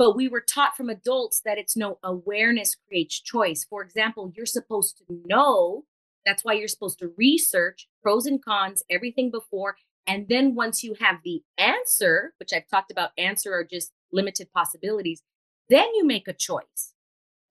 But 0.00 0.16
we 0.16 0.28
were 0.28 0.40
taught 0.40 0.78
from 0.78 0.88
adults 0.88 1.42
that 1.44 1.58
it's 1.58 1.76
no 1.76 1.98
awareness 2.02 2.74
creates 2.88 3.20
choice. 3.20 3.66
For 3.68 3.82
example, 3.82 4.32
you're 4.34 4.46
supposed 4.46 4.96
to 4.96 5.04
know. 5.26 5.84
That's 6.24 6.42
why 6.42 6.54
you're 6.54 6.68
supposed 6.68 7.00
to 7.00 7.12
research 7.18 7.86
pros 8.02 8.24
and 8.24 8.42
cons, 8.42 8.82
everything 8.88 9.30
before. 9.30 9.76
And 10.06 10.26
then 10.30 10.54
once 10.54 10.82
you 10.82 10.94
have 11.00 11.16
the 11.22 11.42
answer, 11.58 12.32
which 12.40 12.54
I've 12.54 12.66
talked 12.66 12.90
about, 12.90 13.10
answer 13.18 13.52
are 13.52 13.62
just 13.62 13.92
limited 14.10 14.50
possibilities, 14.54 15.22
then 15.68 15.88
you 15.94 16.06
make 16.06 16.26
a 16.26 16.32
choice. 16.32 16.94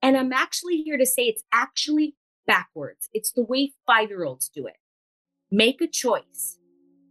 And 0.02 0.16
I'm 0.16 0.32
actually 0.32 0.82
here 0.82 0.98
to 0.98 1.06
say 1.06 1.26
it's 1.26 1.44
actually 1.52 2.16
backwards. 2.48 3.08
It's 3.12 3.30
the 3.30 3.44
way 3.44 3.74
five 3.86 4.08
year 4.08 4.24
olds 4.24 4.48
do 4.52 4.66
it. 4.66 4.78
Make 5.52 5.80
a 5.80 5.86
choice. 5.86 6.58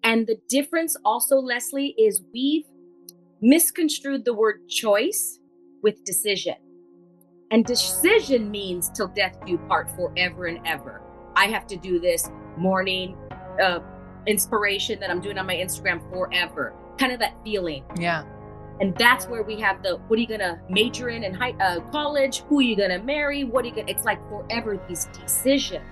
And 0.04 0.28
the 0.28 0.42
difference 0.50 0.98
also, 1.06 1.38
Lesley, 1.38 1.96
is 1.98 2.24
we've 2.34 2.66
misconstrued 3.42 4.26
the 4.26 4.34
word 4.34 4.68
choice 4.68 5.40
with 5.82 6.04
decision. 6.04 6.56
And 7.52 7.66
decision 7.66 8.52
means 8.52 8.90
till 8.90 9.08
death 9.08 9.38
do 9.46 9.58
part 9.58 9.90
forever 9.92 10.46
and 10.46 10.60
ever. 10.66 11.02
I 11.36 11.48
have 11.48 11.66
to 11.68 11.78
do 11.78 12.00
this 12.00 12.30
morning 12.58 13.18
uh, 13.62 13.80
inspiration 14.28 15.00
that 15.00 15.10
I'm 15.10 15.22
doing 15.22 15.38
on 15.38 15.48
my 15.48 15.56
Instagram 15.56 16.08
forever. 16.12 16.76
Kind 16.98 17.12
of 17.12 17.20
that 17.20 17.36
feeling. 17.44 17.84
Yeah. 17.98 18.24
And 18.82 18.96
that's 18.98 19.28
where 19.28 19.44
we 19.44 19.60
have 19.60 19.84
the 19.84 19.98
what 20.08 20.18
are 20.18 20.22
you 20.22 20.28
gonna 20.28 20.62
major 20.70 21.10
in 21.10 21.24
in 21.24 21.34
high 21.34 21.54
uh, 21.60 21.82
college? 21.92 22.44
Who 22.44 22.60
are 22.60 22.62
you 22.62 22.76
gonna 22.78 23.04
marry? 23.04 23.44
What 23.44 23.66
are 23.66 23.68
you 23.68 23.76
gonna? 23.76 23.90
It's 23.90 24.06
like 24.06 24.22
forever 24.30 24.80
these 24.88 25.06
decisions. 25.08 25.84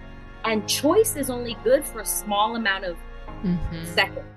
And 0.45 0.67
choice 0.69 1.15
is 1.17 1.29
only 1.29 1.57
good 1.63 1.83
for 1.83 1.99
a 1.99 2.05
small 2.05 2.55
amount 2.55 2.85
of 2.85 2.95
mm-hmm. 3.43 3.85
seconds. 3.93 4.36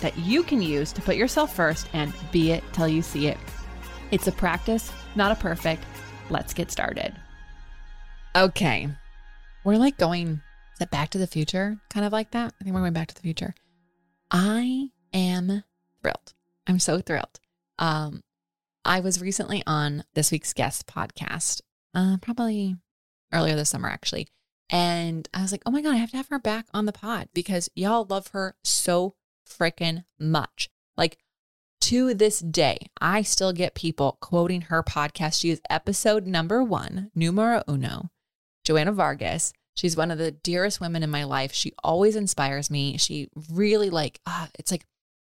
that 0.00 0.16
you 0.18 0.42
can 0.42 0.62
use 0.62 0.92
to 0.92 1.02
put 1.02 1.16
yourself 1.16 1.54
first 1.54 1.88
and 1.92 2.12
be 2.32 2.50
it 2.52 2.64
till 2.72 2.88
you 2.88 3.02
see 3.02 3.26
it. 3.26 3.38
It's 4.10 4.26
a 4.26 4.32
practice, 4.32 4.92
not 5.14 5.32
a 5.32 5.36
perfect. 5.36 5.84
Let's 6.30 6.54
get 6.54 6.70
started. 6.70 7.14
Okay. 8.36 8.88
We're 9.64 9.76
like 9.76 9.98
going, 9.98 10.40
is 10.74 10.80
it 10.80 10.90
back 10.90 11.10
to 11.10 11.18
the 11.18 11.26
future? 11.26 11.78
Kind 11.90 12.06
of 12.06 12.12
like 12.12 12.30
that? 12.32 12.54
I 12.60 12.64
think 12.64 12.74
we're 12.74 12.82
going 12.82 12.92
back 12.92 13.08
to 13.08 13.14
the 13.14 13.20
future. 13.20 13.54
I 14.30 14.90
am 15.12 15.64
thrilled. 16.00 16.34
I'm 16.66 16.78
so 16.78 17.00
thrilled. 17.00 17.40
Um, 17.78 18.22
I 18.84 19.00
was 19.00 19.20
recently 19.20 19.62
on 19.66 20.04
this 20.14 20.30
week's 20.30 20.52
guest 20.52 20.86
podcast, 20.86 21.60
uh, 21.94 22.16
probably 22.22 22.76
earlier 23.32 23.56
this 23.56 23.70
summer, 23.70 23.88
actually. 23.88 24.28
And 24.70 25.28
I 25.32 25.42
was 25.42 25.52
like, 25.52 25.62
oh 25.66 25.70
my 25.70 25.82
God, 25.82 25.94
I 25.94 25.98
have 25.98 26.10
to 26.10 26.16
have 26.16 26.28
her 26.28 26.38
back 26.38 26.66
on 26.74 26.86
the 26.86 26.92
pod 26.92 27.28
because 27.32 27.70
y'all 27.74 28.06
love 28.08 28.28
her 28.28 28.54
so 28.62 29.14
freaking 29.48 30.04
much. 30.18 30.68
Like 30.96 31.18
to 31.82 32.12
this 32.14 32.40
day, 32.40 32.78
I 33.00 33.22
still 33.22 33.52
get 33.52 33.74
people 33.74 34.18
quoting 34.20 34.62
her 34.62 34.82
podcast. 34.82 35.40
She 35.40 35.50
is 35.50 35.60
episode 35.70 36.26
number 36.26 36.62
one, 36.62 37.10
numero 37.14 37.62
uno, 37.68 38.10
Joanna 38.64 38.92
Vargas. 38.92 39.52
She's 39.74 39.96
one 39.96 40.10
of 40.10 40.18
the 40.18 40.32
dearest 40.32 40.80
women 40.80 41.04
in 41.04 41.10
my 41.10 41.24
life. 41.24 41.52
She 41.52 41.72
always 41.84 42.16
inspires 42.16 42.68
me. 42.68 42.98
She 42.98 43.28
really 43.50 43.90
like, 43.90 44.20
ah, 44.26 44.48
it's 44.58 44.72
like, 44.72 44.84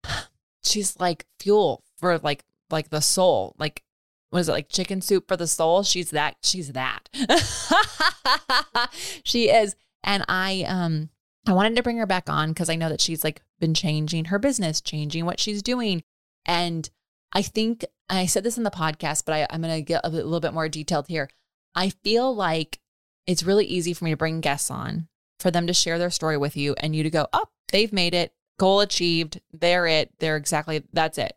she's 0.64 0.98
like 1.00 1.26
fuel 1.40 1.82
for 1.96 2.18
like, 2.18 2.44
like 2.70 2.90
the 2.90 3.00
soul. 3.00 3.56
Like, 3.58 3.82
what 4.30 4.38
is 4.38 4.48
it 4.48 4.52
like 4.52 4.68
chicken 4.68 5.00
soup 5.00 5.26
for 5.26 5.36
the 5.36 5.48
soul? 5.48 5.82
She's 5.82 6.10
that, 6.10 6.36
she's 6.42 6.72
that. 6.72 7.08
she 9.24 9.50
is. 9.50 9.74
And 10.04 10.24
I, 10.28 10.64
um, 10.68 11.08
I 11.48 11.52
wanted 11.52 11.76
to 11.76 11.82
bring 11.82 11.96
her 11.96 12.06
back 12.06 12.28
on 12.28 12.50
because 12.50 12.68
I 12.68 12.76
know 12.76 12.90
that 12.90 13.00
she's 13.00 13.24
like 13.24 13.40
been 13.58 13.72
changing 13.72 14.26
her 14.26 14.38
business, 14.38 14.82
changing 14.82 15.24
what 15.24 15.40
she's 15.40 15.62
doing. 15.62 16.02
And 16.44 16.88
I 17.32 17.40
think 17.40 17.86
I 18.10 18.26
said 18.26 18.44
this 18.44 18.58
in 18.58 18.64
the 18.64 18.70
podcast, 18.70 19.24
but 19.24 19.32
I, 19.34 19.46
I'm 19.48 19.62
going 19.62 19.74
to 19.74 19.80
get 19.80 20.02
a 20.04 20.10
little 20.10 20.40
bit 20.40 20.52
more 20.52 20.68
detailed 20.68 21.08
here. 21.08 21.30
I 21.74 21.88
feel 21.88 22.34
like 22.34 22.80
it's 23.26 23.42
really 23.42 23.64
easy 23.64 23.94
for 23.94 24.04
me 24.04 24.10
to 24.10 24.16
bring 24.16 24.42
guests 24.42 24.70
on, 24.70 25.08
for 25.40 25.50
them 25.50 25.66
to 25.66 25.72
share 25.72 25.98
their 25.98 26.10
story 26.10 26.36
with 26.36 26.54
you, 26.54 26.74
and 26.80 26.94
you 26.94 27.02
to 27.02 27.10
go, 27.10 27.26
oh, 27.32 27.46
they've 27.72 27.94
made 27.94 28.12
it, 28.12 28.34
goal 28.58 28.80
achieved, 28.80 29.40
they're 29.50 29.86
it, 29.86 30.12
they're 30.18 30.36
exactly, 30.36 30.82
that's 30.92 31.16
it. 31.16 31.32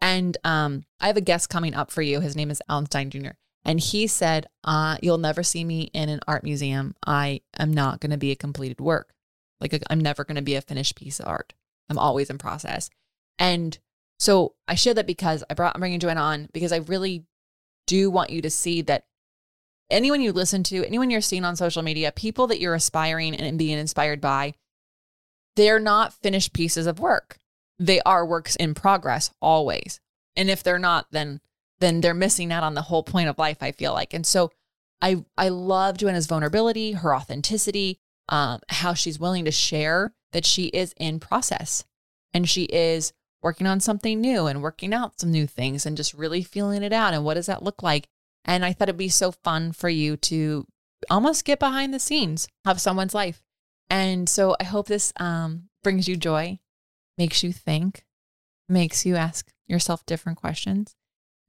And 0.00 0.36
um, 0.42 0.86
I 0.98 1.06
have 1.06 1.16
a 1.16 1.20
guest 1.20 1.50
coming 1.50 1.74
up 1.74 1.92
for 1.92 2.02
you. 2.02 2.18
His 2.18 2.34
name 2.34 2.50
is 2.50 2.60
Alan 2.68 2.86
Stein 2.86 3.10
Jr. 3.10 3.30
And 3.64 3.78
he 3.78 4.08
said, 4.08 4.48
uh, 4.64 4.96
You'll 5.00 5.18
never 5.18 5.44
see 5.44 5.62
me 5.62 5.82
in 5.94 6.08
an 6.08 6.18
art 6.26 6.42
museum. 6.42 6.96
I 7.06 7.42
am 7.56 7.72
not 7.72 8.00
going 8.00 8.10
to 8.10 8.18
be 8.18 8.32
a 8.32 8.36
completed 8.36 8.80
work. 8.80 9.14
Like, 9.62 9.82
I'm 9.88 10.00
never 10.00 10.24
going 10.24 10.36
to 10.36 10.42
be 10.42 10.54
a 10.54 10.60
finished 10.60 10.96
piece 10.96 11.20
of 11.20 11.26
art. 11.26 11.54
I'm 11.88 11.98
always 11.98 12.30
in 12.30 12.38
process. 12.38 12.90
And 13.38 13.78
so 14.18 14.54
I 14.68 14.74
share 14.74 14.94
that 14.94 15.06
because 15.06 15.42
I 15.50 15.54
brought 15.54 15.74
I'm 15.74 15.80
bringing 15.80 16.00
Joanna 16.00 16.20
on 16.20 16.48
because 16.52 16.72
I 16.72 16.76
really 16.76 17.24
do 17.86 18.10
want 18.10 18.30
you 18.30 18.42
to 18.42 18.50
see 18.50 18.82
that 18.82 19.04
anyone 19.90 20.20
you 20.20 20.32
listen 20.32 20.62
to, 20.64 20.86
anyone 20.86 21.10
you're 21.10 21.20
seeing 21.20 21.44
on 21.44 21.56
social 21.56 21.82
media, 21.82 22.12
people 22.12 22.46
that 22.48 22.60
you're 22.60 22.74
aspiring 22.74 23.34
and 23.34 23.58
being 23.58 23.78
inspired 23.78 24.20
by, 24.20 24.54
they're 25.56 25.80
not 25.80 26.14
finished 26.14 26.52
pieces 26.52 26.86
of 26.86 27.00
work. 27.00 27.38
They 27.78 28.00
are 28.02 28.24
works 28.24 28.56
in 28.56 28.74
progress 28.74 29.30
always. 29.40 30.00
And 30.36 30.48
if 30.48 30.62
they're 30.62 30.78
not, 30.78 31.06
then 31.10 31.40
then 31.80 32.00
they're 32.00 32.14
missing 32.14 32.52
out 32.52 32.62
on 32.62 32.74
the 32.74 32.82
whole 32.82 33.02
point 33.02 33.28
of 33.28 33.38
life, 33.38 33.58
I 33.60 33.72
feel 33.72 33.92
like. 33.92 34.14
And 34.14 34.24
so 34.26 34.50
I 35.00 35.24
I 35.36 35.48
love 35.48 35.98
Joanna's 35.98 36.26
vulnerability, 36.26 36.92
her 36.92 37.14
authenticity, 37.14 37.98
um, 38.28 38.60
how 38.68 38.94
she's 38.94 39.18
willing 39.18 39.44
to 39.44 39.50
share 39.50 40.14
that 40.32 40.46
she 40.46 40.66
is 40.66 40.94
in 40.96 41.20
process 41.20 41.84
and 42.32 42.48
she 42.48 42.64
is 42.64 43.12
working 43.42 43.66
on 43.66 43.80
something 43.80 44.20
new 44.20 44.46
and 44.46 44.62
working 44.62 44.94
out 44.94 45.20
some 45.20 45.30
new 45.30 45.46
things 45.46 45.84
and 45.84 45.96
just 45.96 46.14
really 46.14 46.42
feeling 46.42 46.82
it 46.82 46.92
out. 46.92 47.12
And 47.12 47.24
what 47.24 47.34
does 47.34 47.46
that 47.46 47.62
look 47.62 47.82
like? 47.82 48.08
And 48.44 48.64
I 48.64 48.72
thought 48.72 48.88
it'd 48.88 48.96
be 48.96 49.08
so 49.08 49.32
fun 49.32 49.72
for 49.72 49.88
you 49.88 50.16
to 50.18 50.66
almost 51.10 51.44
get 51.44 51.58
behind 51.58 51.92
the 51.92 51.98
scenes 51.98 52.48
of 52.64 52.80
someone's 52.80 53.14
life. 53.14 53.42
And 53.90 54.28
so 54.28 54.56
I 54.60 54.64
hope 54.64 54.86
this 54.86 55.12
um, 55.16 55.68
brings 55.82 56.08
you 56.08 56.16
joy, 56.16 56.60
makes 57.18 57.42
you 57.42 57.52
think, 57.52 58.04
makes 58.68 59.04
you 59.04 59.16
ask 59.16 59.52
yourself 59.66 60.06
different 60.06 60.38
questions, 60.38 60.94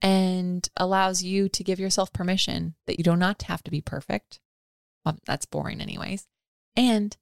and 0.01 0.67
allows 0.75 1.23
you 1.23 1.47
to 1.49 1.63
give 1.63 1.79
yourself 1.79 2.11
permission 2.11 2.75
that 2.85 2.97
you 2.97 3.03
do 3.03 3.15
not 3.15 3.43
have 3.43 3.63
to 3.63 3.71
be 3.71 3.81
perfect. 3.81 4.39
Well, 5.05 5.17
that's 5.25 5.45
boring, 5.45 5.79
anyways. 5.79 6.27
And 6.75 7.15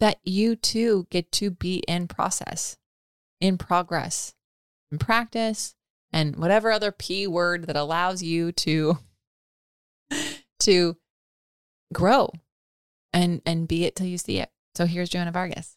that 0.00 0.18
you 0.24 0.56
too 0.56 1.06
get 1.10 1.30
to 1.32 1.50
be 1.50 1.82
in 1.88 2.08
process, 2.08 2.76
in 3.40 3.58
progress, 3.58 4.34
in 4.90 4.98
practice, 4.98 5.74
and 6.12 6.36
whatever 6.36 6.70
other 6.70 6.92
P 6.92 7.26
word 7.26 7.66
that 7.66 7.76
allows 7.76 8.22
you 8.22 8.52
to 8.52 8.98
to 10.60 10.96
grow 11.92 12.30
and 13.12 13.42
and 13.46 13.68
be 13.68 13.84
it 13.84 13.96
till 13.96 14.06
you 14.06 14.18
see 14.18 14.38
it. 14.38 14.50
So 14.74 14.86
here's 14.86 15.08
Joanna 15.08 15.32
Vargas. 15.32 15.76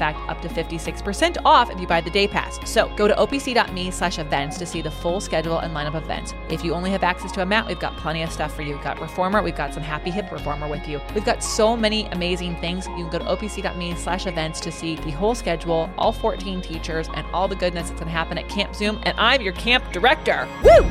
Fact, 0.01 0.17
up 0.27 0.41
to 0.41 0.47
56% 0.47 1.37
off 1.45 1.69
if 1.69 1.79
you 1.79 1.85
buy 1.85 2.01
the 2.01 2.09
day 2.09 2.27
pass. 2.27 2.57
So 2.67 2.89
go 2.95 3.07
to 3.07 3.13
opc.me 3.13 3.91
slash 3.91 4.17
events 4.17 4.57
to 4.57 4.65
see 4.65 4.81
the 4.81 4.89
full 4.89 5.19
schedule 5.19 5.59
and 5.59 5.75
lineup 5.75 5.93
of 5.93 6.05
events. 6.05 6.33
If 6.49 6.63
you 6.63 6.73
only 6.73 6.89
have 6.89 7.03
access 7.03 7.31
to 7.33 7.43
a 7.43 7.45
mat, 7.45 7.67
we've 7.67 7.77
got 7.77 7.95
plenty 7.97 8.23
of 8.23 8.31
stuff 8.31 8.55
for 8.55 8.63
you. 8.63 8.73
We've 8.73 8.83
got 8.83 8.99
Reformer, 8.99 9.43
we've 9.43 9.55
got 9.55 9.75
some 9.75 9.83
Happy 9.83 10.09
Hip 10.09 10.31
Reformer 10.31 10.67
with 10.67 10.87
you. 10.87 10.99
We've 11.13 11.23
got 11.23 11.43
so 11.43 11.77
many 11.77 12.07
amazing 12.07 12.55
things. 12.55 12.87
You 12.87 13.07
can 13.07 13.09
go 13.11 13.19
to 13.19 13.25
opc.me 13.25 13.93
slash 13.93 14.25
events 14.25 14.59
to 14.61 14.71
see 14.71 14.95
the 14.95 15.11
whole 15.11 15.35
schedule, 15.35 15.87
all 15.99 16.11
14 16.11 16.63
teachers, 16.63 17.07
and 17.13 17.27
all 17.27 17.47
the 17.47 17.55
goodness 17.55 17.89
that's 17.89 17.99
going 17.99 18.11
to 18.11 18.17
happen 18.17 18.39
at 18.39 18.49
Camp 18.49 18.73
Zoom. 18.73 18.99
And 19.03 19.15
I'm 19.19 19.43
your 19.43 19.53
camp 19.53 19.83
director. 19.93 20.47
Woo! 20.63 20.89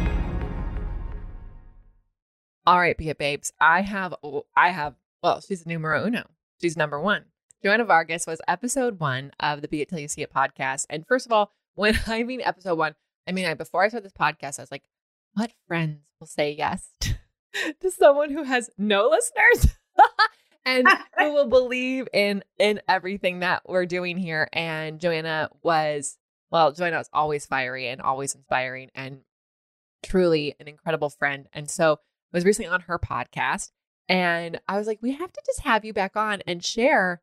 All 2.64 2.78
right, 2.78 2.96
Be 2.96 3.08
It 3.08 3.18
Babes. 3.18 3.52
I 3.60 3.80
have, 3.80 4.14
I 4.54 4.68
have, 4.68 4.94
well, 5.20 5.40
she's 5.40 5.66
numero 5.66 6.06
uno. 6.06 6.30
She's 6.60 6.76
number 6.76 7.00
one. 7.00 7.24
Joanna 7.62 7.84
Vargas 7.84 8.26
was 8.26 8.40
episode 8.48 9.00
one 9.00 9.32
of 9.38 9.60
the 9.60 9.68
Be 9.68 9.82
It 9.82 9.90
Till 9.90 9.98
You 9.98 10.08
See 10.08 10.22
It 10.22 10.32
podcast. 10.32 10.86
And 10.88 11.06
first 11.06 11.26
of 11.26 11.32
all, 11.32 11.52
when 11.74 11.98
I 12.06 12.22
mean 12.22 12.40
episode 12.40 12.78
one, 12.78 12.94
I 13.28 13.32
mean, 13.32 13.44
I, 13.44 13.54
before 13.54 13.84
I 13.84 13.88
started 13.88 14.06
this 14.06 14.18
podcast, 14.18 14.58
I 14.58 14.62
was 14.62 14.70
like, 14.70 14.84
what 15.34 15.52
friends 15.68 15.98
will 16.18 16.26
say 16.26 16.52
yes 16.52 16.94
to 17.00 17.90
someone 17.90 18.30
who 18.30 18.44
has 18.44 18.70
no 18.78 19.08
listeners 19.10 19.76
and 20.64 20.88
who 21.18 21.34
will 21.34 21.48
believe 21.48 22.08
in 22.14 22.42
in 22.58 22.80
everything 22.88 23.40
that 23.40 23.68
we're 23.68 23.86
doing 23.86 24.16
here? 24.16 24.48
And 24.54 24.98
Joanna 24.98 25.50
was, 25.62 26.16
well, 26.50 26.72
Joanna 26.72 26.96
was 26.96 27.10
always 27.12 27.44
fiery 27.44 27.88
and 27.88 28.00
always 28.00 28.34
inspiring 28.34 28.88
and 28.94 29.20
truly 30.02 30.56
an 30.58 30.66
incredible 30.66 31.10
friend. 31.10 31.46
And 31.52 31.68
so 31.68 31.92
I 31.92 32.36
was 32.38 32.46
recently 32.46 32.70
on 32.70 32.80
her 32.82 32.98
podcast 32.98 33.70
and 34.08 34.58
I 34.66 34.78
was 34.78 34.86
like, 34.86 35.00
we 35.02 35.12
have 35.12 35.30
to 35.30 35.42
just 35.44 35.60
have 35.60 35.84
you 35.84 35.92
back 35.92 36.16
on 36.16 36.40
and 36.46 36.64
share 36.64 37.20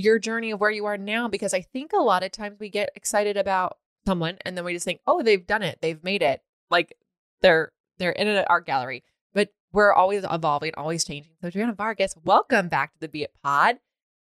your 0.00 0.18
journey 0.18 0.50
of 0.50 0.60
where 0.60 0.70
you 0.70 0.86
are 0.86 0.98
now 0.98 1.28
because 1.28 1.54
I 1.54 1.60
think 1.60 1.92
a 1.92 1.98
lot 1.98 2.22
of 2.22 2.32
times 2.32 2.58
we 2.58 2.68
get 2.68 2.90
excited 2.94 3.36
about 3.36 3.78
someone 4.06 4.38
and 4.44 4.56
then 4.56 4.64
we 4.64 4.72
just 4.72 4.84
think, 4.84 5.00
oh, 5.06 5.22
they've 5.22 5.46
done 5.46 5.62
it, 5.62 5.78
they've 5.80 6.02
made 6.02 6.22
it, 6.22 6.42
like 6.70 6.96
they're 7.42 7.72
they're 7.98 8.12
in 8.12 8.28
an 8.28 8.44
art 8.48 8.66
gallery. 8.66 9.04
But 9.34 9.50
we're 9.72 9.92
always 9.92 10.24
evolving, 10.28 10.72
always 10.76 11.04
changing. 11.04 11.32
So 11.42 11.50
Joanna 11.50 11.74
Vargas, 11.74 12.14
welcome 12.24 12.68
back 12.68 12.94
to 12.94 13.00
the 13.00 13.08
Be 13.08 13.22
It 13.22 13.34
Pod. 13.42 13.76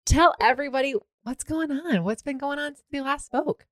Tell 0.05 0.35
everybody 0.41 0.95
what's 1.23 1.45
going 1.45 1.71
on. 1.71 2.05
What's 2.05 2.23
been 2.23 2.39
going 2.39 2.59
on 2.59 2.75
since 2.75 2.89
we 2.93 3.01
last 3.01 3.27
spoke? 3.27 3.67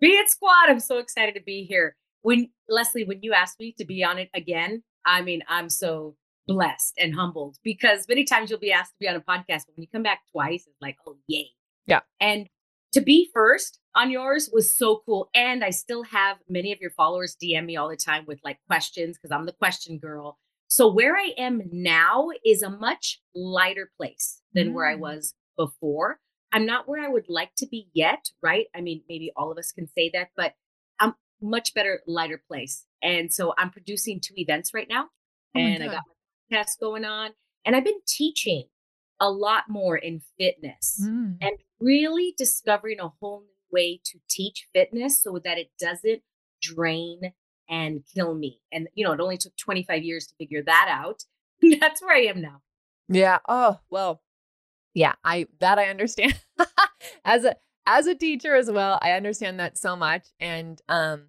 Be 0.00 0.08
It 0.08 0.28
Squad. 0.28 0.68
I'm 0.68 0.80
so 0.80 0.98
excited 0.98 1.34
to 1.34 1.42
be 1.42 1.64
here. 1.64 1.96
When 2.22 2.50
Lesley, 2.68 3.04
when 3.04 3.20
you 3.22 3.32
asked 3.32 3.58
me 3.58 3.74
to 3.78 3.84
be 3.84 4.04
on 4.04 4.18
it 4.18 4.28
again, 4.34 4.82
I 5.06 5.22
mean, 5.22 5.42
I'm 5.48 5.70
so 5.70 6.16
blessed 6.48 6.94
and 6.98 7.14
humbled 7.14 7.58
because 7.62 8.08
many 8.08 8.24
times 8.24 8.50
you'll 8.50 8.58
be 8.58 8.72
asked 8.72 8.92
to 8.92 8.98
be 8.98 9.08
on 9.08 9.14
a 9.14 9.20
podcast, 9.20 9.66
but 9.66 9.76
when 9.76 9.82
you 9.82 9.88
come 9.92 10.02
back 10.02 10.22
twice, 10.32 10.66
it's 10.66 10.82
like, 10.82 10.96
oh, 11.06 11.16
yay. 11.28 11.50
Yeah. 11.86 12.00
And 12.20 12.48
to 12.92 13.00
be 13.00 13.30
first 13.32 13.78
on 13.94 14.10
yours 14.10 14.50
was 14.52 14.74
so 14.74 15.02
cool. 15.04 15.28
And 15.34 15.62
I 15.62 15.70
still 15.70 16.02
have 16.04 16.38
many 16.48 16.72
of 16.72 16.80
your 16.80 16.90
followers 16.90 17.36
DM 17.40 17.66
me 17.66 17.76
all 17.76 17.88
the 17.88 17.96
time 17.96 18.24
with 18.26 18.40
like 18.42 18.58
questions 18.66 19.16
because 19.16 19.34
I'm 19.34 19.46
the 19.46 19.52
question 19.52 19.98
girl. 19.98 20.38
So 20.68 20.90
where 20.90 21.16
I 21.16 21.32
am 21.38 21.62
now 21.70 22.30
is 22.44 22.62
a 22.62 22.70
much 22.70 23.20
lighter 23.34 23.90
place 23.96 24.40
than 24.54 24.70
mm. 24.70 24.72
where 24.72 24.86
I 24.86 24.96
mm. 24.96 25.00
was 25.00 25.34
before. 25.56 26.18
I'm 26.52 26.64
not 26.64 26.88
where 26.88 27.04
I 27.04 27.08
would 27.08 27.28
like 27.28 27.54
to 27.58 27.66
be 27.66 27.88
yet, 27.92 28.30
right? 28.42 28.66
I 28.74 28.80
mean, 28.80 29.02
maybe 29.08 29.32
all 29.36 29.52
of 29.52 29.58
us 29.58 29.70
can 29.70 29.86
say 29.86 30.10
that, 30.14 30.28
but 30.34 30.54
I'm 30.98 31.14
much 31.42 31.74
better, 31.74 32.00
lighter 32.06 32.42
place. 32.48 32.86
And 33.02 33.32
so 33.32 33.52
I'm 33.58 33.70
producing 33.70 34.20
two 34.20 34.34
events 34.36 34.72
right 34.72 34.88
now. 34.88 35.08
Oh 35.56 35.60
and 35.60 35.82
I 35.82 35.86
got 35.86 36.04
my 36.06 36.14
podcast 36.50 36.78
going 36.80 37.04
on. 37.04 37.30
And 37.64 37.76
I've 37.76 37.84
been 37.84 38.00
teaching 38.06 38.64
a 39.20 39.30
lot 39.30 39.64
more 39.68 39.96
in 39.96 40.22
fitness 40.38 41.00
mm. 41.02 41.36
and 41.40 41.56
really 41.80 42.34
discovering 42.36 43.00
a 43.00 43.08
whole 43.20 43.40
new 43.40 43.76
way 43.76 44.00
to 44.04 44.18
teach 44.28 44.68
fitness 44.72 45.22
so 45.22 45.40
that 45.44 45.58
it 45.58 45.70
doesn't 45.78 46.22
drain 46.62 47.32
and 47.68 48.02
kill 48.14 48.34
me. 48.34 48.60
And, 48.72 48.88
you 48.94 49.04
know, 49.04 49.12
it 49.12 49.20
only 49.20 49.36
took 49.36 49.56
25 49.56 50.02
years 50.02 50.26
to 50.26 50.34
figure 50.36 50.62
that 50.64 50.86
out. 50.88 51.24
That's 51.80 52.00
where 52.00 52.16
I 52.16 52.22
am 52.22 52.40
now. 52.40 52.62
Yeah. 53.08 53.38
Oh, 53.48 53.80
well, 53.90 54.22
yeah, 54.94 55.14
I, 55.24 55.46
that 55.60 55.78
I 55.78 55.86
understand 55.88 56.40
as 57.24 57.44
a, 57.44 57.56
as 57.86 58.06
a 58.06 58.14
teacher 58.14 58.54
as 58.54 58.70
well. 58.70 58.98
I 59.02 59.12
understand 59.12 59.60
that 59.60 59.76
so 59.76 59.96
much. 59.96 60.26
And, 60.40 60.80
um, 60.88 61.26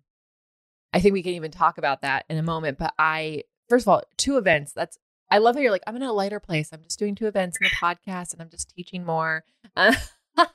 I 0.91 0.99
think 0.99 1.13
we 1.13 1.23
can 1.23 1.33
even 1.33 1.51
talk 1.51 1.77
about 1.77 2.01
that 2.01 2.25
in 2.29 2.37
a 2.37 2.43
moment. 2.43 2.77
But 2.77 2.93
I, 2.97 3.43
first 3.67 3.83
of 3.83 3.89
all, 3.89 4.03
two 4.17 4.37
events. 4.37 4.73
That's 4.73 4.97
I 5.31 5.37
love 5.37 5.55
how 5.55 5.61
you're 5.61 5.71
like, 5.71 5.83
I'm 5.85 5.95
in 5.95 6.01
a 6.01 6.11
lighter 6.11 6.39
place. 6.39 6.69
I'm 6.73 6.81
just 6.81 6.97
doing 6.97 7.15
two 7.15 7.27
events 7.27 7.57
in 7.59 7.65
the 7.65 7.75
podcast 7.75 8.33
and 8.33 8.41
I'm 8.41 8.49
just 8.49 8.73
teaching 8.75 9.05
more. 9.05 9.43
Uh, 9.75 9.93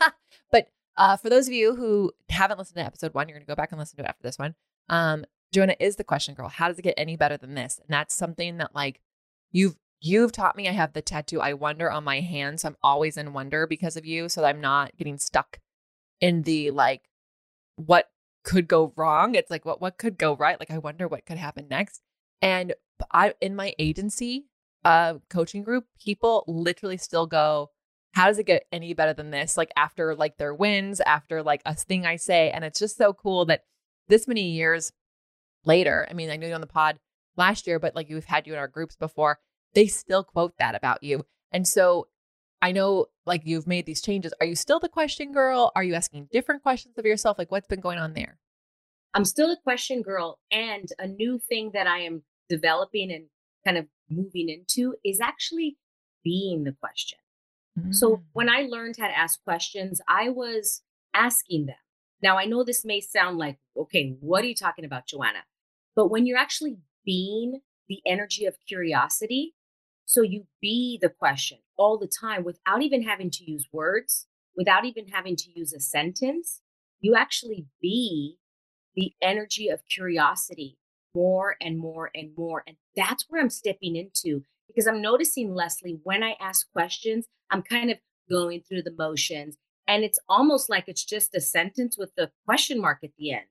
but 0.51 0.69
uh, 0.97 1.17
for 1.17 1.31
those 1.31 1.47
of 1.47 1.55
you 1.55 1.77
who 1.77 2.13
haven't 2.29 2.59
listened 2.59 2.77
to 2.77 2.85
episode 2.85 3.15
one, 3.15 3.29
you're 3.29 3.37
going 3.37 3.47
to 3.47 3.51
go 3.51 3.55
back 3.55 3.71
and 3.71 3.79
listen 3.79 3.97
to 3.97 4.03
it 4.03 4.09
after 4.09 4.23
this 4.23 4.39
one. 4.39 4.55
Um, 4.89 5.25
Joanna 5.53 5.77
is 5.79 5.97
the 5.97 6.05
question 6.05 6.35
girl. 6.35 6.49
How 6.49 6.69
does 6.69 6.79
it 6.79 6.83
get 6.83 6.95
any 6.97 7.17
better 7.17 7.37
than 7.37 7.55
this? 7.55 7.79
And 7.79 7.87
that's 7.89 8.15
something 8.15 8.59
that 8.59 8.75
like 8.75 9.01
you've 9.53 9.77
you've 10.01 10.33
taught 10.33 10.57
me. 10.57 10.69
I 10.69 10.73
have 10.73 10.93
the 10.93 11.03
tattoo 11.03 11.41
I 11.41 11.53
wonder 11.53 11.91
on 11.91 12.03
my 12.03 12.21
hand, 12.21 12.61
so 12.61 12.69
I'm 12.69 12.77
always 12.83 13.17
in 13.17 13.33
wonder 13.33 13.67
because 13.67 13.97
of 13.97 14.05
you, 14.05 14.29
so 14.29 14.41
that 14.41 14.49
I'm 14.49 14.61
not 14.61 14.97
getting 14.97 15.17
stuck 15.17 15.61
in 16.21 16.43
the 16.43 16.73
like 16.73 17.03
what 17.77 18.11
could 18.43 18.67
go 18.67 18.93
wrong. 18.97 19.37
It's 19.37 19.51
like 19.51 19.65
what 19.65 19.81
what 19.81 19.97
could 19.97 20.19
go 20.19 20.35
right? 20.35 20.59
Like 20.59 20.73
I 20.73 20.79
wonder 20.79 21.07
what 21.07 21.25
could 21.25 21.39
happen 21.39 21.69
next. 21.71 22.03
And 22.43 22.75
I 23.13 23.35
in 23.41 23.55
my 23.55 23.75
agency 23.79 24.47
uh 24.85 25.15
coaching 25.31 25.63
group, 25.63 25.85
people 26.03 26.45
literally 26.47 26.97
still 26.97 27.27
go, 27.27 27.71
how 28.13 28.29
does 28.29 28.39
it 28.39 28.47
get 28.47 28.67
any 28.71 28.95
better 28.95 29.13
than 29.13 29.31
this? 29.31 29.57
Like 29.57 29.73
after 29.77 30.15
like 30.15 30.37
their 30.37 30.55
wins, 30.55 31.01
after 31.01 31.43
like 31.43 31.63
a 31.67 31.75
thing 31.75 32.07
I 32.07 32.17
say. 32.17 32.51
And 32.51 32.65
it's 32.65 32.79
just 32.79 32.97
so 32.97 33.13
cool 33.13 33.45
that 33.47 33.63
this 34.09 34.29
many 34.29 34.53
years 34.53 34.93
later, 35.65 36.07
I 36.09 36.15
mean, 36.15 36.31
I 36.31 36.37
knew 36.37 36.47
you 36.47 36.55
on 36.55 36.61
the 36.61 36.67
pod 36.67 36.99
last 37.37 37.67
year, 37.67 37.79
but 37.81 37.97
like 37.97 38.09
we've 38.09 38.25
had 38.25 38.47
you 38.47 38.53
in 38.53 38.59
our 38.59 38.69
groups 38.69 38.95
before, 38.95 39.41
they 39.75 39.87
still 39.87 40.23
quote 40.23 40.55
that 40.59 40.77
about 40.77 41.03
you. 41.03 41.27
And 41.51 41.67
so 41.67 42.07
I 42.63 42.71
know 42.71 43.07
like 43.27 43.43
you've 43.45 43.67
made 43.67 43.85
these 43.85 44.01
changes. 44.01 44.33
Are 44.41 44.47
you 44.47 44.55
still 44.55 44.79
the 44.79 44.89
question 44.89 45.33
girl? 45.33 45.73
Are 45.75 45.83
you 45.83 45.95
asking 45.95 46.29
different 46.31 46.63
questions 46.63 46.97
of 46.97 47.05
yourself? 47.05 47.37
Like 47.37 47.51
what's 47.51 47.67
been 47.67 47.81
going 47.81 47.99
on 47.99 48.13
there? 48.13 48.39
I'm 49.13 49.25
still 49.25 49.51
a 49.51 49.57
question 49.57 50.03
girl. 50.03 50.39
And 50.53 50.89
a 50.99 51.09
new 51.09 51.39
thing 51.39 51.73
that 51.75 51.89
I 51.89 52.01
am 52.01 52.23
developing 52.49 53.11
and 53.13 53.25
kind 53.65 53.77
of 53.77 53.87
moving 54.11 54.49
into 54.49 54.95
is 55.05 55.21
actually 55.21 55.77
being 56.23 56.65
the 56.65 56.73
question. 56.73 57.19
Mm-hmm. 57.79 57.93
So 57.93 58.23
when 58.33 58.49
I 58.49 58.63
learned 58.63 58.97
how 58.99 59.09
to 59.09 59.19
ask 59.19 59.43
questions, 59.45 60.01
I 60.09 60.29
was 60.29 60.83
asking 61.13 61.67
them. 61.67 61.77
Now, 62.23 62.39
I 62.39 62.45
know 62.45 62.65
this 62.65 62.85
may 62.85 63.01
sound 63.01 63.39
like, 63.39 63.59
okay, 63.77 64.17
what 64.21 64.45
are 64.45 64.47
you 64.47 64.55
talking 64.55 64.85
about, 64.85 65.07
Joanna? 65.07 65.45
But 65.95 66.09
when 66.09 66.27
you're 66.27 66.39
actually 66.39 66.79
being 67.05 67.61
the 67.89 68.01
energy 68.07 68.47
of 68.47 68.57
curiosity, 68.67 69.55
so 70.07 70.23
you 70.23 70.47
be 70.61 70.99
the 71.01 71.09
question 71.09 71.59
all 71.77 71.99
the 71.99 72.09
time 72.09 72.45
without 72.45 72.83
even 72.83 73.03
having 73.03 73.31
to 73.31 73.51
use 73.51 73.69
words, 73.73 74.27
without 74.57 74.85
even 74.85 75.09
having 75.09 75.37
to 75.37 75.51
use 75.55 75.73
a 75.73 75.81
sentence. 75.81 76.61
You 77.01 77.15
actually 77.15 77.67
be 77.83 78.39
the 78.95 79.13
energy 79.21 79.69
of 79.69 79.85
curiosity 79.87 80.79
more 81.15 81.57
and 81.61 81.79
more 81.79 82.11
and 82.15 82.31
more. 82.37 82.63
And 82.67 82.77
that's 82.97 83.25
where 83.29 83.41
I'm 83.41 83.51
stepping 83.51 83.97
into 83.97 84.43
because 84.69 84.87
I'm 84.87 85.03
noticing, 85.03 85.55
Lesley, 85.55 85.99
when 86.03 86.23
I 86.23 86.37
ask 86.41 86.71
questions, 86.73 87.27
I'm 87.51 87.63
kind 87.63 87.91
of 87.91 87.99
going 88.29 88.63
through 88.63 88.83
the 88.83 88.95
motions. 88.97 89.57
And 89.87 90.03
it's 90.03 90.19
almost 90.29 90.71
like 90.71 90.85
it's 90.87 91.05
just 91.05 91.35
a 91.35 91.41
sentence 91.41 91.99
with 91.99 92.13
the 92.17 92.31
question 92.47 92.81
mark 92.81 92.99
at 93.05 93.11
the 93.19 93.33
end. 93.33 93.47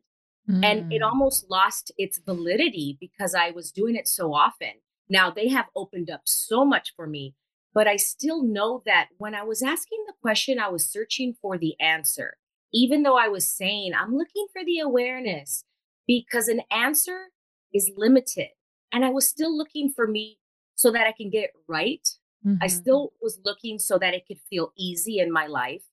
Mm. 0.49 0.65
And 0.65 0.93
it 0.93 1.01
mm. 1.01 1.05
almost 1.05 1.49
lost 1.49 1.91
its 1.97 2.19
validity 2.19 2.97
because 2.99 3.35
I 3.35 3.51
was 3.51 3.71
doing 3.71 3.95
it 3.95 4.07
so 4.07 4.33
often. 4.33 4.73
Now 5.09 5.29
they 5.31 5.49
have 5.49 5.67
opened 5.75 6.09
up 6.09 6.21
so 6.25 6.65
much 6.65 6.93
for 6.95 7.07
me, 7.07 7.35
but 7.73 7.87
I 7.87 7.97
still 7.97 8.43
know 8.43 8.81
that 8.85 9.09
when 9.17 9.35
I 9.35 9.43
was 9.43 9.61
asking 9.61 10.03
the 10.07 10.13
question, 10.21 10.59
I 10.59 10.69
was 10.69 10.87
searching 10.87 11.35
for 11.41 11.57
the 11.57 11.79
answer. 11.79 12.37
Even 12.73 13.03
though 13.03 13.17
I 13.17 13.27
was 13.27 13.47
saying, 13.47 13.93
I'm 13.93 14.15
looking 14.15 14.47
for 14.51 14.65
the 14.65 14.79
awareness 14.79 15.63
because 16.07 16.47
an 16.47 16.61
answer 16.71 17.27
is 17.73 17.91
limited. 17.95 18.49
And 18.91 19.03
I 19.03 19.09
was 19.09 19.27
still 19.27 19.55
looking 19.55 19.91
for 19.91 20.07
me 20.07 20.39
so 20.75 20.91
that 20.91 21.07
I 21.07 21.11
can 21.11 21.29
get 21.29 21.45
it 21.45 21.51
right. 21.67 22.07
Mm-hmm. 22.45 22.61
I 22.61 22.67
still 22.67 23.13
was 23.21 23.39
looking 23.43 23.79
so 23.79 23.97
that 23.97 24.13
it 24.13 24.25
could 24.27 24.39
feel 24.49 24.73
easy 24.77 25.19
in 25.19 25.31
my 25.31 25.47
life. 25.47 25.83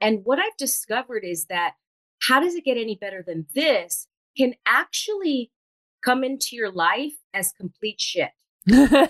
And 0.00 0.20
what 0.24 0.38
I've 0.38 0.56
discovered 0.56 1.24
is 1.24 1.46
that 1.46 1.74
how 2.22 2.40
does 2.40 2.54
it 2.54 2.64
get 2.64 2.76
any 2.76 2.96
better 2.96 3.22
than 3.26 3.46
this 3.54 4.08
can 4.36 4.54
actually 4.66 5.50
come 6.04 6.24
into 6.24 6.56
your 6.56 6.70
life 6.70 7.14
as 7.34 7.52
complete 7.52 8.00
shit. 8.00 8.30
right? 8.66 9.02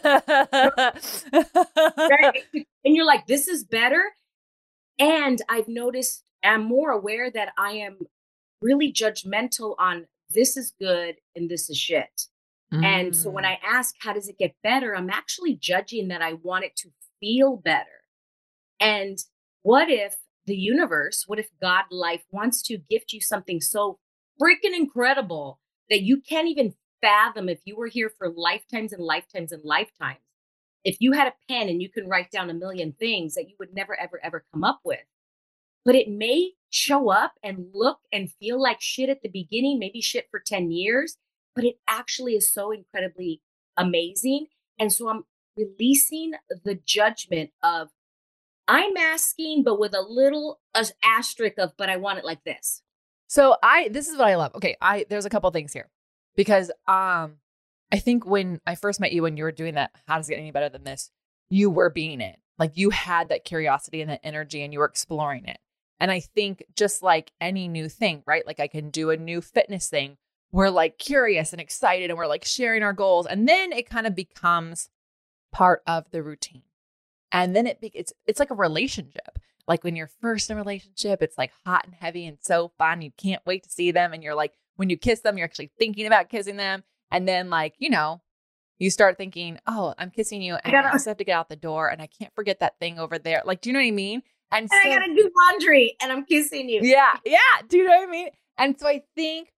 And 2.85 2.97
you're 2.97 3.07
like, 3.07 3.27
this 3.27 3.49
is 3.49 3.65
better. 3.65 4.03
And 4.99 5.43
I've 5.49 5.69
noticed, 5.69 6.25
I'm 6.43 6.65
more 6.65 6.91
aware 6.91 7.31
that 7.31 7.53
I 7.59 7.73
am 7.73 7.99
really 8.63 8.91
judgmental 8.91 9.75
on 9.79 10.07
this 10.31 10.57
is 10.57 10.73
good 10.79 11.17
and 11.35 11.51
this 11.51 11.71
is 11.71 11.77
shit. 11.77 12.27
Mm. 12.73 12.85
And 12.85 13.17
so 13.17 13.31
when 13.31 13.45
mm. 13.45 13.49
I 13.49 13.59
ask, 13.65 13.95
how 14.01 14.13
does 14.13 14.29
it 14.29 14.39
get 14.39 14.55
better? 14.63 14.95
I'm 14.95 15.11
actually 15.11 15.55
judging 15.55 16.09
that 16.09 16.23
I 16.23 16.35
want 16.35 16.65
it 16.65 16.77
to 16.77 16.91
feel 17.21 17.57
better. 17.57 18.05
And 18.81 19.19
what 19.63 19.91
if 19.91 20.17
the 20.47 20.57
universe, 20.57 21.25
what 21.27 21.39
if 21.39 21.49
God 21.61 21.85
life 21.91 22.25
wants 22.31 22.63
to 22.63 22.79
gift 22.79 23.13
you 23.13 23.21
something 23.21 23.61
so 23.61 23.99
freaking 24.41 24.77
incredible 24.77 25.61
that 25.91 26.03
you 26.03 26.21
can't 26.21 26.49
even 26.49 26.75
fathom 27.01 27.49
if 27.49 27.61
you 27.65 27.77
were 27.77 27.87
here 27.87 28.11
for 28.17 28.29
lifetimes 28.29 28.93
and 28.93 29.03
lifetimes 29.03 29.53
and 29.53 29.63
lifetimes? 29.65 30.19
If 30.85 30.99
you 31.01 31.13
had 31.13 31.29
a 31.29 31.35
pen 31.53 31.69
and 31.69 31.83
you 31.83 31.91
can 31.91 32.09
write 32.09 32.31
down 32.31 32.51
a 32.51 32.55
million 32.55 32.93
things 32.93 33.35
that 33.35 33.49
you 33.49 33.57
would 33.59 33.75
never, 33.75 33.99
ever, 33.99 34.21
ever 34.23 34.45
come 34.53 34.63
up 34.63 34.81
with, 34.85 35.01
but 35.85 35.95
it 35.95 36.09
may 36.09 36.53
show 36.71 37.11
up 37.11 37.33
and 37.43 37.67
look 37.73 37.99
and 38.13 38.33
feel 38.33 38.61
like 38.61 38.81
shit 38.81 39.09
at 39.09 39.23
the 39.23 39.29
beginning, 39.29 39.79
maybe 39.79 40.01
shit 40.01 40.27
for 40.31 40.41
10 40.45 40.71
years, 40.71 41.17
but 41.55 41.65
it 41.65 41.77
actually 41.89 42.35
is 42.35 42.53
so 42.53 42.71
incredibly 42.71 43.41
amazing. 43.77 44.47
And 44.79 44.93
so 44.93 45.09
I'm 45.09 45.25
releasing 45.57 46.33
the 46.65 46.75
judgment 46.75 47.51
of 47.63 47.89
I'm 48.69 48.97
asking, 48.99 49.65
but 49.65 49.81
with 49.81 49.95
a 49.95 50.03
little 50.03 50.61
asterisk 51.03 51.59
of, 51.59 51.73
but 51.79 51.89
I 51.89 51.97
want 51.97 52.19
it 52.19 52.25
like 52.25 52.45
this. 52.45 52.83
So 53.27 53.57
I, 53.63 53.89
this 53.89 54.09
is 54.09 54.19
what 54.19 54.29
I 54.29 54.37
love. 54.37 54.55
Okay, 54.55 54.77
I 54.81 55.07
there's 55.09 55.25
a 55.25 55.31
couple 55.31 55.51
things 55.51 55.73
here 55.73 55.89
because 56.37 56.71
um, 56.87 57.37
I 57.91 57.99
think 57.99 58.27
when 58.27 58.61
I 58.67 58.75
first 58.75 59.01
met 59.01 59.13
you, 59.13 59.23
when 59.23 59.37
you 59.37 59.45
were 59.45 59.53
doing 59.53 59.75
that, 59.75 59.91
how 60.07 60.17
does 60.17 60.29
it 60.29 60.33
get 60.33 60.41
any 60.41 60.51
better 60.51 60.69
than 60.69 60.85
this? 60.85 61.11
You 61.51 61.71
were 61.71 61.91
being 61.91 62.21
it, 62.21 62.39
like 62.59 62.73
you 62.77 62.91
had 62.91 63.31
that 63.31 63.45
curiosity 63.45 64.03
and 64.03 64.11
that 64.11 64.21
energy, 64.23 64.63
and 64.63 64.73
you 64.73 64.79
were 64.79 64.87
exploring 64.87 65.47
it. 65.47 65.59
And 66.01 66.11
I 66.11 66.21
think 66.21 66.65
just 66.77 67.03
like 67.03 67.33
any 67.41 67.69
new 67.69 67.89
thing, 67.89 68.23
right? 68.27 68.47
Like 68.47 68.61
I 68.61 68.69
can 68.69 68.91
do 68.91 69.11
a 69.11 69.17
new 69.17 69.41
fitness 69.41 69.89
thing. 69.89 70.17
We're 70.53 70.71
like 70.71 70.99
curious 70.99 71.53
and 71.53 71.61
excited, 71.61 72.09
and 72.11 72.19
we're 72.19 72.27
like 72.27 72.45
sharing 72.45 72.83
our 72.83 72.93
goals, 72.95 73.27
and 73.27 73.47
then 73.49 73.73
it 73.73 73.91
kind 73.91 74.07
of 74.07 74.15
becomes 74.15 74.89
part 75.53 75.83
of 75.87 76.11
the 76.11 76.23
routine. 76.23 76.63
And 77.31 77.55
then 77.55 77.67
it 77.67 77.81
be, 77.81 77.91
it's 77.95 78.13
it's 78.27 78.41
like 78.41 78.51
a 78.51 78.55
relationship. 78.55 79.39
Like 79.67 79.85
when 79.85 79.97
you're 79.97 80.11
first 80.21 80.49
in 80.49 80.57
a 80.57 80.61
relationship, 80.61 81.21
it's 81.21 81.37
like 81.37 81.53
hot 81.67 81.85
and 81.85 81.95
heavy 81.95 82.25
and 82.27 82.39
so 82.41 82.73
fun. 82.79 83.03
You 83.03 83.11
can't 83.19 83.45
wait 83.45 83.65
to 83.65 83.71
see 83.71 83.91
them. 83.91 84.15
And 84.15 84.23
you're 84.23 84.35
like, 84.35 84.55
when 84.77 84.89
you 84.89 84.97
kiss 84.97 85.21
them, 85.21 85.37
you're 85.37 85.45
actually 85.45 85.71
thinking 85.79 86.07
about 86.07 86.31
kissing 86.31 86.57
them. 86.57 86.85
And 87.11 87.29
then 87.29 87.51
like, 87.51 87.75
you 87.79 87.91
know, 87.91 88.23
you 88.79 88.91
start 88.91 89.19
thinking, 89.19 89.59
oh, 89.67 89.95
I'm 89.99 90.11
kissing 90.11 90.41
you 90.41 90.55
and 90.55 90.63
I, 90.65 90.71
gotta, 90.71 90.89
I 90.89 90.93
just 90.93 91.07
have 91.07 91.19
to 91.19 91.25
get 91.25 91.37
out 91.37 91.51
the 91.51 91.57
door 91.57 91.89
and 91.89 92.01
I 92.01 92.07
can't 92.07 92.35
forget 92.35 92.61
that 92.61 92.79
thing 92.79 92.99
over 92.99 93.19
there. 93.19 93.43
Like, 93.45 93.61
do 93.61 93.69
you 93.69 93.75
know 93.75 93.81
what 93.81 93.87
I 93.87 93.91
mean? 93.91 94.23
And, 94.51 94.63
and 94.63 94.71
so, 94.71 94.91
I 94.91 94.99
gotta 94.99 95.15
do 95.15 95.31
laundry 95.47 95.97
and 96.01 96.11
I'm 96.11 96.25
kissing 96.25 96.69
you. 96.69 96.81
Yeah, 96.83 97.17
yeah. 97.25 97.39
Do 97.69 97.79
you 97.79 97.85
know 97.85 97.97
what 97.97 98.09
I 98.09 98.11
mean? 98.11 98.29
And 98.57 98.79
so 98.79 98.87
I 98.87 99.03
think 99.15 99.53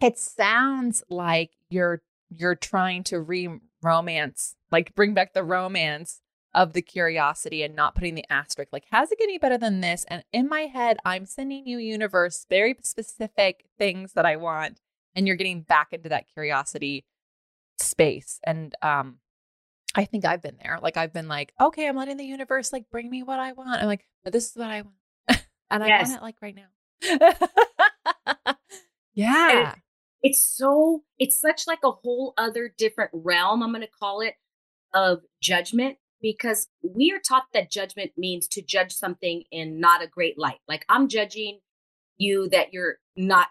it 0.00 0.18
sounds 0.18 1.02
like 1.10 1.50
you're 1.68 2.02
you're 2.30 2.54
trying 2.54 3.04
to 3.04 3.20
re-romance, 3.20 4.56
like 4.70 4.94
bring 4.94 5.14
back 5.14 5.34
the 5.34 5.44
romance 5.44 6.20
of 6.54 6.72
the 6.72 6.82
curiosity 6.82 7.62
and 7.62 7.74
not 7.74 7.94
putting 7.94 8.14
the 8.14 8.24
asterisk 8.30 8.72
like 8.72 8.84
how's 8.90 9.10
it 9.10 9.18
getting 9.18 9.38
better 9.38 9.58
than 9.58 9.80
this 9.80 10.04
and 10.08 10.22
in 10.32 10.48
my 10.48 10.62
head 10.62 10.96
i'm 11.04 11.26
sending 11.26 11.66
you 11.66 11.78
universe 11.78 12.46
very 12.48 12.76
specific 12.80 13.64
things 13.76 14.12
that 14.12 14.24
i 14.24 14.36
want 14.36 14.80
and 15.16 15.26
you're 15.26 15.36
getting 15.36 15.62
back 15.62 15.88
into 15.92 16.08
that 16.08 16.28
curiosity 16.32 17.04
space 17.80 18.38
and 18.44 18.74
um 18.82 19.16
i 19.94 20.04
think 20.04 20.24
i've 20.24 20.42
been 20.42 20.56
there 20.62 20.78
like 20.82 20.96
i've 20.96 21.12
been 21.12 21.28
like 21.28 21.52
okay 21.60 21.86
i'm 21.86 21.96
letting 21.96 22.16
the 22.16 22.24
universe 22.24 22.72
like 22.72 22.84
bring 22.90 23.10
me 23.10 23.22
what 23.22 23.38
i 23.38 23.52
want 23.52 23.80
i'm 23.80 23.86
like 23.86 24.06
but 24.22 24.32
this 24.32 24.50
is 24.50 24.56
what 24.56 24.70
i 24.70 24.82
want 24.82 25.44
and 25.70 25.84
i 25.84 25.86
yes. 25.86 26.08
want 26.08 26.20
it 26.20 26.22
like 26.22 26.36
right 26.42 26.56
now 26.56 26.66
yeah 29.14 29.72
and 29.72 29.82
it's 30.22 30.40
so 30.40 31.04
it's 31.18 31.40
such 31.40 31.66
like 31.66 31.80
a 31.84 31.90
whole 31.90 32.34
other 32.36 32.72
different 32.76 33.10
realm 33.12 33.62
i'm 33.62 33.70
going 33.70 33.80
to 33.80 33.88
call 33.88 34.20
it 34.20 34.34
of 34.94 35.20
judgment 35.42 35.96
because 36.24 36.68
we 36.82 37.12
are 37.12 37.20
taught 37.20 37.44
that 37.52 37.70
judgment 37.70 38.12
means 38.16 38.48
to 38.48 38.62
judge 38.62 38.92
something 38.92 39.44
in 39.50 39.78
not 39.78 40.02
a 40.02 40.06
great 40.06 40.38
light. 40.38 40.60
Like 40.66 40.86
I'm 40.88 41.06
judging 41.06 41.60
you 42.16 42.48
that 42.48 42.72
you're 42.72 42.96
not 43.14 43.48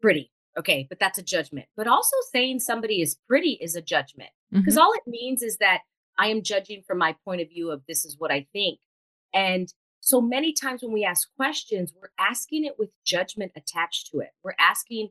pretty. 0.00 0.32
Okay, 0.56 0.86
but 0.88 0.98
that's 0.98 1.18
a 1.18 1.22
judgment. 1.22 1.66
But 1.76 1.86
also 1.86 2.16
saying 2.32 2.60
somebody 2.60 3.02
is 3.02 3.18
pretty 3.28 3.58
is 3.60 3.76
a 3.76 3.82
judgment 3.82 4.30
because 4.54 4.74
mm-hmm. 4.74 4.82
all 4.82 4.92
it 4.94 5.02
means 5.06 5.42
is 5.42 5.58
that 5.58 5.80
I 6.18 6.28
am 6.28 6.42
judging 6.42 6.82
from 6.86 6.98
my 6.98 7.16
point 7.24 7.40
of 7.40 7.48
view 7.48 7.70
of 7.70 7.82
this 7.88 8.04
is 8.04 8.16
what 8.18 8.30
I 8.30 8.46
think. 8.52 8.78
And 9.34 9.72
so 10.00 10.20
many 10.20 10.52
times 10.52 10.82
when 10.82 10.92
we 10.92 11.04
ask 11.04 11.28
questions, 11.36 11.92
we're 12.00 12.10
asking 12.18 12.64
it 12.64 12.74
with 12.78 12.90
judgment 13.04 13.52
attached 13.56 14.10
to 14.12 14.20
it. 14.20 14.30
We're 14.42 14.54
asking 14.58 15.10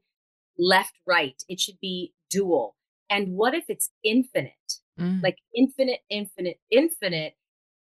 left, 0.58 0.98
right. 1.06 1.42
It 1.50 1.60
should 1.60 1.80
be 1.82 2.14
dual. 2.30 2.76
And 3.10 3.34
what 3.34 3.54
if 3.54 3.66
it's 3.68 3.90
infinite? 4.04 4.54
mm. 5.00 5.22
like 5.22 5.38
infinite, 5.56 6.00
infinite, 6.10 6.58
infinite. 6.72 7.34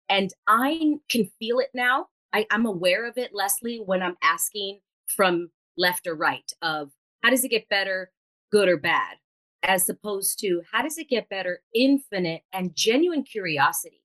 And 0.09 0.33
I 0.47 0.95
can 1.09 1.31
feel 1.39 1.59
it 1.59 1.71
now. 1.75 2.07
I, 2.33 2.47
I'm 2.51 2.67
aware 2.67 3.07
of 3.07 3.19
it, 3.19 3.33
Lesley, 3.35 3.81
when 3.85 4.03
I'm 4.03 4.17
asking 4.23 4.81
from 5.07 5.51
left 5.77 6.07
or 6.07 6.15
right 6.15 6.51
of 6.63 6.91
how 7.23 7.31
does 7.31 7.45
it 7.45 7.51
get 7.51 7.69
better, 7.69 8.11
good 8.51 8.69
or 8.69 8.77
bad, 8.77 9.17
as 9.63 9.89
opposed 9.89 10.39
to 10.41 10.63
how 10.73 10.83
does 10.83 10.99
it 10.99 11.09
get 11.09 11.29
better, 11.29 11.63
infinite 11.75 12.43
and 12.53 12.75
genuine 12.75 13.23
curiosity. 13.23 14.03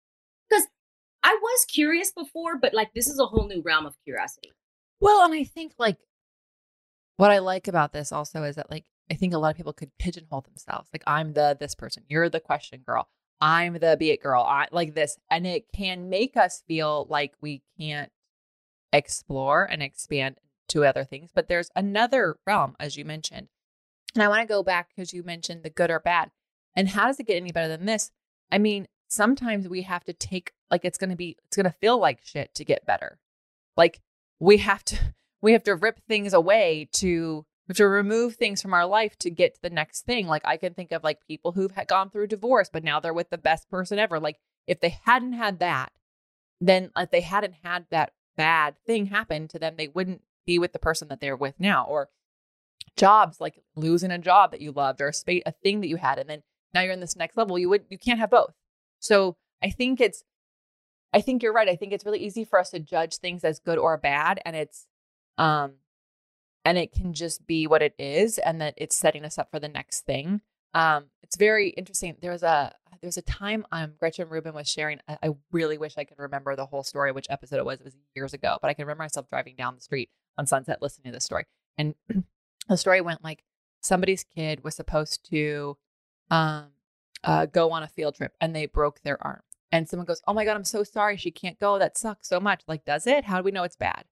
Because 0.49 0.67
I 1.23 1.37
was 1.41 1.65
curious 1.65 2.11
before, 2.11 2.57
but 2.57 2.73
like 2.73 2.93
this 2.93 3.07
is 3.07 3.19
a 3.19 3.25
whole 3.25 3.47
new 3.47 3.61
realm 3.61 3.85
of 3.85 3.95
curiosity. 4.03 4.53
Well, 4.99 5.23
and 5.25 5.33
I 5.33 5.43
think 5.43 5.73
like 5.77 5.97
what 7.17 7.31
I 7.31 7.39
like 7.39 7.67
about 7.67 7.93
this 7.93 8.11
also 8.11 8.43
is 8.43 8.55
that 8.55 8.71
like 8.71 8.85
I 9.11 9.15
think 9.15 9.33
a 9.33 9.37
lot 9.37 9.51
of 9.51 9.57
people 9.57 9.73
could 9.73 9.97
pigeonhole 9.97 10.41
themselves. 10.41 10.89
Like 10.93 11.03
I'm 11.07 11.33
the 11.33 11.57
this 11.59 11.75
person, 11.75 12.03
you're 12.07 12.29
the 12.29 12.39
question 12.39 12.81
girl, 12.85 13.07
I'm 13.41 13.73
the 13.79 13.97
be 13.99 14.11
it 14.11 14.21
girl, 14.21 14.43
I 14.43 14.67
like 14.71 14.95
this, 14.95 15.17
and 15.29 15.45
it 15.47 15.65
can 15.73 16.09
make 16.09 16.37
us 16.37 16.63
feel 16.67 17.07
like 17.09 17.33
we 17.41 17.63
can't 17.79 18.11
explore 18.93 19.65
and 19.65 19.81
expand 19.81 20.37
to 20.69 20.85
other 20.85 21.03
things. 21.03 21.31
But 21.33 21.47
there's 21.47 21.69
another 21.75 22.37
realm, 22.45 22.75
as 22.79 22.97
you 22.97 23.05
mentioned, 23.05 23.47
and 24.17 24.23
I 24.23 24.27
want 24.27 24.41
to 24.41 24.47
go 24.47 24.63
back 24.63 24.89
because 24.89 25.13
you 25.13 25.23
mentioned 25.23 25.63
the 25.63 25.69
good 25.69 25.91
or 25.91 25.99
bad, 25.99 26.31
and 26.75 26.89
how 26.89 27.05
does 27.05 27.19
it 27.19 27.27
get 27.27 27.37
any 27.37 27.51
better 27.51 27.67
than 27.67 27.85
this? 27.85 28.11
I 28.51 28.57
mean, 28.57 28.87
sometimes 29.07 29.67
we 29.67 29.83
have 29.83 30.03
to 30.05 30.13
take 30.13 30.53
like 30.69 30.83
it's 30.83 30.97
going 30.97 31.09
to 31.09 31.15
be 31.15 31.37
it's 31.45 31.55
going 31.55 31.65
to 31.65 31.71
feel 31.71 31.97
like 31.99 32.19
shit 32.23 32.53
to 32.55 32.65
get 32.65 32.85
better. 32.85 33.19
Like 33.75 34.01
we 34.39 34.57
have 34.57 34.83
to 34.85 34.97
we 35.41 35.53
have 35.53 35.63
to 35.63 35.75
rip 35.75 36.01
things 36.07 36.33
away 36.33 36.89
to 36.93 37.45
we 37.67 37.71
have 37.71 37.77
to 37.77 37.87
remove 37.87 38.35
things 38.35 38.61
from 38.61 38.73
our 38.73 38.85
life 38.85 39.17
to 39.19 39.29
get 39.29 39.55
to 39.55 39.61
the 39.61 39.69
next 39.69 40.05
thing. 40.05 40.27
Like 40.27 40.41
I 40.45 40.57
can 40.57 40.73
think 40.73 40.91
of 40.91 41.03
like 41.03 41.19
people 41.27 41.51
who've 41.51 41.73
gone 41.87 42.09
through 42.09 42.27
divorce, 42.27 42.69
but 42.71 42.83
now 42.83 42.99
they're 42.99 43.13
with 43.13 43.29
the 43.29 43.37
best 43.37 43.69
person 43.69 43.99
ever. 43.99 44.19
Like 44.19 44.39
if 44.65 44.79
they 44.79 44.97
hadn't 45.05 45.33
had 45.33 45.59
that, 45.59 45.91
then 46.59 46.91
if 46.95 47.11
they 47.11 47.21
hadn't 47.21 47.55
had 47.63 47.85
that 47.91 48.13
bad 48.35 48.75
thing 48.85 49.07
happen 49.07 49.47
to 49.49 49.59
them, 49.59 49.75
they 49.77 49.87
wouldn't 49.87 50.21
be 50.45 50.57
with 50.57 50.73
the 50.73 50.79
person 50.79 51.09
that 51.09 51.19
they're 51.19 51.35
with 51.35 51.59
now. 51.59 51.85
Or 51.87 52.09
jobs, 52.97 53.39
like 53.39 53.61
losing 53.75 54.11
a 54.11 54.17
job 54.17 54.51
that 54.51 54.61
you 54.61 54.71
loved 54.71 55.01
or 55.01 55.09
a 55.09 55.13
space, 55.13 55.43
a 55.45 55.51
thing 55.51 55.81
that 55.81 55.87
you 55.87 55.97
had, 55.97 56.19
and 56.19 56.29
then 56.29 56.43
now 56.73 56.81
you're 56.81 56.93
in 56.93 56.99
this 56.99 57.15
next 57.15 57.37
level. 57.37 57.57
You 57.57 57.69
would 57.69 57.85
you 57.89 57.97
can't 57.97 58.19
have 58.19 58.29
both. 58.29 58.53
So 58.99 59.37
I 59.63 59.69
think 59.69 60.01
it's 60.01 60.23
I 61.13 61.21
think 61.21 61.41
you're 61.41 61.53
right. 61.53 61.69
I 61.69 61.75
think 61.75 61.93
it's 61.93 62.05
really 62.05 62.19
easy 62.19 62.43
for 62.43 62.59
us 62.59 62.71
to 62.71 62.79
judge 62.79 63.17
things 63.17 63.43
as 63.43 63.59
good 63.59 63.77
or 63.77 63.97
bad. 63.97 64.41
And 64.45 64.55
it's 64.55 64.87
um 65.37 65.75
and 66.67 66.77
it 66.77 66.91
can 66.91 67.13
just 67.13 67.47
be 67.47 67.65
what 67.65 67.81
it 67.81 67.95
is 67.97 68.37
and 68.39 68.59
that 68.59 68.73
it's 68.75 68.97
setting 68.97 69.23
us 69.23 69.37
up 69.37 69.49
for 69.49 69.59
the 69.59 69.69
next 69.69 70.01
thing 70.01 70.41
um, 70.73 71.05
it's 71.23 71.37
very 71.37 71.69
interesting 71.69 72.15
there 72.21 72.31
was 72.31 72.43
a 72.43 72.73
there 73.01 73.07
was 73.07 73.17
a 73.17 73.21
time 73.21 73.65
um, 73.71 73.93
gretchen 73.97 74.27
rubin 74.27 74.53
was 74.53 74.69
sharing 74.69 74.99
I, 75.07 75.17
I 75.23 75.29
really 75.51 75.77
wish 75.77 75.97
i 75.97 76.03
could 76.03 76.19
remember 76.19 76.55
the 76.55 76.65
whole 76.65 76.83
story 76.83 77.11
which 77.13 77.27
episode 77.29 77.57
it 77.57 77.65
was 77.65 77.79
it 77.79 77.85
was 77.85 77.95
years 78.15 78.33
ago 78.33 78.57
but 78.61 78.67
i 78.67 78.73
can 78.73 78.83
remember 78.83 79.03
myself 79.03 79.29
driving 79.29 79.55
down 79.55 79.75
the 79.75 79.81
street 79.81 80.09
on 80.37 80.45
sunset 80.45 80.81
listening 80.81 81.11
to 81.11 81.15
this 81.15 81.23
story 81.23 81.45
and 81.77 81.95
the 82.67 82.77
story 82.77 83.01
went 83.01 83.23
like 83.23 83.43
somebody's 83.81 84.23
kid 84.23 84.63
was 84.63 84.75
supposed 84.75 85.29
to 85.29 85.77
um, 86.29 86.67
uh, 87.23 87.45
go 87.45 87.71
on 87.71 87.83
a 87.83 87.87
field 87.87 88.15
trip 88.15 88.33
and 88.41 88.55
they 88.55 88.65
broke 88.65 89.01
their 89.01 89.21
arm 89.25 89.41
and 89.71 89.87
someone 89.87 90.05
goes 90.05 90.21
oh 90.27 90.33
my 90.33 90.45
god 90.45 90.55
i'm 90.55 90.65
so 90.65 90.83
sorry 90.83 91.17
she 91.17 91.31
can't 91.31 91.59
go 91.59 91.77
that 91.79 91.97
sucks 91.97 92.27
so 92.27 92.39
much 92.39 92.61
like 92.67 92.85
does 92.85 93.07
it 93.07 93.25
how 93.25 93.37
do 93.37 93.43
we 93.43 93.51
know 93.51 93.63
it's 93.63 93.75
bad 93.75 94.05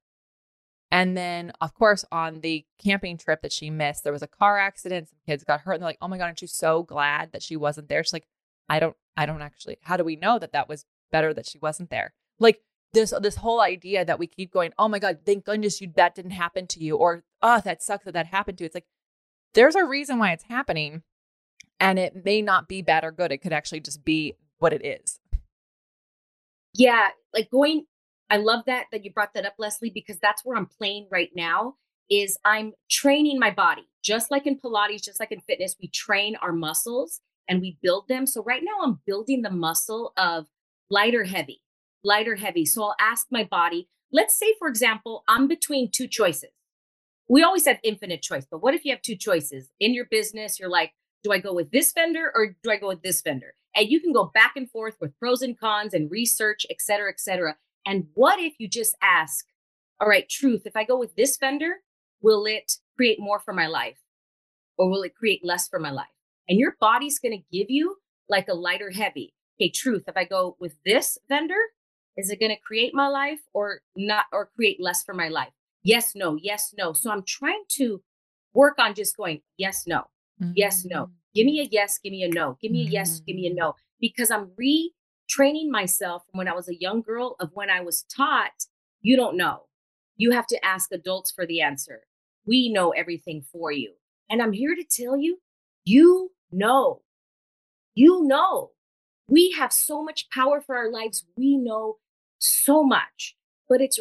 and 0.90 1.16
then, 1.16 1.52
of 1.60 1.74
course, 1.74 2.04
on 2.12 2.40
the 2.40 2.64
camping 2.78 3.18
trip 3.18 3.42
that 3.42 3.52
she 3.52 3.70
missed, 3.70 4.04
there 4.04 4.12
was 4.12 4.22
a 4.22 4.28
car 4.28 4.58
accident. 4.58 5.08
Some 5.08 5.18
kids 5.26 5.44
got 5.44 5.60
hurt. 5.62 5.74
And 5.74 5.82
they're 5.82 5.88
like, 5.88 5.98
oh 6.00 6.08
my 6.08 6.18
God, 6.18 6.24
aren't 6.24 6.42
you 6.42 6.48
so 6.48 6.82
glad 6.84 7.32
that 7.32 7.42
she 7.42 7.56
wasn't 7.56 7.88
there? 7.88 8.04
She's 8.04 8.12
like, 8.12 8.28
I 8.68 8.78
don't, 8.78 8.96
I 9.16 9.26
don't 9.26 9.42
actually, 9.42 9.78
how 9.82 9.96
do 9.96 10.04
we 10.04 10.16
know 10.16 10.38
that 10.38 10.52
that 10.52 10.68
was 10.68 10.84
better 11.10 11.34
that 11.34 11.46
she 11.46 11.58
wasn't 11.58 11.90
there? 11.90 12.12
Like 12.38 12.60
this, 12.92 13.12
this 13.20 13.36
whole 13.36 13.60
idea 13.60 14.04
that 14.04 14.18
we 14.18 14.26
keep 14.26 14.52
going, 14.52 14.72
oh 14.78 14.88
my 14.88 14.98
God, 14.98 15.18
thank 15.26 15.44
goodness 15.44 15.80
you, 15.80 15.92
that 15.96 16.14
didn't 16.14 16.30
happen 16.32 16.66
to 16.68 16.80
you. 16.82 16.96
Or, 16.96 17.24
oh, 17.46 17.60
that 17.64 17.82
sucks 17.82 18.04
that 18.04 18.14
that 18.14 18.26
happened 18.26 18.58
to. 18.58 18.64
It's 18.64 18.74
like, 18.74 18.86
there's 19.54 19.76
a 19.76 19.84
reason 19.84 20.18
why 20.18 20.32
it's 20.32 20.44
happening. 20.44 21.02
And 21.78 21.98
it 21.98 22.24
may 22.24 22.42
not 22.42 22.68
be 22.68 22.82
bad 22.82 23.04
or 23.04 23.12
good. 23.12 23.30
It 23.30 23.38
could 23.38 23.52
actually 23.52 23.80
just 23.80 24.04
be 24.04 24.34
what 24.58 24.72
it 24.72 24.84
is. 24.84 25.20
Yeah. 26.74 27.08
Like 27.32 27.50
going 27.50 27.84
I 28.28 28.38
love 28.38 28.64
that 28.66 28.86
that 28.90 29.04
you 29.04 29.12
brought 29.12 29.34
that 29.34 29.46
up, 29.46 29.54
Lesley, 29.58 29.90
because 29.90 30.18
that's 30.18 30.44
where 30.44 30.56
I'm 30.56 30.66
playing 30.66 31.08
right 31.12 31.30
now. 31.34 31.74
Is 32.10 32.38
I'm 32.44 32.72
training 32.90 33.38
my 33.38 33.50
body, 33.50 33.88
just 34.02 34.30
like 34.30 34.46
in 34.46 34.58
Pilates, 34.58 35.04
just 35.04 35.20
like 35.20 35.32
in 35.32 35.40
fitness, 35.40 35.76
we 35.80 35.88
train 35.88 36.36
our 36.36 36.52
muscles 36.52 37.20
and 37.48 37.60
we 37.60 37.78
build 37.82 38.08
them. 38.08 38.26
So 38.26 38.42
right 38.42 38.62
now, 38.64 38.84
I'm 38.84 39.00
building 39.06 39.42
the 39.42 39.50
muscle 39.50 40.12
of 40.16 40.46
lighter 40.90 41.24
heavy, 41.24 41.62
lighter 42.04 42.36
heavy. 42.36 42.64
So 42.64 42.84
I'll 42.84 42.96
ask 43.00 43.26
my 43.30 43.44
body, 43.44 43.88
let's 44.12 44.38
say, 44.38 44.54
for 44.58 44.68
example, 44.68 45.24
I'm 45.28 45.48
between 45.48 45.90
two 45.90 46.06
choices. 46.08 46.50
We 47.28 47.42
always 47.42 47.66
have 47.66 47.78
infinite 47.82 48.22
choice, 48.22 48.46
but 48.50 48.62
what 48.62 48.74
if 48.74 48.84
you 48.84 48.92
have 48.92 49.02
two 49.02 49.16
choices 49.16 49.70
in 49.80 49.94
your 49.94 50.04
business? 50.04 50.60
You're 50.60 50.68
like, 50.68 50.92
do 51.24 51.32
I 51.32 51.38
go 51.38 51.52
with 51.52 51.72
this 51.72 51.92
vendor 51.92 52.30
or 52.34 52.54
do 52.62 52.70
I 52.70 52.76
go 52.76 52.88
with 52.88 53.02
this 53.02 53.20
vendor? 53.20 53.54
And 53.74 53.88
you 53.88 54.00
can 54.00 54.12
go 54.12 54.30
back 54.32 54.52
and 54.56 54.70
forth 54.70 54.94
with 55.00 55.18
pros 55.18 55.42
and 55.42 55.58
cons 55.58 55.92
and 55.92 56.10
research, 56.10 56.64
et 56.70 56.80
cetera, 56.80 57.10
et 57.10 57.18
cetera. 57.18 57.56
And 57.84 58.06
what 58.14 58.38
if 58.38 58.54
you 58.58 58.68
just 58.68 58.96
ask, 59.02 59.46
all 60.00 60.08
right, 60.08 60.28
truth, 60.28 60.62
if 60.66 60.76
I 60.76 60.84
go 60.84 60.98
with 60.98 61.16
this 61.16 61.36
vendor, 61.36 61.76
will 62.22 62.46
it 62.46 62.74
create 62.96 63.18
more 63.18 63.40
for 63.40 63.52
my 63.52 63.66
life 63.66 63.98
or 64.78 64.88
will 64.88 65.02
it 65.02 65.14
create 65.14 65.44
less 65.44 65.68
for 65.68 65.80
my 65.80 65.90
life? 65.90 66.06
And 66.48 66.58
your 66.58 66.76
body's 66.80 67.18
going 67.18 67.32
to 67.32 67.56
give 67.58 67.70
you 67.70 67.96
like 68.28 68.46
a 68.48 68.54
lighter 68.54 68.90
heavy. 68.90 69.34
Okay, 69.60 69.70
truth, 69.70 70.04
if 70.06 70.16
I 70.16 70.24
go 70.24 70.56
with 70.60 70.76
this 70.84 71.18
vendor, 71.28 71.54
is 72.16 72.30
it 72.30 72.40
going 72.40 72.54
to 72.54 72.60
create 72.60 72.94
my 72.94 73.08
life 73.08 73.40
or 73.52 73.80
not, 73.96 74.26
or 74.32 74.50
create 74.54 74.78
less 74.80 75.02
for 75.02 75.14
my 75.14 75.28
life? 75.28 75.52
Yes, 75.86 76.16
no, 76.16 76.36
yes, 76.42 76.74
no. 76.76 76.92
So 76.92 77.12
I'm 77.12 77.22
trying 77.22 77.62
to 77.78 78.02
work 78.54 78.74
on 78.80 78.92
just 78.92 79.16
going, 79.16 79.40
yes, 79.56 79.84
no, 79.86 79.98
mm-hmm. 80.42 80.50
yes, 80.56 80.84
no. 80.84 81.10
Give 81.32 81.46
me 81.46 81.60
a 81.60 81.68
yes, 81.70 81.98
give 82.02 82.10
me 82.10 82.24
a 82.24 82.28
no. 82.28 82.58
Give 82.60 82.72
me 82.72 82.88
a 82.88 82.90
yes, 82.90 83.20
give 83.20 83.36
me 83.36 83.46
a 83.46 83.54
no. 83.54 83.76
Because 84.00 84.32
I'm 84.32 84.50
retraining 84.60 85.70
myself 85.70 86.24
from 86.28 86.38
when 86.38 86.48
I 86.48 86.54
was 86.54 86.68
a 86.68 86.74
young 86.74 87.02
girl 87.02 87.36
of 87.38 87.50
when 87.54 87.70
I 87.70 87.82
was 87.82 88.04
taught, 88.04 88.66
you 89.00 89.16
don't 89.16 89.36
know. 89.36 89.66
You 90.16 90.32
have 90.32 90.48
to 90.48 90.64
ask 90.64 90.90
adults 90.90 91.30
for 91.30 91.46
the 91.46 91.60
answer. 91.60 92.00
We 92.46 92.72
know 92.72 92.90
everything 92.90 93.44
for 93.52 93.70
you. 93.70 93.92
And 94.28 94.42
I'm 94.42 94.52
here 94.52 94.74
to 94.74 94.82
tell 94.82 95.16
you, 95.16 95.38
you 95.84 96.32
know. 96.50 97.02
You 97.94 98.24
know. 98.24 98.72
We 99.28 99.54
have 99.56 99.72
so 99.72 100.02
much 100.02 100.28
power 100.30 100.60
for 100.60 100.76
our 100.76 100.90
lives. 100.90 101.24
We 101.36 101.56
know 101.56 101.98
so 102.40 102.82
much, 102.82 103.36
but 103.68 103.80
it's 103.80 104.00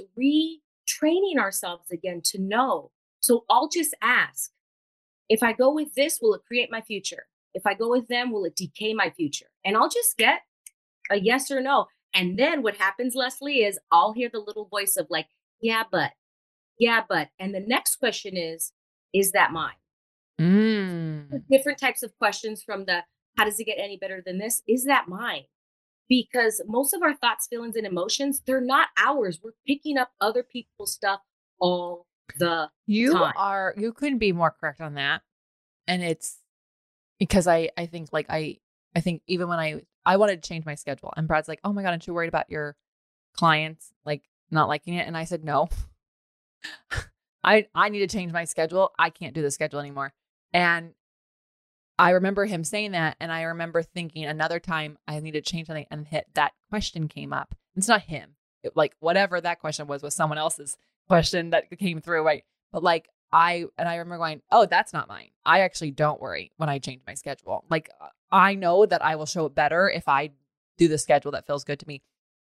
retraining 0.85 1.37
ourselves 1.39 1.91
again 1.91 2.21
to 2.25 2.39
know. 2.39 2.91
So 3.19 3.45
I'll 3.49 3.69
just 3.69 3.95
ask 4.01 4.51
if 5.29 5.41
I 5.41 5.53
go 5.53 5.73
with 5.73 5.93
this, 5.95 6.19
will 6.21 6.33
it 6.35 6.45
create 6.47 6.69
my 6.71 6.81
future? 6.81 7.27
If 7.53 7.65
I 7.65 7.73
go 7.73 7.89
with 7.89 8.07
them, 8.07 8.31
will 8.31 8.45
it 8.45 8.55
decay 8.55 8.93
my 8.93 9.09
future? 9.09 9.47
And 9.63 9.75
I'll 9.75 9.89
just 9.89 10.17
get 10.17 10.41
a 11.09 11.19
yes 11.19 11.49
or 11.49 11.61
no. 11.61 11.87
And 12.13 12.37
then 12.37 12.61
what 12.61 12.77
happens, 12.77 13.15
Lesley, 13.15 13.63
is 13.63 13.79
I'll 13.91 14.13
hear 14.13 14.29
the 14.31 14.39
little 14.39 14.65
voice 14.65 14.97
of 14.97 15.07
like, 15.09 15.27
yeah, 15.61 15.83
but, 15.89 16.11
yeah, 16.79 17.01
but. 17.07 17.29
And 17.39 17.53
the 17.53 17.59
next 17.59 17.95
question 17.95 18.37
is, 18.37 18.71
is 19.13 19.31
that 19.31 19.51
mine? 19.51 19.73
Mm. 20.39 21.43
Different 21.49 21.79
types 21.79 22.03
of 22.03 22.17
questions 22.17 22.61
from 22.61 22.85
the 22.85 23.03
how 23.37 23.45
does 23.45 23.59
it 23.59 23.65
get 23.65 23.77
any 23.79 23.97
better 23.97 24.21
than 24.25 24.37
this? 24.37 24.61
Is 24.67 24.85
that 24.85 25.07
mine? 25.07 25.43
Because 26.07 26.61
most 26.67 26.93
of 26.93 27.01
our 27.01 27.15
thoughts, 27.15 27.47
feelings, 27.47 27.75
and 27.75 27.85
emotions, 27.85 28.41
they're 28.45 28.61
not 28.61 28.89
ours. 28.97 29.39
We're 29.43 29.51
picking 29.65 29.97
up 29.97 30.11
other 30.21 30.43
people's 30.43 30.93
stuff 30.93 31.21
all 31.59 32.05
the 32.37 32.69
you 32.85 33.13
time. 33.13 33.33
are 33.37 33.73
you 33.77 33.93
couldn't 33.93 34.19
be 34.19 34.31
more 34.31 34.51
correct 34.51 34.81
on 34.81 34.95
that. 34.95 35.21
And 35.87 36.03
it's 36.03 36.39
because 37.19 37.47
I 37.47 37.69
I 37.77 37.85
think 37.85 38.09
like 38.11 38.27
I 38.29 38.57
I 38.95 39.01
think 39.01 39.21
even 39.27 39.47
when 39.47 39.59
I 39.59 39.81
I 40.05 40.17
wanted 40.17 40.41
to 40.41 40.47
change 40.47 40.65
my 40.65 40.75
schedule 40.75 41.13
and 41.17 41.27
Brad's 41.27 41.47
like, 41.47 41.59
"Oh 41.63 41.73
my 41.73 41.81
god, 41.81 41.89
aren't 41.89 42.07
you 42.07 42.13
worried 42.13 42.29
about 42.29 42.49
your 42.49 42.75
clients 43.33 43.91
like 44.05 44.23
not 44.51 44.67
liking 44.67 44.95
it?" 44.95 45.07
And 45.07 45.17
I 45.17 45.23
said, 45.25 45.43
"No. 45.43 45.69
I 47.43 47.67
I 47.73 47.89
need 47.89 47.99
to 47.99 48.07
change 48.07 48.31
my 48.31 48.45
schedule. 48.45 48.91
I 48.97 49.09
can't 49.09 49.33
do 49.33 49.41
the 49.41 49.51
schedule 49.51 49.79
anymore." 49.79 50.13
And 50.53 50.93
I 51.97 52.11
remember 52.11 52.45
him 52.45 52.63
saying 52.63 52.91
that. 52.91 53.15
And 53.19 53.31
I 53.31 53.43
remember 53.43 53.81
thinking 53.81 54.25
another 54.25 54.59
time 54.59 54.97
I 55.07 55.19
need 55.19 55.31
to 55.31 55.41
change 55.41 55.67
something 55.67 55.85
and 55.89 56.07
hit 56.07 56.27
that 56.33 56.53
question 56.69 57.07
came 57.07 57.33
up. 57.33 57.55
It's 57.75 57.87
not 57.87 58.01
him. 58.01 58.35
It, 58.63 58.75
like 58.75 58.95
whatever 58.99 59.39
that 59.39 59.59
question 59.59 59.87
was, 59.87 60.03
was 60.03 60.15
someone 60.15 60.37
else's 60.37 60.77
question 61.07 61.51
that 61.51 61.69
came 61.77 62.01
through. 62.01 62.23
Right. 62.23 62.43
But 62.71 62.83
like 62.83 63.09
I, 63.31 63.65
and 63.77 63.87
I 63.87 63.95
remember 63.95 64.17
going, 64.17 64.41
oh, 64.51 64.65
that's 64.65 64.93
not 64.93 65.07
mine. 65.07 65.29
I 65.45 65.61
actually 65.61 65.91
don't 65.91 66.21
worry 66.21 66.51
when 66.57 66.69
I 66.69 66.79
change 66.79 67.01
my 67.07 67.13
schedule. 67.13 67.63
Like 67.69 67.89
I 68.31 68.55
know 68.55 68.85
that 68.85 69.03
I 69.03 69.15
will 69.15 69.25
show 69.25 69.45
it 69.45 69.55
better 69.55 69.89
if 69.89 70.07
I 70.07 70.31
do 70.77 70.87
the 70.87 70.97
schedule 70.97 71.31
that 71.31 71.47
feels 71.47 71.63
good 71.63 71.79
to 71.79 71.87
me. 71.87 72.01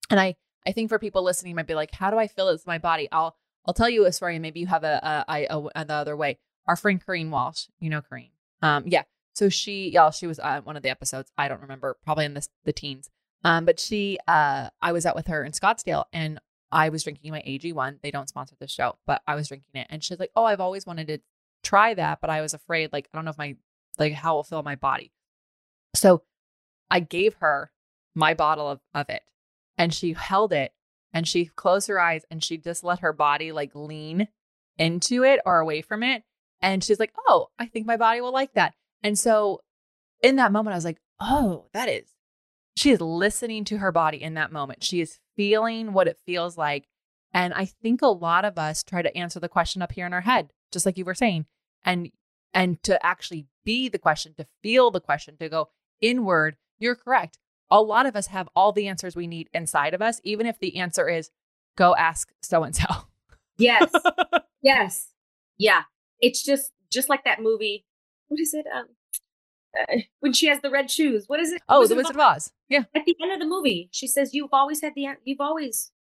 And 0.10 0.20
I, 0.20 0.36
I 0.66 0.72
think 0.72 0.90
for 0.90 1.00
people 1.00 1.24
listening 1.24 1.56
might 1.56 1.68
be 1.68 1.76
like, 1.76 1.94
how 1.94 2.10
do 2.10 2.18
I 2.18 2.28
feel 2.28 2.50
it's 2.50 2.66
my 2.66 2.78
body? 2.78 3.10
I'll, 3.12 3.36
I'll 3.66 3.74
tell 3.74 3.90
you 3.90 4.06
a 4.06 4.12
story 4.12 4.36
and 4.36 4.42
maybe 4.42 4.60
you 4.60 4.68
have 4.68 4.84
a, 4.84 5.26
a, 5.28 5.48
a, 5.50 5.58
a 5.58 5.70
another 5.76 6.16
way. 6.16 6.38
Our 6.68 6.76
friend 6.76 7.04
Corrine 7.04 7.30
Walsh, 7.30 7.68
you 7.80 7.90
know, 7.90 8.02
Corrine. 8.02 8.32
Um, 8.62 8.84
yeah. 8.88 9.04
So 9.36 9.50
she, 9.50 9.90
y'all, 9.90 10.12
she 10.12 10.28
was 10.28 10.40
on 10.40 10.64
one 10.64 10.78
of 10.78 10.84
the 10.84 10.90
episodes. 10.90 11.32
I 11.38 11.50
don't 11.50 11.62
remember, 11.62 11.98
probably 12.04 12.26
in 12.26 12.34
the 12.34 12.48
the 12.64 12.74
teens. 12.74 13.10
Um, 13.44 13.66
but 13.66 13.80
she, 13.80 14.18
uh, 14.28 14.70
I 14.82 14.92
was 14.94 15.06
out 15.06 15.16
with 15.16 15.28
her 15.28 15.44
in 15.44 15.52
Scottsdale, 15.52 16.06
and 16.14 16.40
I 16.72 16.90
was 16.90 17.04
drinking 17.04 17.32
my 17.32 17.42
AG1. 17.42 18.02
They 18.02 18.12
don't 18.12 18.30
sponsor 18.30 18.56
the 18.60 18.68
show, 18.68 18.98
but 19.06 19.22
I 19.28 19.36
was 19.36 19.50
drinking 19.50 19.76
it, 19.76 19.88
and 19.90 20.04
she's 20.04 20.20
like, 20.20 20.32
"Oh, 20.36 20.46
I've 20.46 20.62
always 20.62 20.86
wanted 20.86 21.08
to 21.08 21.20
try 21.64 21.94
that, 21.94 22.22
but 22.22 22.30
I 22.30 22.42
was 22.42 22.54
afraid, 22.54 22.92
like, 22.94 23.08
I 23.14 23.18
don't 23.18 23.26
know 23.26 23.32
if 23.32 23.38
my, 23.38 23.56
like, 24.00 24.14
how 24.14 24.34
it 24.34 24.38
will 24.38 24.44
fill 24.44 24.64
my 24.64 24.76
body." 24.76 25.12
So, 25.94 26.24
I 26.90 27.02
gave 27.02 27.36
her 27.36 27.72
my 28.16 28.34
bottle 28.34 28.70
of 28.70 28.80
of 28.94 29.10
it, 29.10 29.24
and 29.78 29.94
she 29.94 30.14
held 30.14 30.54
it, 30.54 30.74
and 31.14 31.28
she 31.28 31.46
closed 31.46 31.88
her 31.90 32.00
eyes, 32.00 32.26
and 32.32 32.44
she 32.44 32.58
just 32.58 32.84
let 32.86 33.00
her 33.00 33.14
body 33.14 33.52
like 33.52 33.72
lean 33.76 34.30
into 34.78 35.24
it 35.24 35.40
or 35.46 35.60
away 35.60 35.82
from 35.82 36.04
it, 36.04 36.24
and 36.62 36.84
she's 36.84 37.00
like, 37.00 37.14
"Oh, 37.28 37.50
I 37.60 37.66
think 37.68 37.86
my 37.86 37.98
body 37.98 38.22
will 38.22 38.34
like 38.34 38.54
that." 38.54 38.74
And 39.06 39.20
so 39.20 39.62
in 40.24 40.38
that 40.38 40.52
moment, 40.52 40.74
I 40.74 40.78
was 40.78 40.84
like, 40.84 40.98
oh, 41.20 41.68
that 41.74 41.88
is, 41.88 42.06
she 42.76 42.90
is 42.90 43.00
listening 43.00 43.64
to 43.66 43.78
her 43.78 43.92
body 43.92 44.20
in 44.20 44.34
that 44.34 44.52
moment. 44.52 44.84
She 44.84 45.00
is 45.00 45.20
feeling 45.36 45.94
what 45.94 46.08
it 46.08 46.18
feels 46.26 46.58
like. 46.58 46.88
And 47.32 47.54
I 47.54 47.66
think 47.66 48.02
a 48.02 48.08
lot 48.08 48.46
of 48.46 48.58
us 48.58 48.82
try 48.82 49.04
to 49.04 49.16
answer 49.16 49.40
the 49.40 49.48
question 49.48 49.84
up 49.84 49.92
here 49.92 50.08
in 50.08 50.14
our 50.14 50.22
head, 50.22 50.54
just 50.72 50.88
like 50.88 50.98
you 50.98 51.06
were 51.06 51.14
saying, 51.14 51.46
and 51.84 52.10
and 52.52 52.82
to 52.82 53.06
actually 53.06 53.46
be 53.64 53.90
the 53.90 54.00
question, 54.00 54.34
to 54.38 54.48
feel 54.64 54.90
the 54.90 55.02
question, 55.02 55.38
to 55.38 55.50
go 55.50 55.70
inward. 56.02 56.58
You're 56.80 56.96
correct. 56.96 57.38
A 57.70 57.84
lot 57.84 58.08
of 58.08 58.16
us 58.16 58.28
have 58.28 58.50
all 58.56 58.72
the 58.72 58.88
answers 58.88 59.16
we 59.16 59.28
need 59.28 59.52
inside 59.54 59.94
of 59.94 60.02
us, 60.02 60.20
even 60.24 60.48
if 60.48 60.58
the 60.58 60.78
answer 60.78 61.08
is 61.08 61.30
go 61.78 61.96
ask 61.96 62.32
so 62.42 62.64
and 62.64 62.76
so. 62.76 62.88
Yes. 63.56 63.92
yes. 64.64 65.12
Yeah. 65.60 65.84
It's 66.20 66.44
just 66.44 66.72
just 66.90 67.08
like 67.08 67.24
that 67.26 67.40
movie 67.40 67.86
what 68.28 68.40
is 68.40 68.54
it? 68.54 68.66
Um, 68.74 68.88
uh, 69.80 69.98
when 70.20 70.34
she 70.34 70.48
has 70.48 70.62
the 70.62 70.70
red 70.70 70.90
shoes. 70.90 71.26
What 71.28 71.40
is 71.40 71.52
it? 71.52 71.62
Oh, 71.70 71.86
the 71.86 71.96
Wizard 71.96 72.16
of 72.16 72.22
Oz. 72.22 72.52
Yeah. 72.70 72.84
At 72.96 73.06
the 73.06 73.16
end 73.22 73.32
of 73.32 73.40
the 73.40 73.46
movie, 73.46 73.90
she 73.92 74.08
says, 74.08 74.34
"You've 74.34 74.54
always 74.54 74.82
had 74.82 74.94
the 74.96 75.08
you've 75.24 75.42
always." 75.42 75.92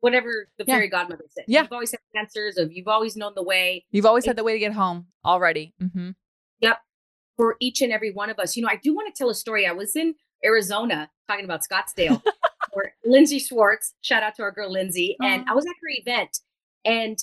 Whatever 0.00 0.50
the 0.58 0.66
yeah. 0.68 0.74
fairy 0.74 0.88
godmother 0.90 1.24
said. 1.30 1.44
Yeah. 1.48 1.62
You've 1.62 1.72
always 1.72 1.90
had 1.90 2.00
the 2.12 2.18
answers 2.18 2.58
of 2.58 2.70
you've 2.70 2.88
always 2.88 3.16
known 3.16 3.32
the 3.34 3.42
way. 3.42 3.86
You've 3.90 4.04
always 4.04 4.26
had 4.26 4.36
the 4.36 4.44
way 4.44 4.52
to 4.52 4.58
get 4.58 4.74
home 4.74 5.06
already. 5.24 5.72
Mm-hmm. 5.82 6.10
Yep. 6.60 6.78
For 7.38 7.56
each 7.58 7.80
and 7.80 7.90
every 7.90 8.12
one 8.12 8.28
of 8.28 8.38
us. 8.38 8.54
You 8.54 8.62
know, 8.64 8.68
I 8.70 8.76
do 8.76 8.94
want 8.94 9.12
to 9.12 9.18
tell 9.18 9.30
a 9.30 9.34
story. 9.34 9.66
I 9.66 9.72
was 9.72 9.96
in 9.96 10.14
Arizona 10.44 11.08
talking 11.26 11.46
about 11.46 11.62
Scottsdale 11.62 12.20
for 12.74 12.92
Lindsay 13.06 13.38
Schwartz. 13.38 13.94
Shout 14.02 14.22
out 14.22 14.34
to 14.34 14.42
our 14.42 14.52
girl 14.52 14.70
Lindsay. 14.70 15.16
And. 15.22 15.46
I 15.48 15.54
was 15.54 15.64
at 15.64 15.72
her 15.80 15.88
event 15.88 16.38
and 16.84 17.16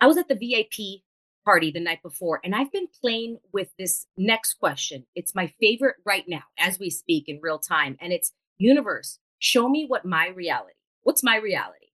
I 0.00 0.06
was 0.06 0.16
at 0.16 0.28
the 0.28 0.34
VIP 0.34 1.02
party 1.44 1.70
the 1.70 1.80
night 1.80 2.02
before. 2.02 2.40
And 2.44 2.54
I've 2.54 2.72
been 2.72 2.88
playing 3.00 3.38
with 3.52 3.68
this 3.78 4.06
next 4.16 4.54
question. 4.54 5.06
It's 5.14 5.34
my 5.34 5.52
favorite 5.60 5.96
right 6.04 6.24
now 6.28 6.42
as 6.58 6.78
we 6.78 6.90
speak 6.90 7.28
in 7.28 7.40
real 7.42 7.58
time. 7.58 7.96
And 8.00 8.12
it's 8.12 8.32
universe, 8.58 9.18
show 9.38 9.68
me 9.68 9.86
what 9.86 10.04
my 10.04 10.28
reality. 10.28 10.74
What's 11.02 11.22
my 11.22 11.36
reality? 11.36 11.86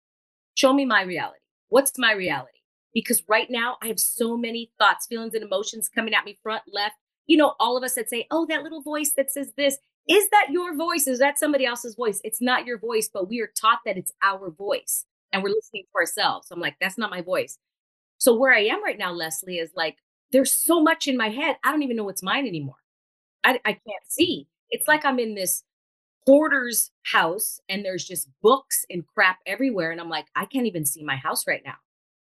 Show 0.55 0.73
me 0.73 0.85
my 0.85 1.03
reality. 1.03 1.41
What's 1.69 1.99
my 1.99 2.13
reality? 2.13 2.51
Because 2.93 3.23
right 3.29 3.49
now 3.51 3.77
I 3.83 3.89
have 3.89 4.01
so 4.01 4.37
many 4.37 4.73
thoughts, 4.79 5.07
feelings, 5.07 5.35
and 5.35 5.45
emotions 5.45 5.89
coming 5.89 6.15
at 6.15 6.25
me 6.25 6.39
front, 6.43 6.63
left. 6.73 6.97
You 7.27 7.37
know, 7.37 7.55
all 7.61 7.77
of 7.77 7.85
us 7.85 7.95
that 7.95 8.09
say, 8.09 8.27
oh, 8.31 8.47
that 8.47 8.63
little 8.63 8.83
voice 8.83 9.13
that 9.17 9.31
says 9.31 9.53
this. 9.57 9.79
Is 10.09 10.29
that 10.31 10.49
your 10.51 10.75
voice? 10.77 11.07
Is 11.07 11.19
that 11.19 11.39
somebody 11.39 11.67
else's 11.67 11.97
voice? 11.97 12.21
It's 12.23 12.41
not 12.41 12.65
your 12.65 12.79
voice, 12.79 13.11
but 13.13 13.29
we 13.29 13.41
are 13.41 13.51
taught 13.61 13.81
that 13.85 13.97
it's 13.97 14.13
our 14.23 14.51
voice 14.51 15.05
and 15.33 15.43
we're 15.43 15.51
listening 15.51 15.83
to 15.85 16.01
ourselves. 16.01 16.49
So 16.49 16.55
I'm 16.55 16.61
like, 16.61 16.77
that's 16.81 16.97
not 16.97 17.11
my 17.11 17.23
voice. 17.23 17.59
So 18.19 18.35
where 18.35 18.53
I 18.53 18.61
am 18.61 18.83
right 18.83 18.99
now, 18.99 19.13
Lesley, 19.13 19.59
is 19.59 19.71
like 19.77 19.99
there's 20.33 20.53
so 20.53 20.83
much 20.83 21.07
in 21.07 21.17
my 21.17 21.29
head. 21.29 21.57
I 21.65 21.71
don't 21.71 21.83
even 21.83 21.97
know 21.97 22.05
what's 22.05 22.23
mine 22.23 22.47
anymore. 22.47 22.77
I, 23.45 23.61
I 23.65 23.73
can't 23.73 24.07
see. 24.09 24.49
It's 24.71 24.89
like 24.89 25.05
I'm 25.05 25.19
in 25.19 25.35
this 25.35 25.63
hoarder's 26.27 26.91
house 27.05 27.61
and 27.69 27.85
there's 27.85 28.05
just 28.05 28.29
books 28.43 28.85
and 28.91 29.07
crap 29.07 29.39
everywhere. 29.47 29.93
And 29.93 30.01
I'm 30.01 30.09
like, 30.09 30.27
I 30.35 30.45
can't 30.45 30.67
even 30.67 30.85
see 30.85 31.05
my 31.05 31.17
house 31.17 31.47
right 31.47 31.63
now. 31.65 31.77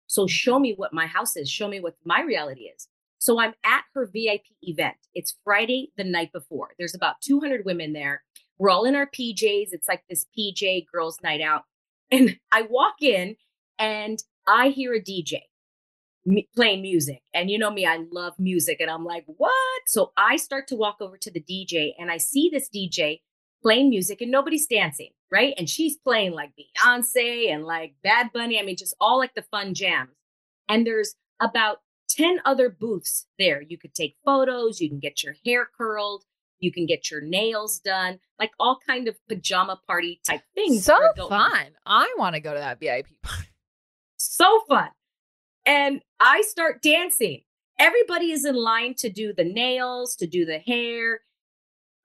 So 0.07 0.27
show 0.27 0.59
me 0.59 0.73
what 0.75 0.93
my 0.93 1.05
house 1.05 1.35
is. 1.37 1.49
Show 1.49 1.67
me 1.67 1.79
what 1.79 1.95
my 2.03 2.21
reality 2.21 2.63
is. 2.63 2.87
So 3.19 3.39
I'm 3.39 3.53
at 3.63 3.83
her 3.93 4.09
VIP 4.11 4.41
event. 4.63 4.95
It's 5.13 5.37
Friday 5.43 5.91
the 5.95 6.03
night 6.03 6.33
before. 6.33 6.71
There's 6.77 6.95
about 6.95 7.21
200 7.21 7.63
women 7.65 7.93
there. 7.93 8.23
We're 8.57 8.69
all 8.69 8.85
in 8.85 8.95
our 8.95 9.07
PJs. 9.07 9.69
It's 9.71 9.87
like 9.87 10.03
this 10.09 10.25
PJ 10.37 10.87
girls' 10.91 11.19
night 11.23 11.41
out. 11.41 11.63
And 12.11 12.37
I 12.51 12.63
walk 12.63 13.01
in 13.01 13.37
and 13.79 14.19
I 14.45 14.69
hear 14.69 14.93
a 14.93 15.01
DJ 15.01 15.41
playing 16.55 16.81
music. 16.81 17.21
And 17.33 17.49
you 17.49 17.57
know 17.57 17.71
me, 17.71 17.85
I 17.85 18.03
love 18.11 18.33
music. 18.39 18.77
And 18.79 18.89
I'm 18.89 19.05
like, 19.05 19.25
what? 19.27 19.81
So 19.87 20.11
I 20.17 20.37
start 20.37 20.67
to 20.69 20.75
walk 20.75 20.97
over 21.01 21.17
to 21.17 21.31
the 21.31 21.41
DJ 21.41 21.91
and 21.97 22.11
I 22.11 22.17
see 22.17 22.49
this 22.51 22.69
DJ 22.73 23.21
playing 23.61 23.89
music 23.89 24.21
and 24.21 24.31
nobody's 24.31 24.67
dancing, 24.67 25.09
right? 25.31 25.53
And 25.57 25.69
she's 25.69 25.97
playing 25.97 26.33
like 26.33 26.51
Beyonce 26.59 27.51
and 27.51 27.65
like 27.65 27.95
Bad 28.03 28.31
Bunny. 28.33 28.59
I 28.59 28.63
mean, 28.63 28.77
just 28.77 28.95
all 28.99 29.17
like 29.17 29.35
the 29.35 29.45
fun 29.51 29.73
jams. 29.73 30.11
And 30.69 30.85
there's 30.85 31.15
about 31.39 31.77
10 32.09 32.39
other 32.45 32.69
booths 32.69 33.25
there. 33.39 33.61
You 33.61 33.77
could 33.77 33.93
take 33.93 34.15
photos, 34.25 34.79
you 34.79 34.89
can 34.89 34.99
get 34.99 35.23
your 35.23 35.35
hair 35.45 35.67
curled, 35.77 36.23
you 36.59 36.71
can 36.71 36.85
get 36.85 37.09
your 37.11 37.21
nails 37.21 37.79
done, 37.79 38.19
like 38.39 38.51
all 38.59 38.79
kind 38.87 39.07
of 39.07 39.15
pajama 39.27 39.79
party 39.87 40.21
type 40.27 40.41
things. 40.55 40.85
So 40.85 40.97
fun. 41.27 41.71
I 41.85 42.13
want 42.17 42.35
to 42.35 42.41
go 42.41 42.53
to 42.53 42.59
that 42.59 42.79
VIP 42.79 43.07
party. 43.21 43.49
So 44.17 44.61
fun. 44.67 44.89
And 45.65 46.01
I 46.19 46.41
start 46.41 46.81
dancing. 46.81 47.41
Everybody 47.79 48.31
is 48.31 48.45
in 48.45 48.55
line 48.55 48.95
to 48.95 49.09
do 49.09 49.33
the 49.33 49.43
nails, 49.43 50.15
to 50.17 50.27
do 50.27 50.45
the 50.45 50.59
hair. 50.59 51.21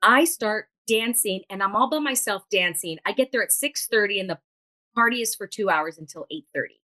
I 0.03 0.25
start 0.25 0.69
dancing 0.87 1.43
and 1.51 1.63
I'm 1.63 1.77
all 1.77 1.91
by 1.91 1.99
myself 1.99 2.45
dancing. 2.51 2.99
I 3.05 3.13
get 3.13 3.33
there 3.33 3.43
at 3.43 3.51
6:30 3.51 4.21
and 4.21 4.31
the 4.31 4.39
party 4.95 5.21
is 5.21 5.35
for 5.35 5.47
2 5.47 5.69
hours 5.69 5.99
until 5.99 6.27
8:30. 6.31 6.81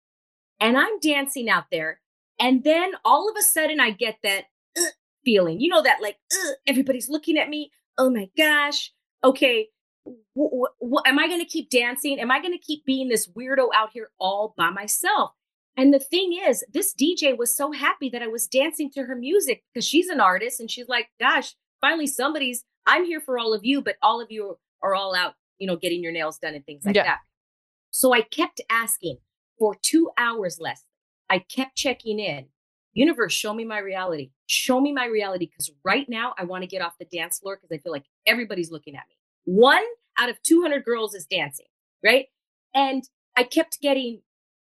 And 0.61 0.77
I'm 0.77 0.99
dancing 1.01 1.49
out 1.49 1.67
there 1.71 2.01
and 2.39 2.65
then 2.65 2.93
all 3.05 3.29
of 3.29 3.37
a 3.37 3.43
sudden 3.43 3.81
I 3.81 3.91
get 3.91 4.19
that 4.23 4.47
feeling. 5.25 5.61
You 5.61 5.69
know 5.69 5.83
that 5.83 6.03
like 6.03 6.19
everybody's 6.67 7.09
looking 7.09 7.39
at 7.39 7.49
me. 7.49 7.71
Oh 7.99 8.11
my 8.11 8.29
gosh. 8.37 8.93
Okay, 9.25 9.69
am 10.07 11.19
I 11.19 11.29
going 11.29 11.39
to 11.39 11.47
keep 11.47 11.71
dancing? 11.71 12.19
Am 12.19 12.31
I 12.31 12.41
going 12.41 12.53
to 12.53 12.59
keep 12.59 12.85
being 12.85 13.09
this 13.09 13.29
weirdo 13.29 13.69
out 13.75 13.91
here 13.93 14.11
all 14.19 14.55
by 14.57 14.71
myself? 14.71 15.33
And 15.77 15.93
the 15.93 15.99
thing 15.99 16.39
is, 16.47 16.65
this 16.73 16.95
DJ 16.95 17.37
was 17.37 17.57
so 17.57 17.73
happy 17.73 18.11
that 18.11 18.23
I 18.23 18.29
was 18.29 18.47
dancing 18.47 18.91
to 18.91 19.05
her 19.05 19.17
music 19.17 19.63
because 19.73 19.87
she's 19.87 20.09
an 20.09 20.21
artist 20.21 20.61
and 20.61 20.71
she's 20.71 20.89
like, 20.89 21.09
gosh, 21.19 21.55
finally 21.81 22.07
somebody's, 22.07 22.65
I'm 22.87 23.05
here 23.05 23.21
for 23.21 23.39
all 23.39 23.55
of 23.55 23.65
you, 23.65 23.81
but 23.81 23.97
all 24.03 24.21
of 24.21 24.31
you 24.31 24.59
are 24.83 24.95
all 24.95 25.15
out, 25.15 25.35
you 25.59 25.67
know, 25.67 25.77
getting 25.77 26.03
your 26.03 26.13
nails 26.13 26.39
done 26.39 26.55
and 26.55 26.65
things 26.67 26.85
like 26.85 26.97
yeah. 26.97 27.05
that. 27.05 27.19
So 27.91 28.13
I 28.13 28.23
kept 28.23 28.61
asking 28.71 29.19
for 29.59 29.77
two 29.81 30.11
hours 30.19 30.59
less. 30.61 30.85
I 31.31 31.39
kept 31.39 31.77
checking 31.77 32.19
in. 32.19 32.47
Universe, 32.95 33.33
show 33.33 33.55
me 33.55 33.65
my 33.65 33.79
reality. 33.79 34.31
Show 34.47 34.79
me 34.81 34.93
my 34.93 35.07
reality 35.07 35.47
because 35.47 35.71
right 35.83 36.07
now 36.09 36.35
I 36.37 36.45
want 36.45 36.63
to 36.63 36.69
get 36.69 36.83
off 36.83 36.99
the 36.99 37.07
dance 37.07 37.39
floor 37.39 37.57
because 37.57 37.75
I 37.75 37.81
feel 37.81 37.93
like 37.93 38.05
everybody's 38.27 38.71
looking 38.71 38.95
at 38.95 39.05
me. 39.09 39.17
One 39.45 39.83
out 40.19 40.29
of 40.29 40.43
200 40.43 40.85
girls 40.85 41.15
is 41.15 41.25
dancing, 41.25 41.67
right? 42.05 42.27
And 42.75 43.03
I 43.37 43.45
kept 43.45 43.81
getting 43.81 44.21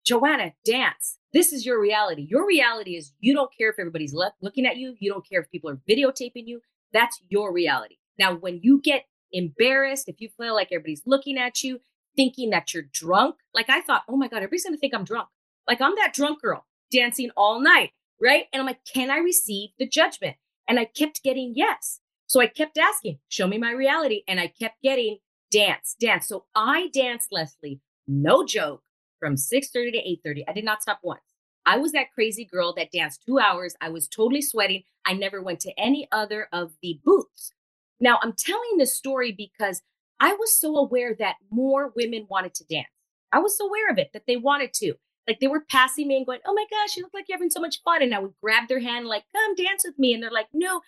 Joanna, 0.07 0.53
dance. 0.63 1.17
This 1.33 1.51
is 1.51 1.65
your 1.65 1.81
reality. 1.81 2.25
Your 2.29 2.47
reality 2.47 2.95
is 2.95 3.11
you 3.19 3.33
don't 3.33 3.51
care 3.57 3.69
if 3.69 3.75
everybody's 3.77 4.13
left 4.13 4.37
looking 4.41 4.65
at 4.65 4.77
you. 4.77 4.95
You 4.99 5.11
don't 5.11 5.27
care 5.27 5.41
if 5.41 5.51
people 5.51 5.69
are 5.69 5.81
videotaping 5.87 6.47
you. 6.47 6.61
That's 6.93 7.21
your 7.27 7.51
reality. 7.51 7.97
Now, 8.17 8.35
when 8.35 8.61
you 8.63 8.79
get 8.81 9.03
embarrassed, 9.33 10.07
if 10.07 10.21
you 10.21 10.29
feel 10.37 10.55
like 10.55 10.69
everybody's 10.71 11.03
looking 11.05 11.37
at 11.37 11.61
you, 11.61 11.81
thinking 12.15 12.51
that 12.51 12.73
you're 12.73 12.85
drunk, 12.93 13.35
like 13.53 13.69
I 13.69 13.81
thought, 13.81 14.03
oh 14.07 14.15
my 14.15 14.29
God, 14.29 14.37
everybody's 14.37 14.63
going 14.63 14.75
to 14.75 14.79
think 14.79 14.95
I'm 14.95 15.03
drunk. 15.03 15.27
Like 15.67 15.81
I'm 15.81 15.95
that 15.97 16.13
drunk 16.13 16.41
girl 16.41 16.65
dancing 16.89 17.29
all 17.35 17.59
night, 17.59 17.91
right? 18.21 18.45
And 18.53 18.61
I'm 18.61 18.65
like, 18.65 18.79
can 18.91 19.11
I 19.11 19.17
receive 19.17 19.71
the 19.77 19.87
judgment? 19.89 20.37
And 20.69 20.79
I 20.79 20.85
kept 20.85 21.21
getting 21.21 21.51
yes. 21.53 21.99
So 22.27 22.39
I 22.39 22.47
kept 22.47 22.77
asking, 22.77 23.19
show 23.27 23.45
me 23.45 23.57
my 23.57 23.71
reality. 23.71 24.23
And 24.25 24.39
I 24.39 24.47
kept 24.47 24.81
getting 24.81 25.17
dance, 25.51 25.97
dance. 25.99 26.29
So 26.29 26.45
I 26.55 26.87
danced, 26.93 27.27
Lesley, 27.33 27.81
no 28.07 28.45
joke, 28.45 28.83
from 29.19 29.35
6:30 29.37 29.91
to 29.91 29.97
8:30. 29.97 30.43
I 30.47 30.53
did 30.53 30.65
not 30.65 30.81
stop 30.81 30.99
once. 31.03 31.21
I 31.65 31.77
was 31.77 31.91
that 31.91 32.11
crazy 32.13 32.45
girl 32.45 32.73
that 32.75 32.91
danced 32.91 33.23
2 33.25 33.39
hours. 33.39 33.75
I 33.81 33.89
was 33.89 34.07
totally 34.07 34.41
sweating. 34.41 34.83
I 35.05 35.13
never 35.13 35.41
went 35.41 35.59
to 35.61 35.79
any 35.79 36.07
other 36.11 36.47
of 36.51 36.73
the 36.81 36.99
booths. 37.03 37.51
Now, 37.99 38.19
I'm 38.21 38.33
telling 38.33 38.77
this 38.77 38.95
story 38.95 39.31
because 39.31 39.81
I 40.19 40.33
was 40.33 40.59
so 40.59 40.75
aware 40.77 41.15
that 41.19 41.35
more 41.51 41.93
women 41.95 42.27
wanted 42.29 42.53
to 42.55 42.65
dance. 42.65 42.87
I 43.31 43.39
was 43.39 43.57
so 43.57 43.67
aware 43.67 43.89
of 43.89 43.97
it 43.97 44.11
that 44.13 44.23
they 44.27 44.37
wanted 44.37 44.73
to. 44.75 44.93
Like 45.27 45.39
they 45.41 45.47
were 45.47 45.65
passing 45.69 46.07
me 46.07 46.17
and 46.17 46.25
going, 46.25 46.39
"Oh 46.45 46.53
my 46.53 46.65
gosh, 46.71 46.95
you 46.95 47.03
look 47.03 47.13
like 47.13 47.25
you're 47.27 47.37
having 47.37 47.49
so 47.49 47.59
much 47.59 47.81
fun." 47.83 48.01
And 48.01 48.15
I 48.15 48.19
would 48.19 48.33
grab 48.41 48.67
their 48.69 48.79
hand 48.79 49.07
like, 49.07 49.25
"Come 49.33 49.55
dance 49.55 49.83
with 49.85 49.99
me." 49.99 50.13
And 50.13 50.23
they're 50.23 50.31
like, 50.31 50.47
"No, 50.53 50.81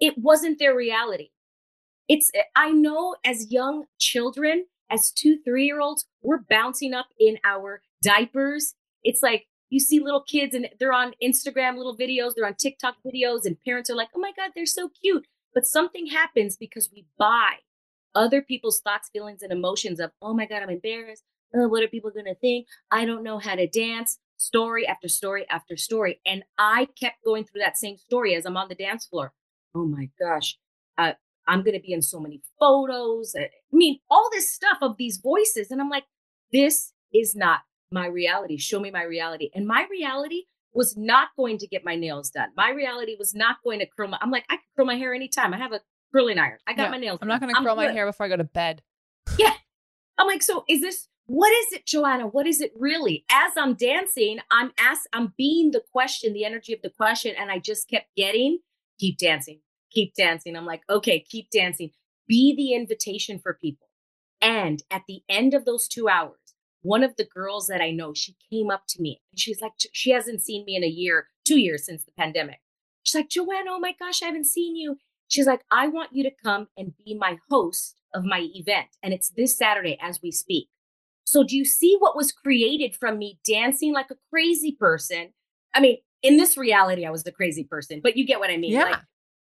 it 0.00 0.18
wasn't 0.18 0.58
their 0.58 0.74
reality." 0.76 1.30
It's 2.08 2.30
I 2.56 2.70
know 2.72 3.16
as 3.24 3.52
young 3.52 3.86
children, 3.98 4.66
as 4.90 5.10
two, 5.10 5.38
three 5.44 5.66
year 5.66 5.80
olds, 5.80 6.06
we're 6.22 6.42
bouncing 6.48 6.94
up 6.94 7.06
in 7.18 7.38
our 7.44 7.82
diapers. 8.02 8.74
It's 9.02 9.22
like 9.22 9.46
you 9.68 9.80
see 9.80 10.00
little 10.00 10.22
kids 10.22 10.54
and 10.54 10.68
they're 10.78 10.92
on 10.92 11.14
Instagram 11.22 11.76
little 11.76 11.96
videos, 11.96 12.32
they're 12.34 12.46
on 12.46 12.54
TikTok 12.54 12.96
videos, 13.04 13.44
and 13.44 13.56
parents 13.64 13.90
are 13.90 13.96
like, 13.96 14.08
oh 14.14 14.20
my 14.20 14.32
God, 14.36 14.52
they're 14.54 14.66
so 14.66 14.90
cute. 15.02 15.26
But 15.54 15.66
something 15.66 16.06
happens 16.08 16.56
because 16.56 16.90
we 16.92 17.06
buy 17.18 17.54
other 18.14 18.42
people's 18.42 18.80
thoughts, 18.80 19.10
feelings, 19.12 19.42
and 19.42 19.52
emotions 19.52 20.00
of, 20.00 20.10
oh 20.22 20.34
my 20.34 20.46
God, 20.46 20.62
I'm 20.62 20.70
embarrassed. 20.70 21.22
Oh, 21.54 21.68
what 21.68 21.82
are 21.82 21.88
people 21.88 22.10
going 22.10 22.26
to 22.26 22.34
think? 22.34 22.66
I 22.90 23.04
don't 23.04 23.22
know 23.22 23.38
how 23.38 23.54
to 23.54 23.66
dance. 23.66 24.18
Story 24.38 24.86
after 24.86 25.08
story 25.08 25.46
after 25.48 25.76
story. 25.76 26.20
And 26.26 26.42
I 26.58 26.88
kept 26.98 27.24
going 27.24 27.44
through 27.44 27.62
that 27.62 27.78
same 27.78 27.96
story 27.96 28.34
as 28.34 28.44
I'm 28.44 28.56
on 28.56 28.68
the 28.68 28.74
dance 28.74 29.06
floor. 29.06 29.32
Oh 29.74 29.86
my 29.86 30.10
gosh. 30.20 30.58
Uh, 30.98 31.12
I'm 31.46 31.62
going 31.62 31.76
to 31.76 31.82
be 31.82 31.92
in 31.92 32.02
so 32.02 32.20
many 32.20 32.42
photos. 32.58 33.34
Eh, 33.36 33.44
I 33.44 33.76
mean, 33.76 33.98
all 34.10 34.28
this 34.32 34.52
stuff 34.52 34.78
of 34.82 34.96
these 34.96 35.18
voices. 35.18 35.70
And 35.70 35.80
I'm 35.80 35.90
like, 35.90 36.04
this 36.52 36.92
is 37.14 37.34
not 37.34 37.60
my 37.90 38.06
reality. 38.06 38.56
Show 38.56 38.80
me 38.80 38.90
my 38.90 39.04
reality. 39.04 39.50
And 39.54 39.66
my 39.66 39.86
reality 39.90 40.42
was 40.72 40.96
not 40.96 41.28
going 41.36 41.58
to 41.58 41.66
get 41.66 41.84
my 41.84 41.96
nails 41.96 42.30
done. 42.30 42.48
My 42.56 42.70
reality 42.70 43.16
was 43.18 43.34
not 43.34 43.56
going 43.64 43.78
to 43.78 43.86
curl 43.86 44.08
my, 44.08 44.18
I'm 44.20 44.30
like, 44.30 44.44
I 44.50 44.56
can 44.56 44.64
curl 44.76 44.86
my 44.86 44.96
hair 44.96 45.14
anytime. 45.14 45.54
I 45.54 45.58
have 45.58 45.72
a 45.72 45.80
curling 46.12 46.38
iron. 46.38 46.58
I 46.66 46.74
got 46.74 46.84
yeah, 46.84 46.90
my 46.90 46.98
nails. 46.98 47.18
I'm 47.22 47.28
not 47.28 47.40
going 47.40 47.54
to 47.54 47.60
curl 47.60 47.76
my 47.76 47.90
hair 47.90 48.06
before 48.06 48.26
I 48.26 48.28
go 48.28 48.36
to 48.36 48.44
bed. 48.44 48.82
Yeah. 49.38 49.52
I'm 50.18 50.28
like, 50.28 50.42
so 50.42 50.64
is 50.66 50.80
this, 50.80 51.08
what 51.26 51.52
is 51.52 51.72
it, 51.72 51.84
Joanna? 51.84 52.26
What 52.26 52.46
is 52.46 52.60
it 52.60 52.72
really? 52.78 53.24
As 53.30 53.52
I'm 53.56 53.74
dancing, 53.74 54.38
I'm 54.50 54.72
asked, 54.78 55.08
I'm 55.12 55.34
being 55.36 55.72
the 55.72 55.82
question, 55.92 56.32
the 56.32 56.44
energy 56.44 56.72
of 56.72 56.80
the 56.80 56.88
question. 56.88 57.34
And 57.38 57.50
I 57.50 57.58
just 57.58 57.90
kept 57.90 58.06
getting, 58.16 58.60
keep 58.98 59.18
dancing, 59.18 59.60
keep 59.90 60.14
dancing. 60.14 60.56
I'm 60.56 60.66
like, 60.66 60.82
okay, 60.90 61.20
keep 61.20 61.50
dancing. 61.50 61.90
Be 62.28 62.54
the 62.54 62.74
invitation 62.74 63.38
for 63.38 63.54
people. 63.54 63.88
And 64.40 64.82
at 64.90 65.02
the 65.08 65.22
end 65.28 65.54
of 65.54 65.64
those 65.64 65.88
two 65.88 66.08
hours, 66.08 66.38
one 66.82 67.02
of 67.02 67.16
the 67.16 67.24
girls 67.26 67.66
that 67.66 67.80
I 67.80 67.90
know, 67.90 68.14
she 68.14 68.36
came 68.50 68.70
up 68.70 68.82
to 68.88 69.02
me 69.02 69.20
and 69.32 69.40
she's 69.40 69.60
like, 69.60 69.72
she 69.92 70.10
hasn't 70.10 70.42
seen 70.42 70.64
me 70.64 70.76
in 70.76 70.84
a 70.84 70.88
year, 70.88 71.28
two 71.44 71.58
years 71.58 71.84
since 71.84 72.04
the 72.04 72.12
pandemic. 72.16 72.60
She's 73.02 73.14
like, 73.14 73.28
Joanne, 73.28 73.68
oh 73.68 73.78
my 73.78 73.94
gosh, 73.98 74.22
I 74.22 74.26
haven't 74.26 74.46
seen 74.46 74.76
you. 74.76 74.98
She's 75.28 75.46
like, 75.46 75.62
I 75.70 75.88
want 75.88 76.10
you 76.12 76.22
to 76.24 76.30
come 76.44 76.68
and 76.76 76.92
be 77.04 77.14
my 77.14 77.38
host 77.50 77.96
of 78.14 78.24
my 78.24 78.48
event. 78.54 78.88
And 79.02 79.12
it's 79.12 79.30
this 79.30 79.56
Saturday 79.56 79.98
as 80.00 80.20
we 80.22 80.30
speak. 80.30 80.68
So, 81.24 81.42
do 81.42 81.56
you 81.56 81.64
see 81.64 81.96
what 81.98 82.16
was 82.16 82.30
created 82.30 82.94
from 82.94 83.18
me 83.18 83.40
dancing 83.44 83.92
like 83.92 84.12
a 84.12 84.16
crazy 84.30 84.76
person? 84.78 85.32
I 85.74 85.80
mean, 85.80 85.98
in 86.22 86.36
this 86.36 86.56
reality, 86.56 87.04
I 87.04 87.10
was 87.10 87.24
the 87.24 87.32
crazy 87.32 87.64
person, 87.64 88.00
but 88.00 88.16
you 88.16 88.24
get 88.24 88.38
what 88.38 88.50
I 88.50 88.56
mean. 88.56 88.72
Yeah. 88.72 88.84
Like, 88.84 89.00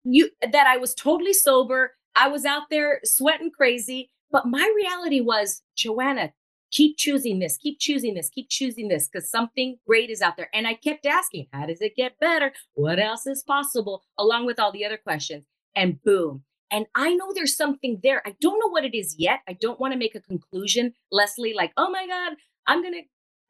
you 0.03 0.29
that 0.41 0.67
I 0.67 0.77
was 0.77 0.93
totally 0.93 1.33
sober. 1.33 1.95
I 2.15 2.27
was 2.27 2.45
out 2.45 2.63
there 2.69 3.01
sweating 3.03 3.51
crazy. 3.51 4.11
But 4.31 4.45
my 4.45 4.71
reality 4.75 5.21
was, 5.21 5.63
Joanna, 5.75 6.33
keep 6.71 6.97
choosing 6.97 7.39
this, 7.39 7.57
keep 7.57 7.79
choosing 7.79 8.13
this, 8.13 8.29
keep 8.29 8.49
choosing 8.49 8.87
this, 8.87 9.07
because 9.07 9.29
something 9.29 9.77
great 9.87 10.09
is 10.09 10.21
out 10.21 10.37
there. 10.37 10.49
And 10.53 10.67
I 10.67 10.75
kept 10.75 11.05
asking, 11.05 11.47
how 11.51 11.65
does 11.65 11.81
it 11.81 11.95
get 11.95 12.19
better? 12.19 12.53
What 12.75 12.99
else 12.99 13.25
is 13.25 13.43
possible? 13.43 14.03
Along 14.17 14.45
with 14.45 14.59
all 14.59 14.71
the 14.71 14.85
other 14.85 14.97
questions. 14.97 15.45
And 15.75 16.01
boom. 16.03 16.43
And 16.71 16.85
I 16.93 17.15
know 17.15 17.31
there's 17.33 17.55
something 17.55 17.99
there. 18.03 18.21
I 18.25 18.35
don't 18.39 18.59
know 18.59 18.69
what 18.69 18.85
it 18.85 18.95
is 18.95 19.15
yet. 19.17 19.39
I 19.47 19.53
don't 19.53 19.79
want 19.79 19.93
to 19.93 19.99
make 19.99 20.13
a 20.13 20.19
conclusion, 20.19 20.93
Lesley, 21.11 21.53
like, 21.53 21.71
oh 21.77 21.89
my 21.89 22.05
God, 22.05 22.33
I'm 22.67 22.83
going 22.83 22.93
to, 22.93 23.01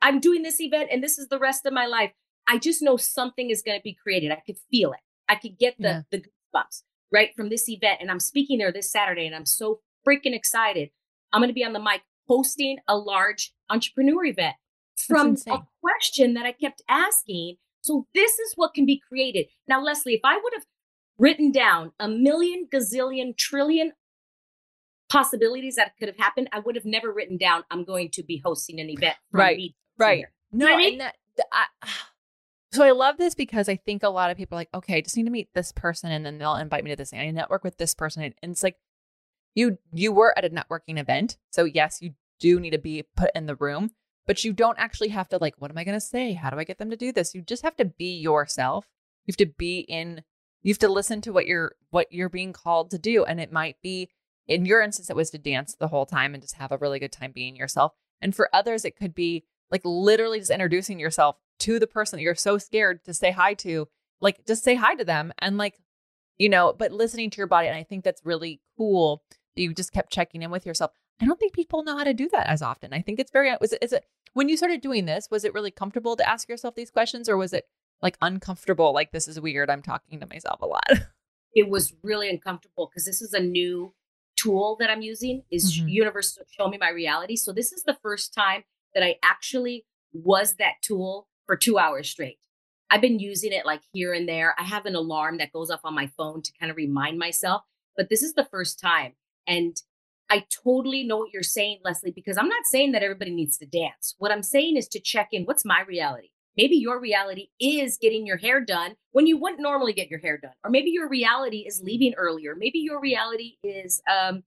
I'm 0.01 0.21
doing 0.21 0.43
this 0.43 0.61
event 0.61 0.89
and 0.91 1.03
this 1.03 1.17
is 1.17 1.27
the 1.27 1.39
rest 1.39 1.65
of 1.65 1.73
my 1.73 1.85
life. 1.85 2.11
I 2.47 2.57
just 2.57 2.81
know 2.81 2.95
something 2.95 3.49
is 3.49 3.61
going 3.61 3.77
to 3.77 3.83
be 3.83 3.93
created. 3.93 4.31
I 4.31 4.41
could 4.45 4.57
feel 4.71 4.93
it. 4.93 4.99
I 5.27 5.35
could 5.35 5.59
get 5.59 5.75
the, 5.77 5.87
yeah. 5.87 6.01
the 6.11 6.23
right 7.11 7.31
from 7.35 7.49
this 7.49 7.67
event. 7.69 7.99
And 8.01 8.11
I'm 8.11 8.19
speaking 8.19 8.59
there 8.59 8.71
this 8.71 8.91
Saturday 8.91 9.25
and 9.25 9.35
I'm 9.35 9.45
so 9.45 9.81
freaking 10.07 10.35
excited. 10.35 10.89
I'm 11.31 11.41
going 11.41 11.49
to 11.49 11.53
be 11.53 11.65
on 11.65 11.73
the 11.73 11.79
mic 11.79 12.01
hosting 12.27 12.77
a 12.87 12.97
large 12.97 13.53
entrepreneur 13.69 14.25
event 14.25 14.55
from 14.97 15.35
a 15.47 15.59
question 15.81 16.33
that 16.35 16.45
I 16.45 16.51
kept 16.51 16.81
asking. 16.87 17.55
So 17.81 18.07
this 18.13 18.37
is 18.39 18.53
what 18.55 18.73
can 18.73 18.85
be 18.85 19.01
created. 19.07 19.47
Now, 19.67 19.81
Lesley, 19.81 20.13
if 20.13 20.21
I 20.23 20.35
would 20.35 20.53
have 20.53 20.65
written 21.17 21.51
down 21.51 21.91
a 21.99 22.07
million, 22.07 22.67
gazillion, 22.71 23.37
trillion 23.37 23.93
possibilities 25.09 25.75
that 25.75 25.93
could 25.97 26.07
have 26.07 26.17
happened, 26.17 26.49
I 26.51 26.59
would 26.59 26.75
have 26.75 26.85
never 26.85 27.11
written 27.11 27.37
down, 27.37 27.63
I'm 27.71 27.83
going 27.83 28.09
to 28.11 28.23
be 28.23 28.41
hosting 28.43 28.79
an 28.79 28.89
event. 28.89 29.15
right. 29.31 29.57
Right. 29.97 30.25
No, 30.51 30.65
you 30.65 30.71
know 30.71 30.75
I 30.75 30.77
mean? 30.77 30.93
and 30.93 31.01
that, 31.01 31.15
I, 31.51 31.65
so 32.71 32.83
I 32.83 32.91
love 32.91 33.17
this 33.17 33.33
because 33.33 33.67
I 33.67 33.77
think 33.77 34.03
a 34.03 34.09
lot 34.09 34.29
of 34.29 34.37
people 34.37 34.55
are 34.55 34.61
like, 34.61 34.73
okay, 34.73 34.97
I 34.97 35.01
just 35.01 35.17
need 35.17 35.25
to 35.25 35.31
meet 35.31 35.49
this 35.53 35.71
person 35.71 36.11
and 36.11 36.25
then 36.25 36.37
they'll 36.37 36.55
invite 36.55 36.83
me 36.83 36.91
to 36.91 36.95
this 36.95 37.11
and 37.11 37.21
I 37.21 37.31
network 37.31 37.63
with 37.63 37.77
this 37.77 37.95
person. 37.95 38.23
And 38.23 38.51
it's 38.51 38.63
like 38.63 38.77
you 39.55 39.79
you 39.91 40.11
were 40.11 40.37
at 40.37 40.45
a 40.45 40.49
networking 40.49 40.99
event. 40.99 41.37
So 41.51 41.63
yes, 41.63 41.99
you 42.01 42.13
do 42.39 42.59
need 42.59 42.71
to 42.71 42.77
be 42.77 43.03
put 43.15 43.31
in 43.33 43.47
the 43.47 43.55
room, 43.55 43.91
but 44.27 44.43
you 44.43 44.53
don't 44.53 44.77
actually 44.77 45.09
have 45.09 45.29
to 45.29 45.37
like, 45.37 45.55
what 45.57 45.71
am 45.71 45.77
I 45.77 45.83
gonna 45.83 45.99
say? 45.99 46.33
How 46.33 46.51
do 46.51 46.59
I 46.59 46.63
get 46.63 46.77
them 46.77 46.91
to 46.91 46.95
do 46.95 47.11
this? 47.11 47.33
You 47.33 47.41
just 47.41 47.63
have 47.63 47.75
to 47.77 47.85
be 47.85 48.17
yourself. 48.17 48.87
You 49.25 49.31
have 49.31 49.37
to 49.37 49.53
be 49.57 49.79
in 49.79 50.23
you 50.61 50.71
have 50.71 50.79
to 50.79 50.89
listen 50.89 51.21
to 51.21 51.33
what 51.33 51.47
you're 51.47 51.73
what 51.89 52.07
you're 52.11 52.29
being 52.29 52.53
called 52.53 52.91
to 52.91 52.99
do. 52.99 53.25
And 53.25 53.39
it 53.39 53.51
might 53.51 53.77
be 53.81 54.09
in 54.47 54.65
your 54.65 54.81
instance, 54.81 55.09
it 55.09 55.15
was 55.15 55.29
to 55.31 55.37
dance 55.37 55.75
the 55.79 55.87
whole 55.87 56.05
time 56.05 56.33
and 56.33 56.41
just 56.41 56.55
have 56.55 56.71
a 56.71 56.77
really 56.77 56.99
good 56.99 57.11
time 57.11 57.31
being 57.31 57.55
yourself. 57.55 57.93
And 58.21 58.35
for 58.35 58.49
others, 58.53 58.85
it 58.85 58.95
could 58.95 59.15
be 59.15 59.45
like 59.71 59.81
literally 59.83 60.39
just 60.39 60.51
introducing 60.51 60.99
yourself 60.99 61.37
to 61.59 61.79
the 61.79 61.87
person 61.87 62.17
that 62.17 62.23
you're 62.23 62.35
so 62.35 62.57
scared 62.57 63.03
to 63.05 63.13
say 63.13 63.31
hi 63.31 63.53
to. 63.55 63.87
Like 64.21 64.45
just 64.45 64.63
say 64.63 64.75
hi 64.75 64.95
to 64.95 65.05
them 65.05 65.31
and 65.39 65.57
like, 65.57 65.79
you 66.37 66.49
know, 66.49 66.73
but 66.77 66.91
listening 66.91 67.29
to 67.29 67.37
your 67.37 67.47
body. 67.47 67.67
And 67.67 67.77
I 67.77 67.83
think 67.83 68.03
that's 68.03 68.21
really 68.25 68.61
cool 68.77 69.23
that 69.55 69.61
you 69.61 69.73
just 69.73 69.93
kept 69.93 70.11
checking 70.11 70.41
in 70.41 70.51
with 70.51 70.65
yourself. 70.65 70.91
I 71.21 71.25
don't 71.25 71.39
think 71.39 71.53
people 71.53 71.83
know 71.83 71.97
how 71.97 72.03
to 72.03 72.13
do 72.13 72.29
that 72.29 72.47
as 72.47 72.61
often. 72.61 72.93
I 72.93 73.01
think 73.01 73.19
it's 73.19 73.31
very, 73.31 73.53
was 73.59 73.73
it, 73.73 73.79
is 73.81 73.93
it, 73.93 74.05
when 74.33 74.49
you 74.49 74.57
started 74.57 74.81
doing 74.81 75.05
this, 75.05 75.27
was 75.29 75.43
it 75.43 75.53
really 75.53 75.71
comfortable 75.71 76.15
to 76.15 76.29
ask 76.29 76.47
yourself 76.47 76.75
these 76.75 76.91
questions 76.91 77.27
or 77.27 77.37
was 77.37 77.53
it 77.53 77.65
like 78.01 78.17
uncomfortable? 78.21 78.93
Like, 78.93 79.11
this 79.11 79.27
is 79.27 79.39
weird. 79.39 79.69
I'm 79.69 79.81
talking 79.81 80.19
to 80.19 80.27
myself 80.27 80.61
a 80.61 80.65
lot. 80.65 80.89
It 81.55 81.67
was 81.67 81.93
really 82.03 82.29
uncomfortable 82.29 82.87
because 82.89 83.05
this 83.05 83.23
is 83.23 83.33
a 83.33 83.39
new 83.39 83.95
tool 84.35 84.77
that 84.79 84.89
I'm 84.89 85.01
using 85.01 85.43
is 85.51 85.79
mm-hmm. 85.79 85.87
universe 85.87 86.37
show 86.51 86.67
me 86.67 86.77
my 86.77 86.89
reality. 86.89 87.35
So 87.35 87.51
this 87.51 87.71
is 87.71 87.83
the 87.83 87.97
first 88.01 88.33
time 88.33 88.63
that 88.93 89.03
I 89.03 89.15
actually 89.23 89.85
was 90.13 90.55
that 90.55 90.75
tool 90.81 91.27
for 91.49 91.57
two 91.57 91.79
hours 91.79 92.07
straight. 92.07 92.37
I've 92.91 93.01
been 93.01 93.17
using 93.17 93.53
it 93.53 93.65
like 93.65 93.81
here 93.91 94.13
and 94.13 94.29
there. 94.29 94.53
I 94.59 94.63
have 94.63 94.85
an 94.85 94.93
alarm 94.93 95.39
that 95.39 95.51
goes 95.51 95.71
off 95.71 95.79
on 95.83 95.95
my 95.95 96.05
phone 96.15 96.43
to 96.43 96.51
kind 96.59 96.69
of 96.69 96.77
remind 96.77 97.17
myself, 97.17 97.63
but 97.97 98.07
this 98.07 98.21
is 98.21 98.35
the 98.35 98.45
first 98.45 98.79
time. 98.79 99.13
And 99.47 99.75
I 100.29 100.45
totally 100.63 101.03
know 101.03 101.17
what 101.17 101.33
you're 101.33 101.41
saying, 101.41 101.79
Lesley, 101.83 102.11
because 102.11 102.37
I'm 102.37 102.49
not 102.49 102.65
saying 102.65 102.91
that 102.91 103.01
everybody 103.01 103.31
needs 103.31 103.57
to 103.57 103.65
dance. 103.65 104.13
What 104.19 104.31
I'm 104.31 104.43
saying 104.43 104.77
is 104.77 104.87
to 104.89 104.99
check 104.99 105.29
in 105.31 105.45
what's 105.45 105.65
my 105.65 105.81
reality? 105.87 106.27
Maybe 106.55 106.75
your 106.75 106.99
reality 106.99 107.47
is 107.59 107.97
getting 107.99 108.27
your 108.27 108.37
hair 108.37 108.63
done 108.63 108.93
when 109.11 109.25
you 109.25 109.39
wouldn't 109.39 109.59
normally 109.59 109.93
get 109.93 110.11
your 110.11 110.19
hair 110.19 110.37
done. 110.37 110.53
Or 110.63 110.69
maybe 110.69 110.91
your 110.91 111.09
reality 111.09 111.65
is 111.67 111.81
leaving 111.83 112.13
earlier. 112.13 112.53
Maybe 112.55 112.77
your 112.77 113.01
reality 113.01 113.55
is 113.63 114.03
um, 114.07 114.43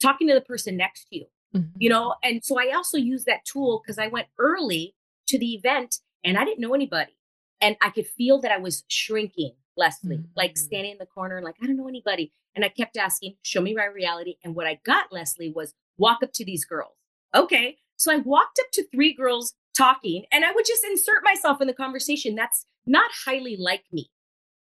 talking 0.00 0.26
to 0.26 0.34
the 0.34 0.40
person 0.40 0.76
next 0.76 1.04
to 1.10 1.18
you, 1.18 1.26
mm-hmm. 1.54 1.68
you 1.78 1.88
know? 1.88 2.16
And 2.24 2.42
so 2.44 2.58
I 2.58 2.72
also 2.74 2.98
use 2.98 3.26
that 3.26 3.44
tool 3.44 3.80
because 3.80 3.96
I 3.96 4.08
went 4.08 4.26
early 4.40 4.96
to 5.28 5.38
the 5.38 5.52
event 5.52 5.98
and 6.24 6.38
I 6.38 6.44
didn't 6.44 6.60
know 6.60 6.74
anybody. 6.74 7.16
And 7.60 7.76
I 7.80 7.90
could 7.90 8.06
feel 8.06 8.40
that 8.40 8.50
I 8.50 8.58
was 8.58 8.84
shrinking, 8.88 9.52
Lesley, 9.76 10.16
mm-hmm. 10.16 10.26
like 10.34 10.56
standing 10.56 10.92
in 10.92 10.98
the 10.98 11.06
corner, 11.06 11.40
like, 11.42 11.54
I 11.62 11.66
don't 11.66 11.76
know 11.76 11.88
anybody. 11.88 12.32
And 12.54 12.64
I 12.64 12.68
kept 12.68 12.96
asking, 12.96 13.36
show 13.42 13.60
me 13.60 13.74
my 13.74 13.86
reality. 13.86 14.36
And 14.44 14.54
what 14.54 14.66
I 14.66 14.80
got, 14.84 15.12
Lesley, 15.12 15.52
was 15.54 15.74
walk 15.96 16.18
up 16.22 16.32
to 16.34 16.44
these 16.44 16.64
girls. 16.64 16.92
Okay. 17.34 17.78
So 17.96 18.12
I 18.12 18.16
walked 18.16 18.58
up 18.60 18.70
to 18.72 18.84
three 18.92 19.14
girls 19.14 19.54
talking 19.76 20.24
and 20.32 20.44
I 20.44 20.52
would 20.52 20.66
just 20.66 20.84
insert 20.84 21.22
myself 21.24 21.60
in 21.60 21.66
the 21.66 21.72
conversation. 21.72 22.34
That's 22.34 22.66
not 22.84 23.10
highly 23.24 23.56
like 23.56 23.84
me, 23.92 24.10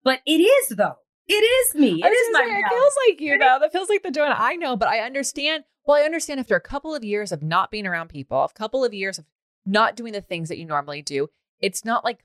but 0.03 0.21
it 0.25 0.39
is 0.39 0.69
though. 0.77 0.97
It 1.27 1.33
is 1.33 1.75
me. 1.75 2.01
It 2.03 2.07
is 2.07 2.33
my. 2.33 2.45
Say, 2.45 2.59
it 2.59 2.69
feels 2.69 2.93
like 3.07 3.21
you 3.21 3.37
though. 3.37 3.57
That 3.61 3.71
feels 3.71 3.89
like 3.89 4.03
the 4.03 4.11
Joanna 4.11 4.35
I 4.37 4.55
know, 4.55 4.75
but 4.75 4.89
I 4.89 4.99
understand. 4.99 5.63
Well, 5.85 5.97
I 5.97 6.05
understand 6.05 6.39
after 6.39 6.55
a 6.55 6.61
couple 6.61 6.93
of 6.93 7.03
years 7.03 7.31
of 7.31 7.41
not 7.41 7.71
being 7.71 7.87
around 7.87 8.09
people, 8.09 8.43
a 8.43 8.49
couple 8.49 8.83
of 8.83 8.93
years 8.93 9.17
of 9.17 9.25
not 9.65 9.95
doing 9.95 10.13
the 10.13 10.21
things 10.21 10.49
that 10.49 10.57
you 10.57 10.65
normally 10.65 11.01
do, 11.01 11.29
it's 11.61 11.85
not 11.85 12.03
like, 12.03 12.23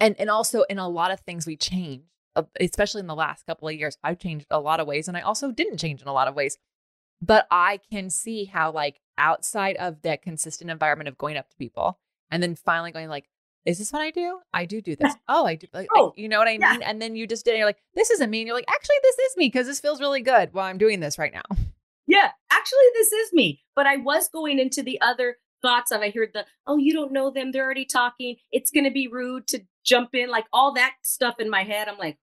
and 0.00 0.14
and 0.18 0.30
also 0.30 0.62
in 0.62 0.78
a 0.78 0.88
lot 0.88 1.10
of 1.10 1.20
things 1.20 1.46
we 1.46 1.56
change, 1.56 2.04
uh, 2.34 2.42
especially 2.60 3.00
in 3.00 3.06
the 3.06 3.14
last 3.14 3.46
couple 3.46 3.68
of 3.68 3.74
years. 3.74 3.98
I've 4.02 4.18
changed 4.18 4.46
a 4.50 4.60
lot 4.60 4.80
of 4.80 4.86
ways, 4.86 5.08
and 5.08 5.16
I 5.16 5.22
also 5.22 5.50
didn't 5.50 5.78
change 5.78 6.02
in 6.02 6.08
a 6.08 6.12
lot 6.12 6.28
of 6.28 6.34
ways. 6.34 6.58
But 7.22 7.46
I 7.50 7.80
can 7.90 8.10
see 8.10 8.44
how 8.44 8.70
like 8.72 9.00
outside 9.18 9.76
of 9.76 10.02
that 10.02 10.22
consistent 10.22 10.70
environment 10.70 11.08
of 11.08 11.16
going 11.18 11.36
up 11.36 11.48
to 11.48 11.56
people 11.56 11.98
and 12.30 12.42
then 12.42 12.54
finally 12.54 12.90
going 12.90 13.08
like, 13.08 13.28
is 13.64 13.78
this 13.78 13.92
what 13.92 14.02
I 14.02 14.10
do? 14.10 14.40
I 14.54 14.64
do 14.64 14.80
do 14.80 14.96
this. 14.96 15.14
Oh, 15.28 15.44
I 15.44 15.56
do. 15.56 15.66
Like, 15.72 15.88
oh, 15.94 16.12
you 16.16 16.28
know 16.28 16.38
what 16.38 16.46
I 16.46 16.52
mean? 16.52 16.60
Yeah. 16.60 16.78
And 16.88 17.02
then 17.02 17.16
you 17.16 17.26
just 17.26 17.44
did. 17.44 17.56
You're 17.56 17.66
like, 17.66 17.82
this 17.94 18.10
isn't 18.10 18.30
me. 18.30 18.40
And 18.40 18.46
you're 18.46 18.56
like, 18.56 18.68
actually, 18.68 18.96
this 19.02 19.18
is 19.18 19.36
me 19.36 19.46
because 19.46 19.66
this 19.66 19.80
feels 19.80 20.00
really 20.00 20.22
good 20.22 20.52
while 20.52 20.66
I'm 20.66 20.78
doing 20.78 21.00
this 21.00 21.18
right 21.18 21.32
now. 21.32 21.42
Yeah, 22.06 22.30
actually, 22.50 22.84
this 22.94 23.10
is 23.10 23.32
me. 23.32 23.64
But 23.74 23.86
I 23.86 23.96
was 23.96 24.28
going 24.28 24.60
into 24.60 24.82
the 24.82 25.00
other 25.00 25.38
thoughts 25.66 25.90
of 25.90 26.00
I 26.00 26.10
heard 26.10 26.30
the, 26.32 26.44
oh, 26.66 26.76
you 26.76 26.92
don't 26.92 27.12
know 27.12 27.30
them. 27.30 27.50
They're 27.50 27.64
already 27.64 27.84
talking. 27.84 28.36
It's 28.52 28.70
going 28.70 28.84
to 28.84 28.90
be 28.90 29.08
rude 29.08 29.48
to 29.48 29.60
jump 29.84 30.14
in, 30.14 30.30
like 30.30 30.44
all 30.52 30.72
that 30.74 30.94
stuff 31.02 31.36
in 31.40 31.50
my 31.50 31.64
head. 31.64 31.88
I'm 31.88 31.98
like, 31.98 32.18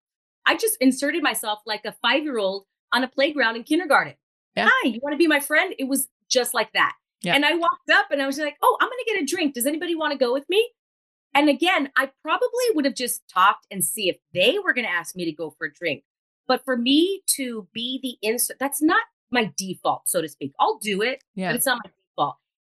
I 0.45 0.55
just 0.55 0.77
inserted 0.79 1.23
myself 1.23 1.59
like 1.65 1.83
a 1.85 1.95
five 2.01 2.23
year 2.23 2.37
old 2.37 2.65
on 2.93 3.03
a 3.03 3.07
playground 3.07 3.55
in 3.57 3.63
kindergarten. 3.63 4.13
Yeah. 4.55 4.69
Hi, 4.71 4.87
you 4.87 4.99
want 5.03 5.13
to 5.13 5.17
be 5.17 5.27
my 5.27 5.39
friend? 5.39 5.73
It 5.77 5.89
was 5.89 6.07
just 6.29 6.53
like 6.53 6.71
that. 6.73 6.93
Yeah. 7.21 7.35
And 7.35 7.45
I 7.45 7.55
walked 7.55 7.89
up 7.91 8.11
and 8.11 8.21
I 8.21 8.25
was 8.25 8.37
like, 8.37 8.57
oh, 8.61 8.77
I'm 8.79 8.87
going 8.87 9.03
to 9.05 9.13
get 9.13 9.23
a 9.23 9.25
drink. 9.25 9.55
Does 9.55 9.65
anybody 9.65 9.95
want 9.95 10.11
to 10.11 10.17
go 10.17 10.33
with 10.33 10.45
me? 10.49 10.69
And 11.33 11.49
again, 11.49 11.89
I 11.97 12.11
probably 12.21 12.65
would 12.75 12.85
have 12.85 12.95
just 12.95 13.23
talked 13.27 13.65
and 13.71 13.83
see 13.83 14.09
if 14.09 14.17
they 14.33 14.57
were 14.63 14.73
going 14.73 14.85
to 14.85 14.91
ask 14.91 15.15
me 15.15 15.25
to 15.25 15.31
go 15.31 15.55
for 15.57 15.67
a 15.67 15.73
drink. 15.73 16.03
But 16.47 16.63
for 16.63 16.77
me 16.77 17.23
to 17.35 17.67
be 17.73 17.99
the 18.03 18.27
insert, 18.27 18.59
that's 18.59 18.81
not 18.81 19.03
my 19.31 19.51
default, 19.57 20.07
so 20.07 20.21
to 20.21 20.27
speak. 20.27 20.53
I'll 20.59 20.77
do 20.77 21.01
it, 21.01 21.23
yeah. 21.33 21.49
but 21.49 21.55
it's 21.55 21.65
not 21.65 21.79
my. 21.83 21.91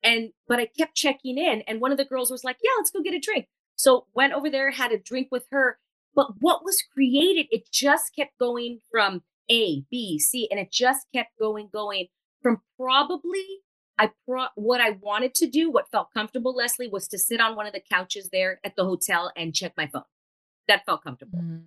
And 0.05 0.29
but 0.47 0.59
I 0.59 0.67
kept 0.67 0.95
checking 0.95 1.37
in, 1.37 1.61
and 1.67 1.81
one 1.81 1.91
of 1.91 1.97
the 1.97 2.05
girls 2.05 2.31
was 2.31 2.43
like, 2.43 2.57
"Yeah, 2.63 2.71
let's 2.77 2.91
go 2.91 3.01
get 3.01 3.13
a 3.13 3.19
drink." 3.19 3.47
So 3.75 4.05
went 4.13 4.33
over 4.33 4.49
there, 4.49 4.71
had 4.71 4.91
a 4.91 4.99
drink 4.99 5.29
with 5.31 5.47
her. 5.51 5.79
But 6.13 6.27
what 6.39 6.63
was 6.63 6.81
created, 6.81 7.47
it 7.51 7.69
just 7.71 8.15
kept 8.15 8.37
going 8.39 8.79
from 8.89 9.23
A, 9.51 9.81
B, 9.91 10.17
C, 10.19 10.47
and 10.49 10.59
it 10.59 10.71
just 10.71 11.07
kept 11.13 11.37
going, 11.37 11.69
going 11.73 12.07
from 12.41 12.61
probably 12.79 13.63
I 13.97 14.11
pro- 14.27 14.47
what 14.55 14.81
I 14.81 14.91
wanted 15.01 15.33
to 15.35 15.47
do, 15.47 15.71
what 15.71 15.89
felt 15.89 16.13
comfortable, 16.13 16.53
Lesley, 16.53 16.87
was 16.87 17.07
to 17.09 17.17
sit 17.17 17.39
on 17.39 17.55
one 17.55 17.65
of 17.65 17.73
the 17.73 17.81
couches 17.81 18.29
there 18.31 18.59
at 18.63 18.75
the 18.75 18.83
hotel 18.83 19.31
and 19.35 19.55
check 19.55 19.73
my 19.77 19.87
phone. 19.87 20.03
That 20.67 20.85
felt 20.85 21.03
comfortable. 21.03 21.39
Mm. 21.39 21.63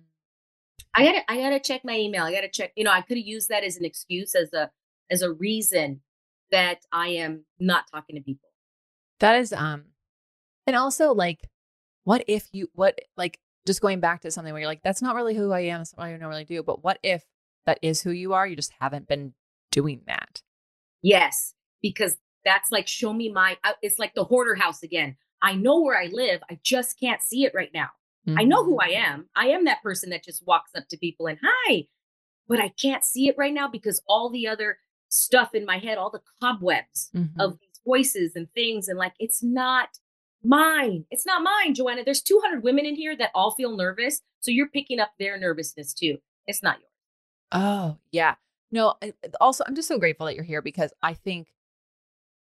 I 0.93 1.05
gotta 1.05 1.31
I 1.31 1.37
gotta 1.37 1.59
check 1.59 1.83
my 1.83 1.97
email. 1.97 2.23
I 2.23 2.33
gotta 2.33 2.49
check, 2.49 2.71
you 2.75 2.83
know, 2.83 2.91
I 2.91 3.01
could 3.01 3.17
have 3.17 3.25
used 3.25 3.49
that 3.49 3.63
as 3.63 3.77
an 3.77 3.85
excuse, 3.85 4.35
as 4.35 4.53
a 4.53 4.71
as 5.09 5.21
a 5.21 5.31
reason 5.31 6.01
that 6.51 6.85
I 6.91 7.09
am 7.09 7.45
not 7.59 7.85
talking 7.91 8.15
to 8.15 8.21
people. 8.21 8.49
That 9.19 9.35
is 9.35 9.53
um 9.53 9.85
and 10.67 10.75
also 10.75 11.13
like 11.13 11.49
what 12.03 12.23
if 12.27 12.47
you 12.51 12.69
what 12.73 12.99
like 13.17 13.39
just 13.67 13.81
going 13.81 13.99
back 13.99 14.21
to 14.21 14.31
something 14.31 14.53
where 14.53 14.61
you're 14.61 14.69
like, 14.69 14.81
that's 14.83 15.01
not 15.01 15.15
really 15.15 15.35
who 15.35 15.51
I 15.51 15.61
am, 15.61 15.79
that's 15.79 15.93
what 15.93 16.05
I 16.05 16.17
don't 16.17 16.29
really 16.29 16.45
do. 16.45 16.63
But 16.63 16.83
what 16.83 16.99
if 17.03 17.23
that 17.65 17.79
is 17.81 18.01
who 18.01 18.11
you 18.11 18.33
are? 18.33 18.47
You 18.47 18.55
just 18.55 18.73
haven't 18.79 19.07
been 19.07 19.33
doing 19.71 20.01
that. 20.07 20.41
Yes 21.01 21.53
because 21.81 22.17
that's 22.45 22.71
like 22.71 22.87
show 22.87 23.13
me 23.13 23.29
my 23.31 23.57
it's 23.81 23.99
like 23.99 24.13
the 24.15 24.23
hoarder 24.23 24.55
house 24.55 24.83
again 24.83 25.15
i 25.41 25.53
know 25.53 25.81
where 25.81 25.99
i 25.99 26.07
live 26.11 26.41
i 26.49 26.59
just 26.63 26.99
can't 26.99 27.21
see 27.21 27.45
it 27.45 27.53
right 27.53 27.71
now 27.73 27.87
mm-hmm. 28.27 28.39
i 28.39 28.43
know 28.43 28.63
who 28.63 28.79
i 28.79 28.89
mm-hmm. 28.89 29.11
am 29.11 29.29
i 29.35 29.47
am 29.47 29.65
that 29.65 29.81
person 29.83 30.09
that 30.09 30.23
just 30.23 30.45
walks 30.45 30.71
up 30.75 30.87
to 30.89 30.97
people 30.97 31.27
and 31.27 31.39
hi 31.43 31.83
but 32.47 32.59
i 32.59 32.69
can't 32.69 33.03
see 33.03 33.27
it 33.27 33.35
right 33.37 33.53
now 33.53 33.67
because 33.67 34.01
all 34.07 34.29
the 34.29 34.47
other 34.47 34.77
stuff 35.09 35.53
in 35.53 35.65
my 35.65 35.77
head 35.77 35.97
all 35.97 36.09
the 36.09 36.21
cobwebs 36.41 37.09
mm-hmm. 37.15 37.39
of 37.39 37.59
these 37.59 37.81
voices 37.85 38.33
and 38.35 38.47
things 38.53 38.87
and 38.87 38.97
like 38.97 39.13
it's 39.19 39.43
not 39.43 39.89
mine. 40.43 41.05
It's 41.11 41.25
not 41.25 41.43
mine 41.43 41.73
joanna. 41.73 42.03
There's 42.03 42.21
200 42.21 42.63
women 42.63 42.85
in 42.85 42.95
here 42.95 43.15
that 43.17 43.31
all 43.35 43.51
feel 43.51 43.75
nervous 43.75 44.21
so 44.39 44.51
you're 44.51 44.69
picking 44.69 44.99
up 44.99 45.11
their 45.19 45.37
nervousness 45.37 45.93
too. 45.93 46.17
It's 46.47 46.63
not 46.63 46.77
yours. 46.79 46.89
Oh 47.51 47.97
yeah. 48.11 48.35
No 48.71 48.95
also 49.41 49.63
i'm 49.67 49.75
just 49.75 49.87
so 49.87 49.97
grateful 49.97 50.27
that 50.27 50.35
you're 50.35 50.43
here 50.43 50.61
because 50.61 50.93
i 51.01 51.13
think 51.13 51.47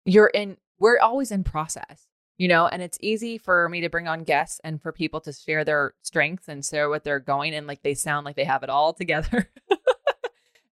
you're 0.05 0.27
in 0.27 0.57
we're 0.79 0.97
always 0.97 1.31
in 1.31 1.43
process 1.43 2.07
you 2.39 2.47
know 2.47 2.65
and 2.65 2.81
it's 2.81 2.97
easy 2.99 3.38
for 3.38 3.69
me 3.69 3.81
to 3.81 3.89
bring 3.89 4.07
on 4.07 4.23
guests 4.23 4.59
and 4.63 4.81
for 4.81 4.91
people 4.91 5.21
to 5.21 5.31
share 5.31 5.63
their 5.63 5.93
strengths 6.01 6.47
and 6.47 6.65
share 6.65 6.89
what 6.89 7.03
they're 7.03 7.19
going 7.19 7.53
and 7.53 7.67
like 7.67 7.83
they 7.83 7.93
sound 7.93 8.25
like 8.25 8.35
they 8.35 8.43
have 8.43 8.63
it 8.63 8.69
all 8.69 8.91
together. 8.91 9.51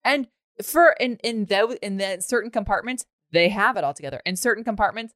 And 0.05 0.27
for 0.63 0.95
in 0.99 1.17
in 1.23 1.45
those 1.45 1.75
in 1.81 1.97
the 1.97 2.21
certain 2.21 2.51
compartments 2.51 3.05
they 3.31 3.49
have 3.49 3.77
it 3.77 3.83
all 3.83 3.93
together 3.93 4.21
in 4.25 4.35
certain 4.35 4.63
compartments 4.63 5.13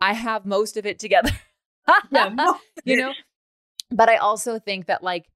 i 0.00 0.12
have 0.12 0.46
most 0.46 0.76
of 0.76 0.86
it 0.86 0.98
together 0.98 1.30
yeah, 2.10 2.30
you 2.84 2.96
know 2.96 3.12
but 3.90 4.08
i 4.08 4.16
also 4.16 4.58
think 4.58 4.86
that 4.86 5.02
like 5.02 5.28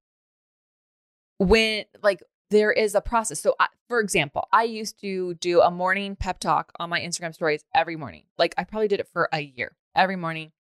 when 1.39 1.85
like 2.03 2.21
there 2.51 2.73
is 2.73 2.95
a 2.95 3.01
process. 3.01 3.41
So, 3.41 3.55
I, 3.59 3.69
for 3.89 4.01
example, 4.01 4.49
I 4.53 4.65
used 4.65 5.01
to 5.01 5.35
do 5.35 5.61
a 5.61 5.71
morning 5.71 6.17
pep 6.17 6.41
talk 6.41 6.73
on 6.79 6.91
my 6.91 7.01
Instagram 7.01 7.33
stories 7.33 7.65
every 7.75 7.97
morning. 7.97 8.25
Like, 8.39 8.55
I 8.59 8.65
probably 8.65 8.89
did 8.89 9.01
it 9.01 9.09
for 9.13 9.29
a 9.33 9.41
year, 9.41 9.77
every 9.97 10.17
morning, 10.17 10.53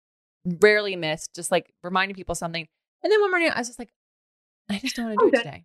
rarely 0.44 0.96
missed, 0.96 1.34
just 1.34 1.50
like 1.50 1.72
reminding 1.82 2.14
people 2.14 2.34
something. 2.34 2.68
And 3.02 3.12
then 3.12 3.20
one 3.20 3.30
morning, 3.30 3.50
I 3.54 3.58
was 3.58 3.68
just 3.68 3.78
like, 3.78 3.90
I 4.70 4.78
just 4.78 4.96
don't 4.96 5.06
want 5.06 5.18
to 5.18 5.24
do 5.24 5.28
okay. 5.28 5.38
it 5.38 5.42
today. 5.42 5.64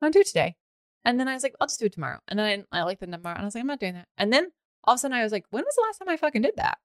I 0.00 0.06
don't 0.06 0.12
do 0.12 0.20
it 0.20 0.26
today. 0.26 0.56
And 1.06 1.20
then 1.20 1.28
I 1.28 1.34
was 1.34 1.44
like, 1.44 1.54
I'll 1.60 1.68
just 1.68 1.78
do 1.78 1.86
it 1.86 1.92
tomorrow. 1.92 2.18
And 2.28 2.38
then 2.38 2.66
I, 2.72 2.80
I 2.80 2.82
like 2.82 2.98
the 2.98 3.06
number, 3.06 3.30
and 3.30 3.38
I 3.38 3.44
was 3.44 3.54
like, 3.54 3.62
I'm 3.62 3.68
not 3.68 3.80
doing 3.80 3.94
that. 3.94 4.08
And 4.18 4.32
then 4.32 4.50
all 4.84 4.94
of 4.94 4.98
a 4.98 5.00
sudden, 5.00 5.16
I 5.16 5.22
was 5.22 5.32
like, 5.32 5.44
when 5.50 5.64
was 5.64 5.74
the 5.76 5.82
last 5.82 5.98
time 5.98 6.08
I 6.08 6.16
fucking 6.16 6.42
did 6.42 6.56
that? 6.56 6.78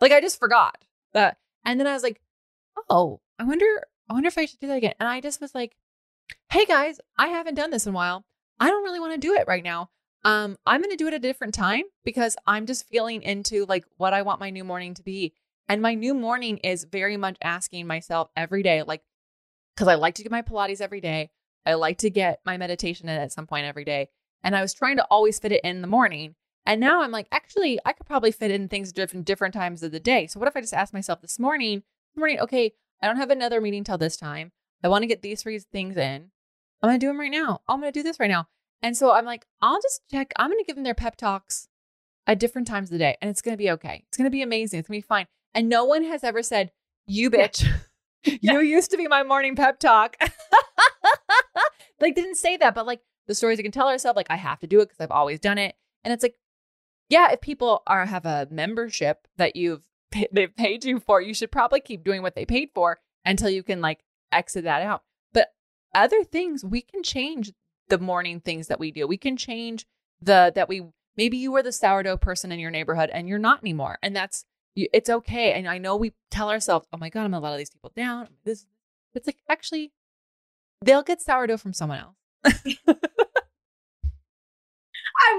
Like, 0.00 0.12
I 0.12 0.20
just 0.20 0.38
forgot 0.38 0.84
that. 1.12 1.36
And 1.64 1.78
then 1.78 1.88
I 1.88 1.92
was 1.92 2.04
like, 2.04 2.20
oh, 2.88 3.20
I 3.38 3.44
wonder, 3.44 3.66
I 4.08 4.14
wonder 4.14 4.28
if 4.28 4.38
I 4.38 4.46
should 4.46 4.60
do 4.60 4.68
that 4.68 4.78
again. 4.78 4.94
And 5.00 5.08
I 5.08 5.20
just 5.20 5.40
was 5.40 5.52
like, 5.52 5.76
hey 6.50 6.64
guys, 6.64 7.00
I 7.18 7.28
haven't 7.28 7.56
done 7.56 7.70
this 7.70 7.86
in 7.86 7.92
a 7.92 7.96
while. 7.96 8.24
I 8.60 8.68
don't 8.68 8.84
really 8.84 9.00
want 9.00 9.14
to 9.14 9.18
do 9.18 9.34
it 9.34 9.48
right 9.48 9.64
now. 9.64 9.90
Um, 10.24 10.56
I'm 10.64 10.80
going 10.80 10.90
to 10.90 10.96
do 10.96 11.08
it 11.08 11.14
at 11.14 11.18
a 11.18 11.28
different 11.28 11.54
time 11.54 11.84
because 12.04 12.36
I'm 12.46 12.66
just 12.66 12.88
feeling 12.88 13.22
into 13.22 13.64
like 13.66 13.84
what 13.96 14.14
I 14.14 14.22
want 14.22 14.40
my 14.40 14.50
new 14.50 14.64
morning 14.64 14.94
to 14.94 15.02
be. 15.02 15.34
And 15.68 15.82
my 15.82 15.94
new 15.94 16.14
morning 16.14 16.58
is 16.58 16.84
very 16.84 17.16
much 17.16 17.36
asking 17.42 17.88
myself 17.88 18.28
every 18.36 18.62
day, 18.62 18.84
like, 18.84 19.02
because 19.74 19.88
I 19.88 19.96
like 19.96 20.14
to 20.16 20.22
do 20.22 20.30
my 20.30 20.42
Pilates 20.42 20.80
every 20.80 21.00
day. 21.00 21.30
I 21.66 21.74
like 21.74 21.98
to 21.98 22.10
get 22.10 22.40
my 22.46 22.56
meditation 22.56 23.08
in 23.08 23.20
at 23.20 23.32
some 23.32 23.46
point 23.46 23.66
every 23.66 23.84
day. 23.84 24.08
And 24.42 24.54
I 24.54 24.62
was 24.62 24.72
trying 24.72 24.96
to 24.96 25.04
always 25.10 25.38
fit 25.38 25.52
it 25.52 25.60
in 25.64 25.82
the 25.82 25.88
morning. 25.88 26.36
And 26.64 26.80
now 26.80 27.02
I'm 27.02 27.10
like, 27.10 27.26
actually, 27.32 27.78
I 27.84 27.92
could 27.92 28.06
probably 28.06 28.32
fit 28.32 28.50
in 28.50 28.68
things 28.68 28.92
different 28.92 29.26
different 29.26 29.54
times 29.54 29.82
of 29.82 29.92
the 29.92 30.00
day. 30.00 30.26
So 30.26 30.38
what 30.38 30.48
if 30.48 30.56
I 30.56 30.60
just 30.60 30.74
ask 30.74 30.94
myself 30.94 31.20
this 31.20 31.38
morning, 31.38 31.82
morning, 32.16 32.40
okay, 32.40 32.72
I 33.02 33.06
don't 33.06 33.16
have 33.16 33.30
another 33.30 33.60
meeting 33.60 33.84
till 33.84 33.98
this 33.98 34.16
time. 34.16 34.52
I 34.82 34.88
want 34.88 35.02
to 35.02 35.08
get 35.08 35.22
these 35.22 35.42
three 35.42 35.58
things 35.58 35.96
in. 35.96 36.30
I'm 36.82 36.88
gonna 36.88 36.98
do 36.98 37.08
them 37.08 37.20
right 37.20 37.30
now. 37.30 37.60
I'm 37.68 37.80
gonna 37.80 37.92
do 37.92 38.02
this 38.02 38.20
right 38.20 38.30
now. 38.30 38.48
And 38.82 38.96
so 38.96 39.12
I'm 39.12 39.24
like, 39.24 39.46
I'll 39.60 39.80
just 39.80 40.02
check. 40.10 40.32
I'm 40.36 40.50
gonna 40.50 40.64
give 40.64 40.76
them 40.76 40.84
their 40.84 40.94
pep 40.94 41.16
talks 41.16 41.68
at 42.26 42.38
different 42.38 42.68
times 42.68 42.88
of 42.88 42.92
the 42.92 42.98
day, 42.98 43.16
and 43.20 43.30
it's 43.30 43.42
gonna 43.42 43.56
be 43.56 43.70
okay. 43.72 44.04
It's 44.08 44.16
gonna 44.16 44.30
be 44.30 44.42
amazing. 44.42 44.80
It's 44.80 44.88
gonna 44.88 44.98
be 44.98 45.02
fine. 45.02 45.26
And 45.54 45.68
no 45.68 45.84
one 45.84 46.04
has 46.04 46.22
ever 46.22 46.42
said, 46.42 46.72
"You 47.06 47.30
bitch, 47.30 47.66
yeah. 48.24 48.52
you 48.52 48.60
used 48.60 48.90
to 48.90 48.96
be 48.96 49.08
my 49.08 49.22
morning 49.22 49.56
pep 49.56 49.78
talk." 49.78 50.16
like 52.00 52.14
didn't 52.14 52.36
say 52.36 52.56
that, 52.56 52.74
but 52.74 52.86
like 52.86 53.00
the 53.26 53.34
stories 53.34 53.58
you 53.58 53.64
can 53.64 53.72
tell 53.72 53.88
ourselves, 53.88 54.16
like 54.16 54.30
I 54.30 54.36
have 54.36 54.60
to 54.60 54.66
do 54.66 54.80
it 54.80 54.86
because 54.86 55.00
I've 55.00 55.10
always 55.10 55.40
done 55.40 55.58
it. 55.58 55.74
And 56.04 56.12
it's 56.12 56.22
like, 56.22 56.36
yeah, 57.08 57.32
if 57.32 57.40
people 57.40 57.82
are 57.86 58.06
have 58.06 58.26
a 58.26 58.48
membership 58.50 59.26
that 59.36 59.56
you've 59.56 59.82
they've 60.32 60.56
paid 60.56 60.84
you 60.84 61.00
for, 61.00 61.20
you 61.20 61.34
should 61.34 61.50
probably 61.52 61.80
keep 61.80 62.04
doing 62.04 62.22
what 62.22 62.34
they 62.34 62.44
paid 62.44 62.70
for 62.74 62.98
until 63.24 63.50
you 63.50 63.62
can 63.62 63.80
like 63.80 64.04
exit 64.32 64.64
that 64.64 64.82
out. 64.82 65.02
But 65.32 65.48
other 65.94 66.24
things, 66.24 66.64
we 66.64 66.80
can 66.80 67.02
change 67.02 67.52
the 67.88 67.98
morning 67.98 68.40
things 68.40 68.68
that 68.68 68.80
we 68.80 68.90
do. 68.90 69.06
We 69.06 69.16
can 69.16 69.36
change 69.36 69.86
the 70.20 70.52
that 70.54 70.68
we 70.68 70.82
maybe 71.16 71.36
you 71.36 71.52
were 71.52 71.62
the 71.62 71.72
sourdough 71.72 72.18
person 72.18 72.52
in 72.52 72.58
your 72.58 72.70
neighborhood 72.70 73.10
and 73.12 73.28
you're 73.28 73.38
not 73.38 73.60
anymore. 73.60 73.98
And 74.02 74.14
that's 74.14 74.44
it's 74.74 75.08
okay. 75.08 75.52
And 75.54 75.68
I 75.68 75.78
know 75.78 75.96
we 75.96 76.12
tell 76.30 76.50
ourselves, 76.50 76.86
"Oh 76.92 76.98
my 76.98 77.08
god, 77.08 77.24
I'm 77.24 77.34
a 77.34 77.40
lot 77.40 77.52
of 77.52 77.58
these 77.58 77.70
people 77.70 77.92
down." 77.96 78.28
This 78.44 78.66
it's 79.14 79.26
like 79.26 79.38
actually 79.48 79.92
they'll 80.82 81.02
get 81.02 81.22
sourdough 81.22 81.58
from 81.58 81.72
someone 81.72 81.98
else. 81.98 82.16
I'm 82.44 82.54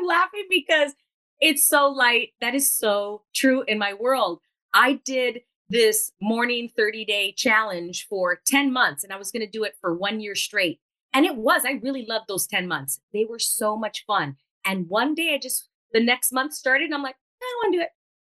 laughing 0.06 0.48
because 0.50 0.94
it's 1.40 1.68
so 1.68 1.88
light. 1.88 2.30
That 2.42 2.56
is 2.56 2.72
so 2.72 3.24
true 3.36 3.64
in 3.68 3.78
my 3.78 3.94
world. 3.94 4.40
I 4.74 5.00
did 5.06 5.42
this 5.70 6.12
morning 6.22 6.70
30 6.76 7.06
day 7.06 7.34
challenge 7.36 8.08
for 8.08 8.40
10 8.46 8.72
months 8.72 9.04
and 9.04 9.12
I 9.12 9.18
was 9.18 9.32
going 9.32 9.46
to 9.46 9.52
do 9.52 9.64
it 9.64 9.76
for 9.80 9.94
one 9.94 10.20
year 10.20 10.36
straight. 10.36 10.80
And 11.14 11.26
it 11.26 11.36
was, 11.36 11.64
I 11.66 11.80
really 11.82 12.06
loved 12.08 12.26
those 12.28 12.48
10 12.48 12.68
months. 12.68 13.00
They 13.14 13.26
were 13.26 13.40
so 13.40 13.78
much 13.78 14.06
fun. 14.06 14.36
And 14.66 14.90
one 14.90 15.16
day 15.16 15.34
I 15.34 15.40
just, 15.40 15.70
the 15.94 16.04
next 16.04 16.32
month 16.32 16.54
started, 16.54 16.86
and 16.86 16.94
I'm 16.94 17.02
like, 17.02 17.16
I 17.42 17.46
don't 17.50 17.66
want 17.66 17.74
to 17.74 17.78
do 17.78 17.82
it. 17.84 17.90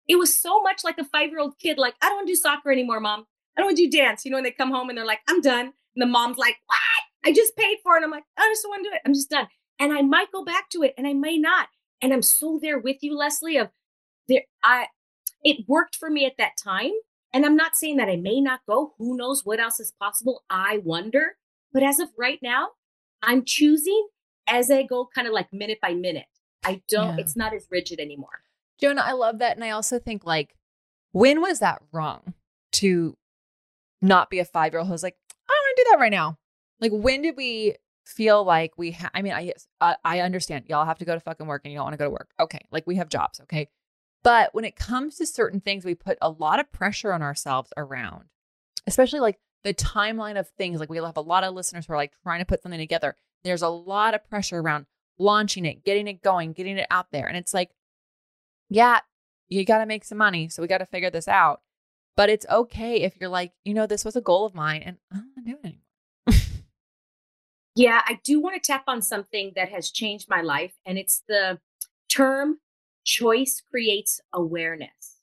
It 0.08 0.16
was 0.18 0.38
so 0.38 0.62
much 0.62 0.84
like 0.84 0.98
a 0.98 1.06
five 1.06 1.30
year 1.30 1.40
old 1.40 1.58
kid, 1.60 1.78
like, 1.78 1.96
I 2.02 2.08
don't 2.08 2.18
want 2.18 2.28
to 2.28 2.34
do 2.34 2.38
soccer 2.38 2.72
anymore, 2.72 3.00
mom. 3.00 3.26
I 3.56 3.62
don't 3.62 3.68
want 3.68 3.78
to 3.78 3.88
do 3.88 3.98
dance. 3.98 4.26
You 4.26 4.32
know, 4.32 4.38
when 4.38 4.44
they 4.44 4.52
come 4.52 4.72
home 4.72 4.90
and 4.90 4.98
they're 4.98 5.06
like, 5.06 5.22
I'm 5.30 5.42
done. 5.42 5.74
The 5.96 6.06
mom's 6.06 6.38
like, 6.38 6.58
What? 6.66 6.80
I 7.26 7.34
just 7.34 7.56
paid 7.56 7.78
for 7.84 7.94
it. 7.94 7.98
And 7.98 8.06
I'm 8.06 8.12
like, 8.12 8.26
I 8.38 8.50
just 8.52 8.64
don't 8.64 8.72
want 8.72 8.84
to 8.84 8.90
do 8.90 8.96
it. 8.96 9.02
I'm 9.06 9.14
just 9.14 9.30
done. 9.30 9.48
And 9.80 9.94
I 9.94 10.02
might 10.02 10.32
go 10.32 10.44
back 10.44 10.70
to 10.72 10.84
it 10.84 10.94
and 10.98 11.08
I 11.08 11.14
may 11.14 11.38
not. 11.38 11.68
And 12.02 12.14
I'm 12.14 12.22
so 12.22 12.60
there 12.62 12.80
with 12.80 12.98
you, 13.02 13.18
Lesley, 13.18 13.58
of 13.58 13.70
there, 14.28 14.44
I 14.64 14.88
it 15.44 15.66
worked 15.68 15.96
for 15.96 16.10
me 16.10 16.26
at 16.26 16.38
that 16.38 16.54
time. 16.62 16.92
And 17.34 17.46
I'm 17.46 17.56
not 17.56 17.76
saying 17.76 17.98
that 17.98 18.10
I 18.10 18.16
may 18.16 18.40
not 18.40 18.62
go. 18.68 18.94
Who 18.98 19.18
knows 19.18 19.42
what 19.44 19.60
else 19.60 19.80
is 19.80 19.92
possible? 20.00 20.44
I 20.50 20.80
wonder. 20.84 21.38
But 21.74 21.84
as 21.84 22.00
of 22.00 22.10
right 22.18 22.40
now, 22.44 22.70
I'm 23.24 23.44
choosing 23.44 24.08
as 24.48 24.70
I 24.70 24.84
go 24.84 25.10
kind 25.14 25.28
of 25.28 25.34
like 25.34 25.52
minute 25.52 25.80
by 25.82 25.94
minute. 25.94 26.26
I 26.64 26.82
don't, 26.88 27.18
yeah. 27.18 27.22
it's 27.22 27.36
not 27.36 27.54
as 27.54 27.68
rigid 27.72 28.00
anymore. 28.00 28.44
Joanna, 28.80 29.02
I 29.04 29.14
love 29.14 29.40
that. 29.40 29.56
And 29.56 29.64
I 29.64 29.72
also 29.72 29.98
think 29.98 30.26
like, 30.26 30.56
when 31.12 31.42
was 31.42 31.60
that 31.60 31.82
wrong 31.92 32.34
to 32.74 33.18
not 34.02 34.30
be 34.30 34.40
a 34.40 34.46
five 34.46 34.74
year 34.74 34.80
old 34.80 34.90
who's 34.90 35.04
like, 35.04 35.18
To 35.76 35.84
do 35.84 35.92
that 35.92 36.00
right 36.00 36.12
now? 36.12 36.38
Like, 36.80 36.92
when 36.92 37.22
did 37.22 37.38
we 37.38 37.76
feel 38.06 38.44
like 38.44 38.78
we 38.78 38.92
ha- 38.92 39.12
I 39.14 39.22
mean, 39.22 39.34
I, 39.34 39.96
I 40.04 40.20
understand 40.20 40.66
y'all 40.68 40.86
have 40.86 41.00
to 41.00 41.06
go 41.06 41.14
to 41.14 41.20
fucking 41.20 41.48
work 41.48 41.62
and 41.64 41.72
you 41.72 41.78
don't 41.78 41.86
want 41.86 41.94
to 41.94 41.98
go 41.98 42.06
to 42.06 42.12
work. 42.12 42.30
Okay. 42.40 42.60
Like 42.72 42.86
we 42.86 42.96
have 42.98 43.10
jobs, 43.10 43.40
okay? 43.42 43.70
But 44.24 44.54
when 44.54 44.66
it 44.66 44.76
comes 44.76 45.18
to 45.18 45.26
certain 45.26 45.60
things, 45.60 45.86
we 45.86 45.96
put 45.96 46.18
a 46.22 46.30
lot 46.30 46.60
of 46.60 46.72
pressure 46.72 47.14
on 47.14 47.22
ourselves 47.22 47.72
around, 47.76 48.26
especially 48.88 49.20
like 49.20 49.40
the 49.64 49.74
timeline 49.74 50.40
of 50.40 50.50
things. 50.58 50.80
Like 50.80 50.90
we'll 50.90 51.06
have 51.06 51.18
a 51.18 51.22
lot 51.22 51.44
of 51.44 51.54
listeners 51.54 51.86
who 51.86 51.94
are 51.94 51.98
like 51.98 52.14
trying 52.24 52.40
to 52.40 52.46
put 52.46 52.62
something 52.62 52.80
together. 52.80 53.16
There's 53.44 53.62
a 53.62 53.70
lot 53.70 54.14
of 54.14 54.28
pressure 54.30 54.60
around 54.60 54.86
launching 55.20 55.66
it, 55.66 55.84
getting 55.84 56.08
it 56.08 56.22
going, 56.22 56.54
getting 56.54 56.78
it 56.78 56.88
out 56.90 57.08
there. 57.12 57.28
And 57.28 57.38
it's 57.38 57.54
like, 57.54 57.72
yeah, 58.70 59.00
you 59.50 59.66
got 59.66 59.80
to 59.80 59.86
make 59.86 60.06
some 60.06 60.18
money. 60.18 60.50
So 60.50 60.62
we 60.62 60.68
got 60.68 60.80
to 60.80 60.86
figure 60.86 61.10
this 61.10 61.28
out. 61.28 61.62
But 62.16 62.30
it's 62.30 62.46
okay 62.50 63.02
if 63.02 63.16
you're 63.20 63.30
like, 63.30 63.54
you 63.64 63.74
know, 63.74 63.88
this 63.88 64.06
was 64.06 64.16
a 64.16 64.22
goal 64.22 64.46
of 64.46 64.54
mine 64.54 64.84
and 64.84 64.98
I 65.12 65.18
don't 65.18 65.46
do 65.46 65.58
it 65.64 65.78
anymore. 66.28 66.42
yeah, 67.76 68.02
I 68.06 68.20
do 68.24 68.40
want 68.40 68.62
to 68.62 68.66
tap 68.66 68.84
on 68.88 69.02
something 69.02 69.54
that 69.56 69.70
has 69.70 69.90
changed 69.90 70.30
my 70.30 70.42
life. 70.42 70.74
And 70.86 70.98
it's 70.98 71.24
the 71.28 71.60
term 72.10 72.60
choice 73.04 73.62
creates 73.70 74.22
awareness. 74.32 75.18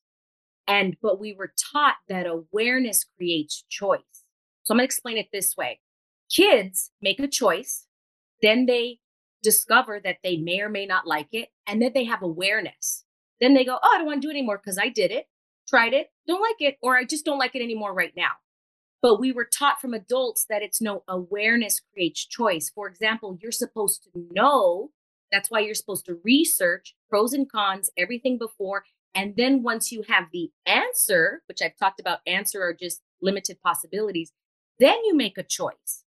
And, 0.67 0.97
but 1.01 1.21
we 1.21 1.33
were 1.33 1.53
taught 1.73 1.97
that 2.09 2.27
awareness 2.27 3.05
creates 3.17 3.65
choice. 3.69 4.01
So 4.63 4.73
I'm 4.73 4.79
going 4.79 4.83
to 4.83 4.85
explain 4.85 5.17
it 5.17 5.29
this 5.33 5.57
way 5.57 5.81
kids 6.31 6.91
make 7.03 7.21
a 7.21 7.29
choice, 7.29 7.87
then 8.41 8.67
they 8.67 9.01
discover 9.43 10.01
that 10.01 10.19
they 10.23 10.37
may 10.37 10.61
or 10.61 10.69
may 10.69 10.87
not 10.87 11.07
like 11.07 11.29
it, 11.33 11.49
and 11.67 11.83
then 11.83 11.93
they 11.93 12.05
have 12.05 12.23
awareness. 12.23 13.05
Then 13.41 13.55
they 13.55 13.65
go, 13.65 13.79
Oh, 13.83 13.91
I 13.95 13.99
don't 13.99 14.07
want 14.07 14.23
to 14.23 14.27
do 14.27 14.31
it 14.31 14.37
anymore 14.37 14.59
because 14.59 14.79
I 14.79 14.89
did 14.89 15.11
it, 15.11 15.27
tried 15.71 15.95
it, 15.95 16.09
don't 16.27 16.43
like 16.43 16.57
it, 16.59 16.77
or 16.83 16.99
I 16.99 17.05
just 17.05 17.25
don't 17.25 17.39
like 17.39 17.55
it 17.55 17.63
anymore 17.63 17.95
right 17.95 18.13
now. 18.17 18.33
But 19.03 19.21
we 19.21 19.33
were 19.33 19.47
taught 19.47 19.81
from 19.81 19.95
adults 19.95 20.45
that 20.51 20.63
it's 20.63 20.83
no 20.83 21.05
awareness 21.09 21.81
creates 21.95 22.27
choice. 22.27 22.71
For 22.75 22.87
example, 22.87 23.39
you're 23.41 23.53
supposed 23.53 24.03
to 24.03 24.11
know 24.33 24.91
that's 25.33 25.51
why 25.51 25.61
you're 25.61 25.75
supposed 25.75 26.05
to 26.07 26.19
research 26.25 26.95
pros 27.09 27.33
and 27.33 27.51
cons, 27.51 27.89
everything 27.97 28.37
before. 28.37 28.85
And 29.15 29.37
then 29.37 29.63
once 29.63 29.91
you 29.91 30.03
have 30.09 30.27
the 30.33 30.51
answer, 30.67 31.43
which 31.47 31.63
I've 31.63 31.77
talked 31.77 32.01
about, 32.01 32.19
answer 32.27 32.63
are 32.63 32.75
just 32.75 33.01
limited 33.23 33.63
possibilities, 33.63 34.33
then 34.79 34.99
you 35.05 35.17
make 35.17 35.39
a 35.39 35.43
choice. 35.43 36.05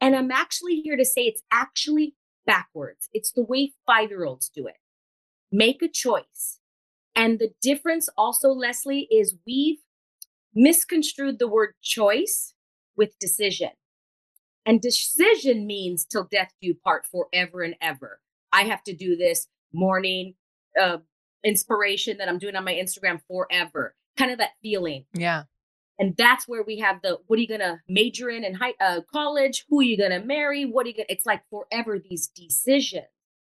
And 0.00 0.14
I'm 0.14 0.30
actually 0.30 0.80
here 0.80 0.96
to 0.96 1.04
say 1.04 1.22
it's 1.22 1.42
actually 1.50 2.14
backwards. 2.46 3.08
It's 3.12 3.32
the 3.32 3.42
way 3.42 3.72
five 3.86 4.10
year 4.10 4.24
olds 4.24 4.48
do 4.48 4.66
it. 4.66 4.76
Make 5.50 5.82
a 5.82 5.88
choice. 5.88 6.57
And 7.18 7.40
the 7.40 7.50
difference 7.60 8.08
also, 8.16 8.50
Lesley, 8.50 9.08
is 9.10 9.34
we've 9.44 9.80
misconstrued 10.54 11.40
the 11.40 11.48
word 11.48 11.74
choice 11.82 12.54
with 12.96 13.18
decision. 13.18 13.70
And 14.64 14.80
decision 14.80 15.66
means 15.66 16.04
till 16.04 16.28
death 16.30 16.52
do 16.62 16.74
part 16.74 17.06
forever 17.06 17.62
and 17.62 17.74
ever. 17.80 18.20
I 18.52 18.62
have 18.62 18.84
to 18.84 18.94
do 18.94 19.16
this 19.16 19.48
morning 19.72 20.34
uh, 20.80 20.98
inspiration 21.42 22.18
that 22.18 22.28
I'm 22.28 22.38
doing 22.38 22.54
on 22.54 22.64
my 22.64 22.74
Instagram 22.74 23.20
forever. 23.26 23.96
Kind 24.16 24.30
of 24.30 24.38
that 24.38 24.52
feeling. 24.62 25.06
Yeah. 25.12 25.44
And 25.98 26.16
that's 26.16 26.46
where 26.46 26.62
we 26.62 26.78
have 26.78 27.02
the 27.02 27.18
what 27.26 27.40
are 27.40 27.42
you 27.42 27.48
going 27.48 27.60
to 27.60 27.80
major 27.88 28.30
in 28.30 28.44
in 28.44 28.54
high 28.54 28.74
uh, 28.80 29.00
college? 29.12 29.64
Who 29.68 29.80
are 29.80 29.84
you 29.84 29.98
going 29.98 30.12
to 30.12 30.24
marry? 30.24 30.64
What 30.64 30.86
are 30.86 30.90
you 30.90 30.94
going 30.94 31.06
to? 31.08 31.12
It's 31.12 31.26
like 31.26 31.42
forever 31.50 31.98
these 31.98 32.28
decisions. 32.28 33.06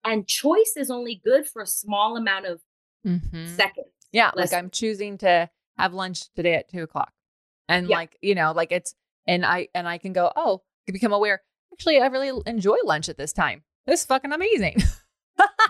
And 0.05 0.29
choice 0.29 0.75
is 0.77 0.91
only 0.91 1.19
good 1.25 1.47
for 1.49 1.63
a 1.63 1.67
small 1.67 2.19
amount 2.19 2.45
of 2.45 2.61
mm-hmm. 3.05 3.55
seconds. 3.55 3.89
Yeah. 4.13 4.31
Like 4.35 4.53
I'm 4.53 4.71
choosing 4.71 5.19
to 5.19 5.51
have 5.79 5.95
lunch 5.95 6.33
today 6.35 6.55
at 6.55 6.69
two 6.69 6.83
o'clock. 6.83 7.13
And 7.69 7.89
yeah. 7.89 7.97
like, 7.97 8.17
you 8.23 8.35
know, 8.35 8.53
like 8.53 8.73
it's, 8.73 8.95
and 9.27 9.45
I, 9.45 9.69
and 9.75 9.89
I 9.89 9.99
can 9.99 10.13
go, 10.13 10.31
oh, 10.37 10.63
become 10.87 11.13
aware. 11.13 11.43
Actually, 11.73 12.01
I 12.01 12.07
really 12.07 12.31
enjoy 12.47 12.77
lunch 12.85 13.09
at 13.09 13.17
this 13.17 13.33
time. 13.33 13.63
This 13.87 14.01
is 14.01 14.07
fucking 14.07 14.33
amazing. 14.33 14.83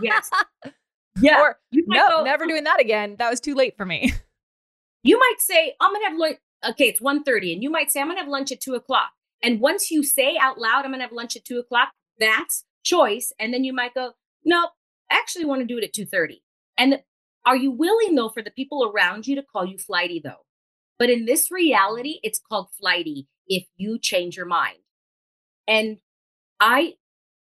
yes. 0.01 0.31
Yeah. 1.21 1.41
Or 1.41 1.57
no, 1.73 2.09
go, 2.09 2.25
never 2.25 2.45
doing 2.45 2.65
that 2.65 2.81
again. 2.81 3.15
That 3.21 3.31
was 3.31 3.39
too 3.39 3.55
late 3.55 3.77
for 3.77 3.87
me. 3.87 4.13
You 5.05 5.19
might 5.19 5.37
say, 5.39 5.75
I'm 5.81 5.93
gonna 5.93 6.09
have 6.09 6.19
lunch. 6.19 6.39
Okay, 6.71 6.89
it's 6.89 7.01
1.30. 7.01 7.53
And 7.53 7.63
you 7.63 7.71
might 7.71 7.91
say, 7.91 8.01
I'm 8.01 8.09
gonna 8.09 8.21
have 8.21 8.29
lunch 8.29 8.51
at 8.51 8.61
two 8.63 8.75
o'clock. 8.75 9.11
And 9.43 9.61
once 9.61 9.91
you 9.91 10.03
say 10.03 10.39
out 10.41 10.59
loud, 10.59 10.87
I'm 10.87 10.93
gonna 10.93 11.03
have 11.03 11.13
lunch 11.13 11.37
at 11.37 11.45
two 11.45 11.59
o'clock, 11.59 11.91
that's 12.19 12.65
choice. 12.83 13.31
And 13.39 13.53
then 13.53 13.65
you 13.65 13.75
might 13.75 13.93
go, 13.93 14.13
no, 14.45 14.71
I 15.11 15.17
actually 15.17 15.45
want 15.45 15.61
to 15.61 15.67
do 15.67 15.77
it 15.79 15.85
at 15.85 15.93
2:30. 15.93 16.41
And 16.79 17.03
are 17.47 17.57
you 17.57 17.71
willing 17.71 18.15
though 18.15 18.29
for 18.29 18.43
the 18.43 18.51
people 18.51 18.85
around 18.85 19.27
you 19.27 19.37
to 19.37 19.43
call 19.43 19.65
you 19.65 19.79
flighty 19.79 20.21
though? 20.23 20.45
But 20.99 21.11
in 21.11 21.25
this 21.25 21.51
reality, 21.51 22.21
it's 22.23 22.41
called 22.41 22.69
flighty 22.79 23.27
if 23.47 23.65
you 23.77 23.99
change 23.99 24.37
your 24.37 24.47
mind. 24.47 24.79
And 25.67 25.99
I 26.61 26.95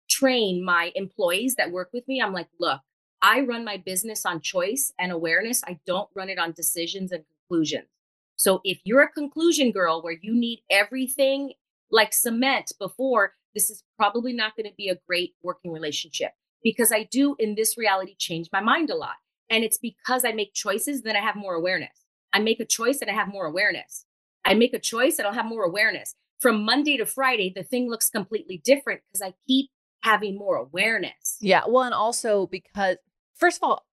train 0.10 0.64
my 0.64 0.92
employees 0.96 1.56
that 1.56 1.72
work 1.72 1.90
with 1.94 2.08
me. 2.08 2.22
I'm 2.22 2.34
like, 2.34 2.50
look, 2.60 2.82
I 3.22 3.42
run 3.42 3.64
my 3.64 3.78
business 3.78 4.26
on 4.26 4.42
choice 4.42 4.92
and 5.00 5.12
awareness. 5.12 5.64
I 5.66 5.80
don't 5.86 6.10
run 6.16 6.30
it 6.30 6.40
on 6.40 6.52
decisions 6.52 7.12
and 7.12 7.24
conclusions. 7.48 7.88
So 8.36 8.60
if 8.64 8.80
you're 8.84 9.04
a 9.04 9.10
conclusion 9.10 9.72
girl 9.72 10.02
where 10.02 10.18
you 10.22 10.34
need 10.34 10.64
everything 10.70 11.54
like 11.92 12.14
cement 12.14 12.74
before, 12.80 13.34
this 13.54 13.70
is 13.70 13.84
probably 13.98 14.34
not 14.34 14.56
going 14.56 14.68
to 14.68 14.76
be 14.76 14.90
a 14.90 15.00
great 15.08 15.36
working 15.44 15.72
relationship 15.72 16.32
because 16.64 16.92
I 16.92 17.04
do 17.04 17.36
in 17.40 17.56
this 17.56 17.78
reality 17.78 18.16
change 18.18 18.50
my 18.52 18.62
mind 18.62 18.90
a 18.90 18.96
lot. 18.96 19.16
And 19.50 19.64
it's 19.64 19.78
because 19.78 20.26
I 20.26 20.32
make 20.32 20.54
choices 20.54 21.02
that 21.04 21.16
I 21.16 21.20
have 21.20 21.36
more 21.36 21.54
awareness. 21.54 22.06
I 22.34 22.40
make 22.40 22.60
a 22.60 22.66
choice 22.66 23.00
and 23.02 23.10
I 23.10 23.14
have 23.14 23.28
more 23.28 23.46
awareness. 23.46 24.06
I 24.46 24.54
make 24.56 24.74
a 24.74 24.80
choice 24.80 25.18
and 25.18 25.28
I'll 25.28 25.34
have 25.34 25.46
more 25.46 25.64
awareness. 25.64 26.16
From 26.40 26.64
Monday 26.64 26.98
to 26.98 27.06
Friday, 27.06 27.54
the 27.56 27.64
thing 27.64 27.90
looks 27.90 28.10
completely 28.10 28.62
different 28.64 29.02
because 29.08 29.22
I 29.22 29.34
keep 29.48 29.70
having 30.02 30.38
more 30.38 30.58
awareness. 30.58 31.38
Yeah. 31.40 31.62
Well, 31.68 31.84
and 31.84 31.94
also 31.94 32.48
because, 32.48 32.98
first 33.36 33.58
of 33.58 33.64
all, 33.64 33.86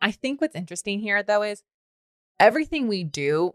I 0.00 0.12
think 0.12 0.40
what's 0.40 0.54
interesting 0.54 1.00
here 1.00 1.22
though 1.22 1.42
is 1.42 1.62
everything 2.38 2.86
we 2.86 3.02
do, 3.02 3.54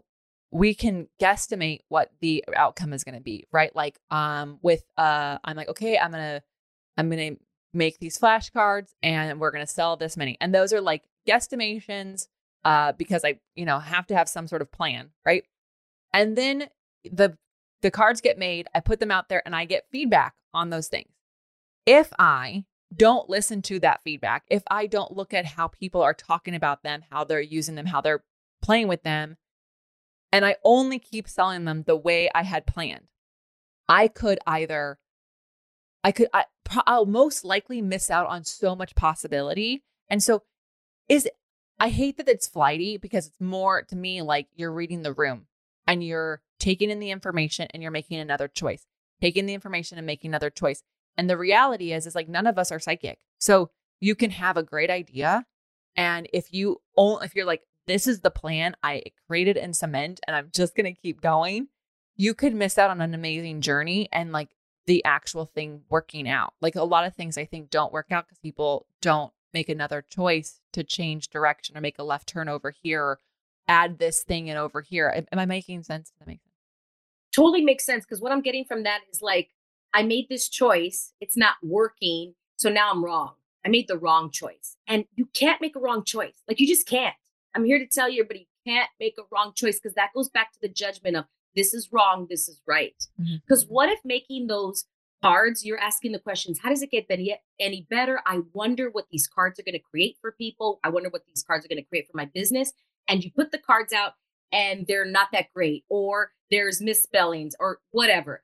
we 0.50 0.74
can 0.74 1.08
guesstimate 1.20 1.80
what 1.88 2.10
the 2.20 2.44
outcome 2.54 2.92
is 2.92 3.04
going 3.04 3.14
to 3.14 3.22
be, 3.22 3.46
right? 3.52 3.74
Like, 3.74 3.98
um, 4.10 4.58
with, 4.60 4.82
uh, 4.98 5.38
I'm 5.42 5.56
like, 5.56 5.68
okay, 5.68 5.96
I'm 5.96 6.10
going 6.10 6.22
to, 6.22 6.42
I'm 6.98 7.08
going 7.08 7.36
to 7.36 7.42
make 7.74 7.98
these 7.98 8.18
flashcards 8.18 8.94
and 9.02 9.40
we're 9.40 9.50
going 9.50 9.64
to 9.64 9.72
sell 9.72 9.96
this 9.96 10.16
many. 10.16 10.36
And 10.40 10.54
those 10.54 10.72
are 10.72 10.80
like 10.80 11.04
guesstimations, 11.28 12.28
uh, 12.64 12.92
because 12.92 13.24
I, 13.24 13.40
you 13.54 13.64
know, 13.64 13.78
have 13.78 14.06
to 14.08 14.16
have 14.16 14.28
some 14.28 14.46
sort 14.46 14.62
of 14.62 14.70
plan, 14.70 15.10
right? 15.24 15.44
And 16.12 16.36
then 16.36 16.68
the, 17.04 17.36
the 17.80 17.90
cards 17.90 18.20
get 18.20 18.38
made, 18.38 18.68
I 18.74 18.80
put 18.80 19.00
them 19.00 19.10
out 19.10 19.28
there 19.28 19.42
and 19.44 19.56
I 19.56 19.64
get 19.64 19.86
feedback 19.90 20.34
on 20.54 20.70
those 20.70 20.88
things. 20.88 21.08
If 21.86 22.12
I 22.18 22.64
don't 22.94 23.28
listen 23.28 23.62
to 23.62 23.80
that 23.80 24.02
feedback, 24.04 24.44
if 24.48 24.62
I 24.70 24.86
don't 24.86 25.16
look 25.16 25.32
at 25.34 25.46
how 25.46 25.68
people 25.68 26.02
are 26.02 26.14
talking 26.14 26.54
about 26.54 26.82
them, 26.82 27.02
how 27.10 27.24
they're 27.24 27.40
using 27.40 27.74
them, 27.74 27.86
how 27.86 28.00
they're 28.00 28.22
playing 28.60 28.86
with 28.86 29.02
them, 29.02 29.36
and 30.30 30.44
I 30.44 30.56
only 30.62 30.98
keep 30.98 31.28
selling 31.28 31.64
them 31.64 31.84
the 31.86 31.96
way 31.96 32.30
I 32.34 32.42
had 32.42 32.66
planned, 32.66 33.08
I 33.88 34.08
could 34.08 34.38
either, 34.46 34.98
I 36.04 36.12
could, 36.12 36.28
I, 36.32 36.44
I'll 36.86 37.06
most 37.06 37.44
likely 37.44 37.80
miss 37.82 38.10
out 38.10 38.26
on 38.26 38.44
so 38.44 38.74
much 38.74 38.94
possibility. 38.94 39.82
And 40.08 40.22
so, 40.22 40.42
is 41.08 41.28
I 41.78 41.88
hate 41.88 42.16
that 42.18 42.28
it's 42.28 42.46
flighty 42.46 42.96
because 42.96 43.26
it's 43.26 43.40
more 43.40 43.82
to 43.82 43.96
me 43.96 44.22
like 44.22 44.48
you're 44.54 44.72
reading 44.72 45.02
the 45.02 45.12
room 45.12 45.46
and 45.86 46.02
you're 46.04 46.40
taking 46.58 46.90
in 46.90 47.00
the 47.00 47.10
information 47.10 47.68
and 47.72 47.82
you're 47.82 47.92
making 47.92 48.20
another 48.20 48.48
choice, 48.48 48.86
taking 49.20 49.46
the 49.46 49.54
information 49.54 49.98
and 49.98 50.06
making 50.06 50.30
another 50.30 50.50
choice. 50.50 50.82
And 51.16 51.28
the 51.28 51.36
reality 51.36 51.92
is, 51.92 52.06
is 52.06 52.14
like 52.14 52.28
none 52.28 52.46
of 52.46 52.58
us 52.58 52.70
are 52.70 52.78
psychic. 52.78 53.18
So 53.38 53.70
you 54.00 54.14
can 54.14 54.30
have 54.30 54.56
a 54.56 54.62
great 54.62 54.90
idea. 54.90 55.44
And 55.96 56.28
if 56.32 56.52
you 56.52 56.80
only, 56.96 57.26
if 57.26 57.34
you're 57.34 57.46
like, 57.46 57.62
this 57.86 58.06
is 58.06 58.20
the 58.20 58.30
plan 58.30 58.76
I 58.82 59.02
created 59.26 59.56
in 59.56 59.74
cement 59.74 60.20
and 60.26 60.36
I'm 60.36 60.50
just 60.54 60.76
to 60.76 60.92
keep 60.92 61.20
going, 61.20 61.68
you 62.16 62.34
could 62.34 62.54
miss 62.54 62.78
out 62.78 62.90
on 62.90 63.00
an 63.00 63.14
amazing 63.14 63.60
journey 63.60 64.08
and 64.12 64.32
like 64.32 64.50
the 64.86 65.04
actual 65.04 65.46
thing 65.46 65.82
working 65.88 66.28
out. 66.28 66.54
Like 66.60 66.74
a 66.74 66.82
lot 66.82 67.06
of 67.06 67.14
things 67.14 67.38
I 67.38 67.44
think 67.44 67.70
don't 67.70 67.92
work 67.92 68.10
out 68.10 68.26
because 68.26 68.38
people 68.38 68.86
don't 69.00 69.32
make 69.54 69.68
another 69.68 70.02
choice 70.08 70.60
to 70.72 70.82
change 70.82 71.28
direction 71.28 71.76
or 71.76 71.80
make 71.80 71.98
a 71.98 72.02
left 72.02 72.28
turn 72.28 72.48
over 72.48 72.70
here 72.82 73.02
or 73.02 73.18
add 73.68 73.98
this 73.98 74.22
thing 74.22 74.48
in 74.48 74.56
over 74.56 74.80
here. 74.80 75.24
Am 75.30 75.38
I 75.38 75.46
making 75.46 75.82
sense? 75.82 76.10
Does 76.10 76.18
that 76.18 76.26
make 76.26 76.40
sense? 76.42 76.54
Totally 77.34 77.62
makes 77.62 77.84
sense 77.84 78.04
because 78.04 78.20
what 78.20 78.32
I'm 78.32 78.42
getting 78.42 78.64
from 78.64 78.82
that 78.82 79.00
is 79.12 79.22
like 79.22 79.50
I 79.94 80.02
made 80.02 80.28
this 80.28 80.48
choice, 80.48 81.12
it's 81.20 81.36
not 81.36 81.56
working, 81.62 82.34
so 82.56 82.70
now 82.70 82.90
I'm 82.90 83.04
wrong. 83.04 83.34
I 83.64 83.68
made 83.68 83.88
the 83.88 83.98
wrong 83.98 84.30
choice. 84.30 84.76
And 84.86 85.04
you 85.14 85.26
can't 85.26 85.60
make 85.60 85.76
a 85.76 85.80
wrong 85.80 86.04
choice. 86.04 86.42
Like 86.48 86.60
you 86.60 86.66
just 86.66 86.86
can't. 86.86 87.14
I'm 87.54 87.64
here 87.64 87.78
to 87.78 87.86
tell 87.86 88.08
you, 88.08 88.24
but 88.24 88.38
you 88.38 88.46
can't 88.66 88.88
make 88.98 89.14
a 89.18 89.22
wrong 89.30 89.52
choice 89.54 89.78
because 89.78 89.94
that 89.94 90.10
goes 90.14 90.28
back 90.28 90.52
to 90.52 90.58
the 90.60 90.68
judgment 90.68 91.16
of 91.16 91.26
this 91.54 91.74
is 91.74 91.88
wrong, 91.92 92.26
this 92.28 92.48
is 92.48 92.60
right. 92.66 92.94
Because 93.18 93.64
mm-hmm. 93.64 93.74
what 93.74 93.88
if 93.88 93.98
making 94.04 94.46
those 94.46 94.86
cards, 95.22 95.64
you're 95.64 95.78
asking 95.78 96.12
the 96.12 96.18
questions, 96.18 96.58
how 96.62 96.68
does 96.68 96.82
it 96.82 96.90
get 96.90 97.06
any 97.60 97.86
better? 97.88 98.20
I 98.26 98.40
wonder 98.52 98.90
what 98.90 99.06
these 99.10 99.28
cards 99.28 99.58
are 99.60 99.62
going 99.62 99.74
to 99.74 99.78
create 99.78 100.16
for 100.20 100.32
people. 100.32 100.80
I 100.82 100.88
wonder 100.88 101.08
what 101.08 101.24
these 101.26 101.44
cards 101.44 101.64
are 101.64 101.68
going 101.68 101.82
to 101.82 101.88
create 101.88 102.08
for 102.10 102.16
my 102.16 102.24
business. 102.34 102.72
And 103.08 103.22
you 103.22 103.30
put 103.30 103.52
the 103.52 103.58
cards 103.58 103.92
out 103.92 104.14
and 104.50 104.86
they're 104.86 105.06
not 105.06 105.28
that 105.32 105.46
great, 105.54 105.84
or 105.88 106.32
there's 106.50 106.82
misspellings, 106.82 107.54
or 107.58 107.78
whatever. 107.90 108.42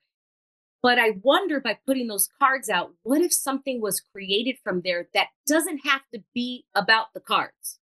But 0.82 0.98
I 0.98 1.18
wonder 1.22 1.60
by 1.60 1.78
putting 1.84 2.06
those 2.06 2.28
cards 2.38 2.70
out, 2.70 2.94
what 3.02 3.20
if 3.20 3.32
something 3.32 3.80
was 3.80 4.00
created 4.00 4.56
from 4.62 4.80
there 4.82 5.08
that 5.12 5.28
doesn't 5.46 5.80
have 5.84 6.02
to 6.14 6.22
be 6.34 6.64
about 6.74 7.08
the 7.12 7.20
cards? 7.20 7.78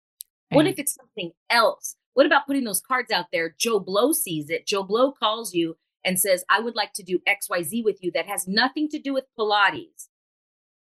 What 0.51 0.67
if 0.67 0.79
it's 0.79 0.95
something 0.95 1.33
else? 1.51 1.97
What 2.15 2.27
about 2.27 2.47
putting 2.47 2.65
those 2.65 2.81
cards 2.81 3.11
out 3.11 3.27
there? 3.33 3.55
Joe 3.59 3.81
Blow 3.81 4.13
sees 4.13 4.49
it. 4.51 4.67
Joe 4.67 4.83
Blow 4.83 5.13
calls 5.13 5.53
you 5.53 5.77
and 6.05 6.19
says, 6.19 6.45
I 6.49 6.61
would 6.61 6.77
like 6.77 6.93
to 6.95 7.03
do 7.03 7.21
XYZ 7.29 7.85
with 7.85 8.03
you 8.03 8.11
that 8.13 8.27
has 8.27 8.47
nothing 8.47 8.89
to 8.91 8.99
do 8.99 9.13
with 9.13 9.25
Pilates. 9.39 10.09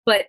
But 0.05 0.27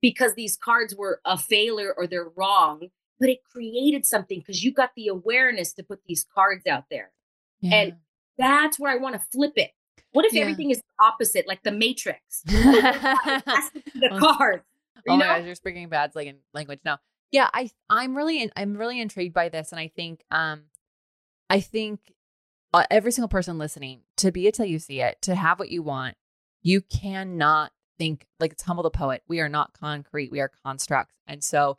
because 0.00 0.34
these 0.34 0.56
cards 0.56 0.94
were 0.94 1.20
a 1.24 1.36
failure 1.36 1.92
or 1.96 2.06
they're 2.06 2.30
wrong, 2.36 2.88
but 3.18 3.28
it 3.28 3.44
created 3.44 4.06
something 4.06 4.38
because 4.40 4.62
you 4.62 4.72
got 4.72 4.90
the 4.96 5.08
awareness 5.08 5.72
to 5.74 5.82
put 5.82 6.00
these 6.06 6.26
cards 6.34 6.66
out 6.66 6.84
there. 6.90 7.12
Yeah. 7.60 7.74
And 7.74 7.92
that's 8.38 8.78
where 8.78 8.92
I 8.92 8.96
want 8.96 9.14
to 9.14 9.20
flip 9.32 9.54
it. 9.56 9.72
What 10.12 10.24
if 10.24 10.32
yeah. 10.32 10.42
everything 10.42 10.70
is 10.70 10.80
opposite, 11.00 11.46
like 11.46 11.62
the 11.62 11.72
Matrix? 11.72 12.42
the 12.46 14.08
oh 14.12 14.18
cards. 14.18 14.62
Oh 15.08 15.16
my 15.16 15.24
gosh, 15.24 15.44
you're 15.44 15.54
speaking 15.54 15.88
bad 15.88 16.14
like 16.14 16.34
language 16.54 16.80
now. 16.84 16.98
Yeah, 17.30 17.48
I 17.52 17.70
I'm 17.90 18.16
really 18.16 18.50
I'm 18.56 18.76
really 18.76 19.00
intrigued 19.00 19.34
by 19.34 19.48
this, 19.48 19.72
and 19.72 19.80
I 19.80 19.88
think 19.88 20.24
um 20.30 20.64
I 21.50 21.60
think 21.60 22.00
uh, 22.72 22.84
every 22.90 23.12
single 23.12 23.28
person 23.28 23.58
listening 23.58 24.02
to 24.16 24.32
be 24.32 24.46
it 24.46 24.54
till 24.54 24.66
you 24.66 24.78
see 24.78 25.00
it, 25.00 25.22
to 25.22 25.34
have 25.34 25.58
what 25.58 25.70
you 25.70 25.82
want, 25.82 26.16
you 26.62 26.80
cannot 26.80 27.72
think 27.98 28.26
like 28.40 28.52
it's 28.52 28.62
Humble 28.64 28.82
the 28.82 28.90
Poet. 28.90 29.22
We 29.28 29.40
are 29.40 29.48
not 29.48 29.78
concrete, 29.78 30.30
we 30.30 30.40
are 30.40 30.50
constructs, 30.64 31.14
and 31.26 31.42
so 31.42 31.78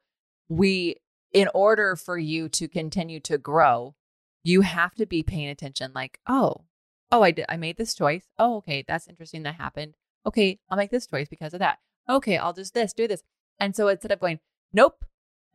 we 0.49 0.97
in 1.33 1.49
order 1.53 1.95
for 1.95 2.17
you 2.17 2.49
to 2.49 2.67
continue 2.67 3.19
to 3.21 3.37
grow, 3.37 3.95
you 4.43 4.61
have 4.61 4.95
to 4.95 5.05
be 5.05 5.23
paying 5.23 5.49
attention. 5.49 5.91
Like, 5.93 6.19
oh, 6.27 6.65
oh, 7.11 7.21
I 7.21 7.31
did, 7.31 7.45
I 7.49 7.57
made 7.57 7.77
this 7.77 7.93
choice. 7.93 8.23
Oh, 8.39 8.57
okay, 8.57 8.83
that's 8.87 9.07
interesting. 9.07 9.43
That 9.43 9.55
happened. 9.55 9.95
Okay, 10.25 10.59
I'll 10.69 10.77
make 10.77 10.91
this 10.91 11.07
choice 11.07 11.27
because 11.27 11.53
of 11.53 11.59
that. 11.59 11.79
Okay, 12.09 12.37
I'll 12.37 12.53
just 12.53 12.73
this, 12.73 12.93
do 12.93 13.07
this. 13.07 13.23
And 13.59 13.75
so 13.75 13.87
instead 13.87 14.11
of 14.11 14.19
going, 14.19 14.39
nope, 14.71 15.03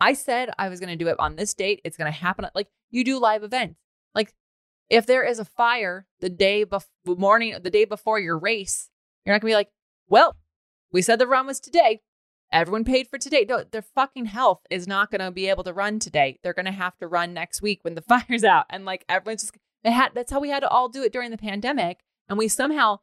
I 0.00 0.14
said 0.14 0.50
I 0.58 0.68
was 0.68 0.80
going 0.80 0.90
to 0.90 1.04
do 1.04 1.08
it 1.08 1.16
on 1.18 1.36
this 1.36 1.54
date, 1.54 1.80
it's 1.84 1.96
going 1.96 2.12
to 2.12 2.18
happen. 2.18 2.46
Like 2.54 2.68
you 2.90 3.04
do 3.04 3.18
live 3.18 3.42
events. 3.42 3.76
Like 4.14 4.34
if 4.90 5.06
there 5.06 5.24
is 5.24 5.38
a 5.38 5.44
fire 5.44 6.06
the 6.20 6.28
day 6.28 6.64
before 6.64 6.88
morning, 7.06 7.56
the 7.62 7.70
day 7.70 7.84
before 7.84 8.18
your 8.18 8.38
race, 8.38 8.90
you're 9.24 9.34
not 9.34 9.40
going 9.40 9.50
to 9.50 9.54
be 9.54 9.56
like, 9.56 9.70
well, 10.08 10.36
we 10.92 11.02
said 11.02 11.18
the 11.18 11.26
run 11.26 11.46
was 11.46 11.60
today. 11.60 12.02
Everyone 12.52 12.84
paid 12.84 13.08
for 13.08 13.18
today. 13.18 13.46
No, 13.48 13.64
their 13.64 13.80
fucking 13.80 14.26
health 14.26 14.60
is 14.68 14.86
not 14.86 15.10
going 15.10 15.22
to 15.22 15.30
be 15.30 15.48
able 15.48 15.64
to 15.64 15.72
run 15.72 15.98
today. 15.98 16.38
They're 16.42 16.52
going 16.52 16.66
to 16.66 16.72
have 16.72 16.98
to 16.98 17.08
run 17.08 17.32
next 17.32 17.62
week 17.62 17.80
when 17.82 17.94
the 17.94 18.02
fire's 18.08 18.44
out. 18.44 18.66
And 18.68 18.84
like 18.84 19.04
everyone's 19.08 19.42
just 19.42 19.56
had 19.84 20.10
that's 20.14 20.30
how 20.30 20.40
we 20.40 20.50
had 20.50 20.60
to 20.60 20.68
all 20.68 20.88
do 20.88 21.02
it 21.02 21.12
during 21.12 21.30
the 21.30 21.38
pandemic. 21.38 22.00
And 22.28 22.36
we 22.36 22.48
somehow 22.48 22.98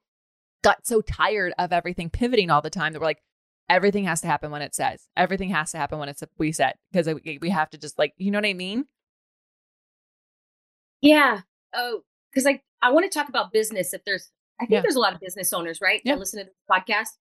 got 0.64 0.86
so 0.86 1.02
tired 1.02 1.54
of 1.58 1.72
everything 1.72 2.10
pivoting 2.10 2.52
all 2.52 2.62
the 2.62 2.70
time 2.70 2.94
that 2.94 3.00
we're 3.00 3.08
like, 3.08 3.24
everything 3.70 4.06
has 4.06 4.22
to 4.22 4.28
happen 4.28 4.52
when 4.52 4.62
it 4.62 4.76
says. 4.76 5.08
Everything 5.16 5.50
has 5.50 5.72
to 5.72 5.78
happen 5.78 6.00
when 6.00 6.10
it's 6.10 6.24
we 6.38 6.52
said 6.52 6.74
because 6.92 7.08
we 7.24 7.50
have 7.50 7.70
to 7.70 7.78
just 7.78 7.98
like, 8.00 8.14
you 8.18 8.32
know 8.32 8.40
what 8.40 8.46
I 8.46 8.54
mean? 8.54 8.86
Yeah. 11.02 11.42
Oh, 11.74 12.02
because 12.32 12.46
I 12.46 12.62
I 12.82 12.92
want 12.92 13.10
to 13.10 13.18
talk 13.18 13.30
about 13.30 13.52
business. 13.52 13.94
If 13.94 14.04
there's, 14.06 14.32
I 14.60 14.64
think 14.64 14.72
yeah. 14.72 14.82
there's 14.82 14.96
a 14.96 15.00
lot 15.00 15.14
of 15.14 15.20
business 15.20 15.54
owners, 15.54 15.80
right? 15.82 16.02
Yeah. 16.04 16.14
That 16.14 16.20
listen 16.20 16.40
to 16.40 16.46
this 16.46 16.54
podcast. 16.70 17.18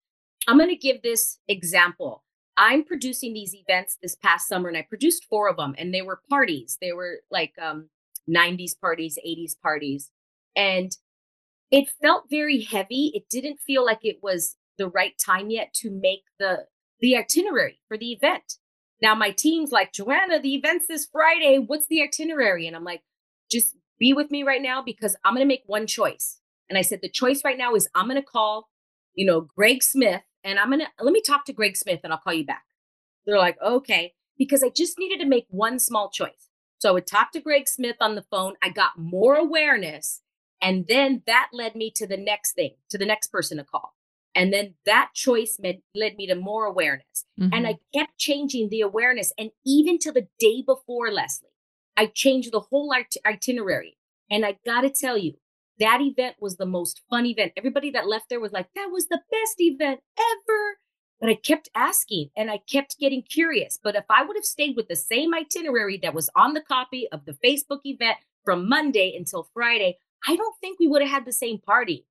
I'm 0.47 0.57
going 0.57 0.69
to 0.69 0.75
give 0.75 1.01
this 1.01 1.37
example. 1.47 2.23
I'm 2.57 2.83
producing 2.83 3.33
these 3.33 3.55
events 3.55 3.97
this 4.01 4.15
past 4.15 4.47
summer, 4.47 4.67
and 4.67 4.77
I 4.77 4.81
produced 4.81 5.25
four 5.29 5.49
of 5.49 5.57
them, 5.57 5.75
and 5.77 5.93
they 5.93 6.01
were 6.01 6.21
parties. 6.29 6.77
They 6.81 6.91
were 6.91 7.19
like 7.31 7.53
um, 7.61 7.89
90s 8.29 8.79
parties, 8.79 9.17
80s 9.25 9.53
parties. 9.61 10.11
And 10.55 10.95
it 11.71 11.89
felt 12.01 12.25
very 12.29 12.61
heavy. 12.61 13.11
It 13.13 13.29
didn't 13.29 13.59
feel 13.59 13.85
like 13.85 13.99
it 14.03 14.19
was 14.21 14.55
the 14.79 14.89
right 14.89 15.13
time 15.23 15.51
yet 15.51 15.73
to 15.75 15.91
make 15.91 16.23
the 16.39 16.65
the 16.99 17.15
itinerary 17.15 17.79
for 17.87 17.97
the 17.97 18.11
event. 18.11 18.55
Now 19.01 19.15
my 19.15 19.31
team's 19.31 19.71
like, 19.71 19.93
Joanna, 19.93 20.41
the 20.41 20.55
event's 20.55 20.87
this 20.87 21.07
Friday. 21.09 21.57
What's 21.57 21.85
the 21.87 22.01
itinerary? 22.01 22.67
And 22.67 22.75
I'm 22.75 22.83
like, 22.83 23.01
just 23.49 23.75
be 23.99 24.13
with 24.13 24.31
me 24.31 24.43
right 24.43 24.61
now 24.61 24.81
because 24.81 25.15
I'm 25.23 25.35
gonna 25.35 25.45
make 25.45 25.63
one 25.67 25.85
choice. 25.85 26.39
And 26.69 26.77
I 26.77 26.81
said, 26.81 26.99
the 27.01 27.09
choice 27.09 27.43
right 27.45 27.57
now 27.57 27.75
is 27.75 27.87
I'm 27.93 28.07
gonna 28.07 28.23
call, 28.23 28.69
you 29.13 29.25
know, 29.25 29.41
Greg 29.55 29.83
Smith 29.83 30.23
and 30.43 30.57
I'm 30.57 30.71
gonna 30.71 30.89
let 30.99 31.13
me 31.13 31.21
talk 31.21 31.45
to 31.45 31.53
Greg 31.53 31.77
Smith 31.77 31.99
and 32.03 32.11
I'll 32.11 32.19
call 32.19 32.33
you 32.33 32.45
back. 32.45 32.63
They're 33.25 33.37
like, 33.37 33.57
okay, 33.61 34.13
because 34.37 34.63
I 34.63 34.69
just 34.69 34.97
needed 34.97 35.19
to 35.19 35.29
make 35.29 35.45
one 35.49 35.79
small 35.79 36.09
choice. 36.09 36.49
So 36.79 36.89
I 36.89 36.93
would 36.93 37.07
talk 37.07 37.31
to 37.33 37.41
Greg 37.41 37.67
Smith 37.67 37.97
on 37.99 38.15
the 38.15 38.23
phone. 38.23 38.55
I 38.63 38.69
got 38.69 38.97
more 38.97 39.35
awareness. 39.35 40.21
And 40.61 40.87
then 40.87 41.23
that 41.27 41.49
led 41.53 41.75
me 41.75 41.91
to 41.95 42.07
the 42.07 42.17
next 42.17 42.53
thing, 42.53 42.75
to 42.89 42.97
the 42.97 43.05
next 43.05 43.27
person 43.27 43.57
to 43.57 43.63
call. 43.63 43.93
And 44.39 44.53
then 44.53 44.75
that 44.85 45.09
choice 45.13 45.57
med- 45.59 45.81
led 45.93 46.15
me 46.15 46.25
to 46.27 46.35
more 46.35 46.63
awareness. 46.63 47.25
Mm-hmm. 47.37 47.53
And 47.53 47.67
I 47.67 47.75
kept 47.93 48.17
changing 48.17 48.69
the 48.69 48.79
awareness. 48.79 49.33
And 49.37 49.51
even 49.65 49.99
to 49.99 50.13
the 50.13 50.27
day 50.39 50.63
before, 50.65 51.11
Lesley, 51.11 51.49
I 51.97 52.05
changed 52.05 52.53
the 52.53 52.61
whole 52.61 52.89
art- 52.93 53.15
itinerary. 53.25 53.97
And 54.31 54.45
I 54.45 54.55
got 54.65 54.81
to 54.81 54.89
tell 54.89 55.17
you, 55.17 55.33
that 55.79 55.99
event 55.99 56.37
was 56.39 56.55
the 56.55 56.65
most 56.65 57.01
fun 57.09 57.25
event. 57.25 57.51
Everybody 57.57 57.91
that 57.91 58.07
left 58.07 58.29
there 58.29 58.39
was 58.39 58.53
like, 58.53 58.69
that 58.75 58.87
was 58.89 59.07
the 59.07 59.19
best 59.29 59.55
event 59.59 59.99
ever. 60.17 60.77
But 61.19 61.29
I 61.29 61.35
kept 61.35 61.67
asking 61.75 62.29
and 62.37 62.49
I 62.49 62.61
kept 62.71 62.97
getting 62.97 63.23
curious. 63.23 63.77
But 63.83 63.97
if 63.97 64.05
I 64.09 64.23
would 64.23 64.37
have 64.37 64.45
stayed 64.45 64.77
with 64.77 64.87
the 64.87 64.95
same 64.95 65.33
itinerary 65.33 65.99
that 66.01 66.13
was 66.13 66.29
on 66.33 66.53
the 66.53 66.61
copy 66.61 67.09
of 67.11 67.25
the 67.25 67.37
Facebook 67.43 67.81
event 67.83 68.19
from 68.45 68.69
Monday 68.69 69.13
until 69.17 69.49
Friday, 69.53 69.97
I 70.25 70.37
don't 70.37 70.55
think 70.61 70.79
we 70.79 70.87
would 70.87 71.01
have 71.01 71.11
had 71.11 71.25
the 71.25 71.33
same 71.33 71.59
party. 71.59 72.05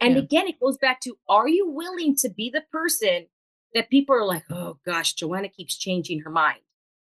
And 0.00 0.14
Yeah. 0.14 0.22
again, 0.22 0.48
it 0.48 0.58
goes 0.60 0.78
back 0.78 1.00
to 1.02 1.18
are 1.28 1.48
you 1.48 1.68
willing 1.68 2.16
to 2.16 2.28
be 2.30 2.50
the 2.50 2.62
person 2.72 3.26
that 3.74 3.90
people 3.90 4.14
are 4.16 4.24
like, 4.24 4.44
oh 4.50 4.78
gosh, 4.84 5.14
Joanna 5.14 5.48
keeps 5.48 5.76
changing 5.76 6.20
her 6.20 6.30
mind? 6.30 6.60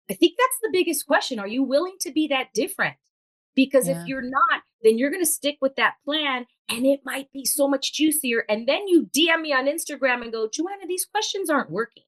I 0.10 0.14
think 0.14 0.38
that's 0.38 0.60
the 0.62 0.70
biggest 0.72 1.08
question. 1.08 1.40
Are 1.40 1.48
you 1.48 1.64
willing 1.64 1.96
to 2.02 2.12
be 2.12 2.28
that 2.28 2.54
different? 2.54 2.98
Because 3.56 3.88
Yeah. 3.88 4.02
if 4.02 4.08
you're 4.08 4.22
not, 4.22 4.64
then 4.84 4.98
you're 4.98 5.10
going 5.10 5.24
to 5.24 5.30
stick 5.30 5.58
with 5.62 5.76
that 5.76 5.96
plan 6.06 6.46
and 6.68 6.86
it 6.86 7.02
might 7.06 7.32
be 7.32 7.46
so 7.46 7.68
much 7.68 7.94
juicier. 7.94 8.46
And 8.50 8.68
then 8.68 8.88
you 8.88 9.06
DM 9.06 9.42
me 9.42 9.54
on 9.54 9.66
Instagram 9.68 10.22
and 10.22 10.32
go, 10.32 10.48
Joanna, 10.48 10.86
these 10.88 11.06
questions 11.06 11.50
aren't 11.50 11.70
working. 11.70 12.04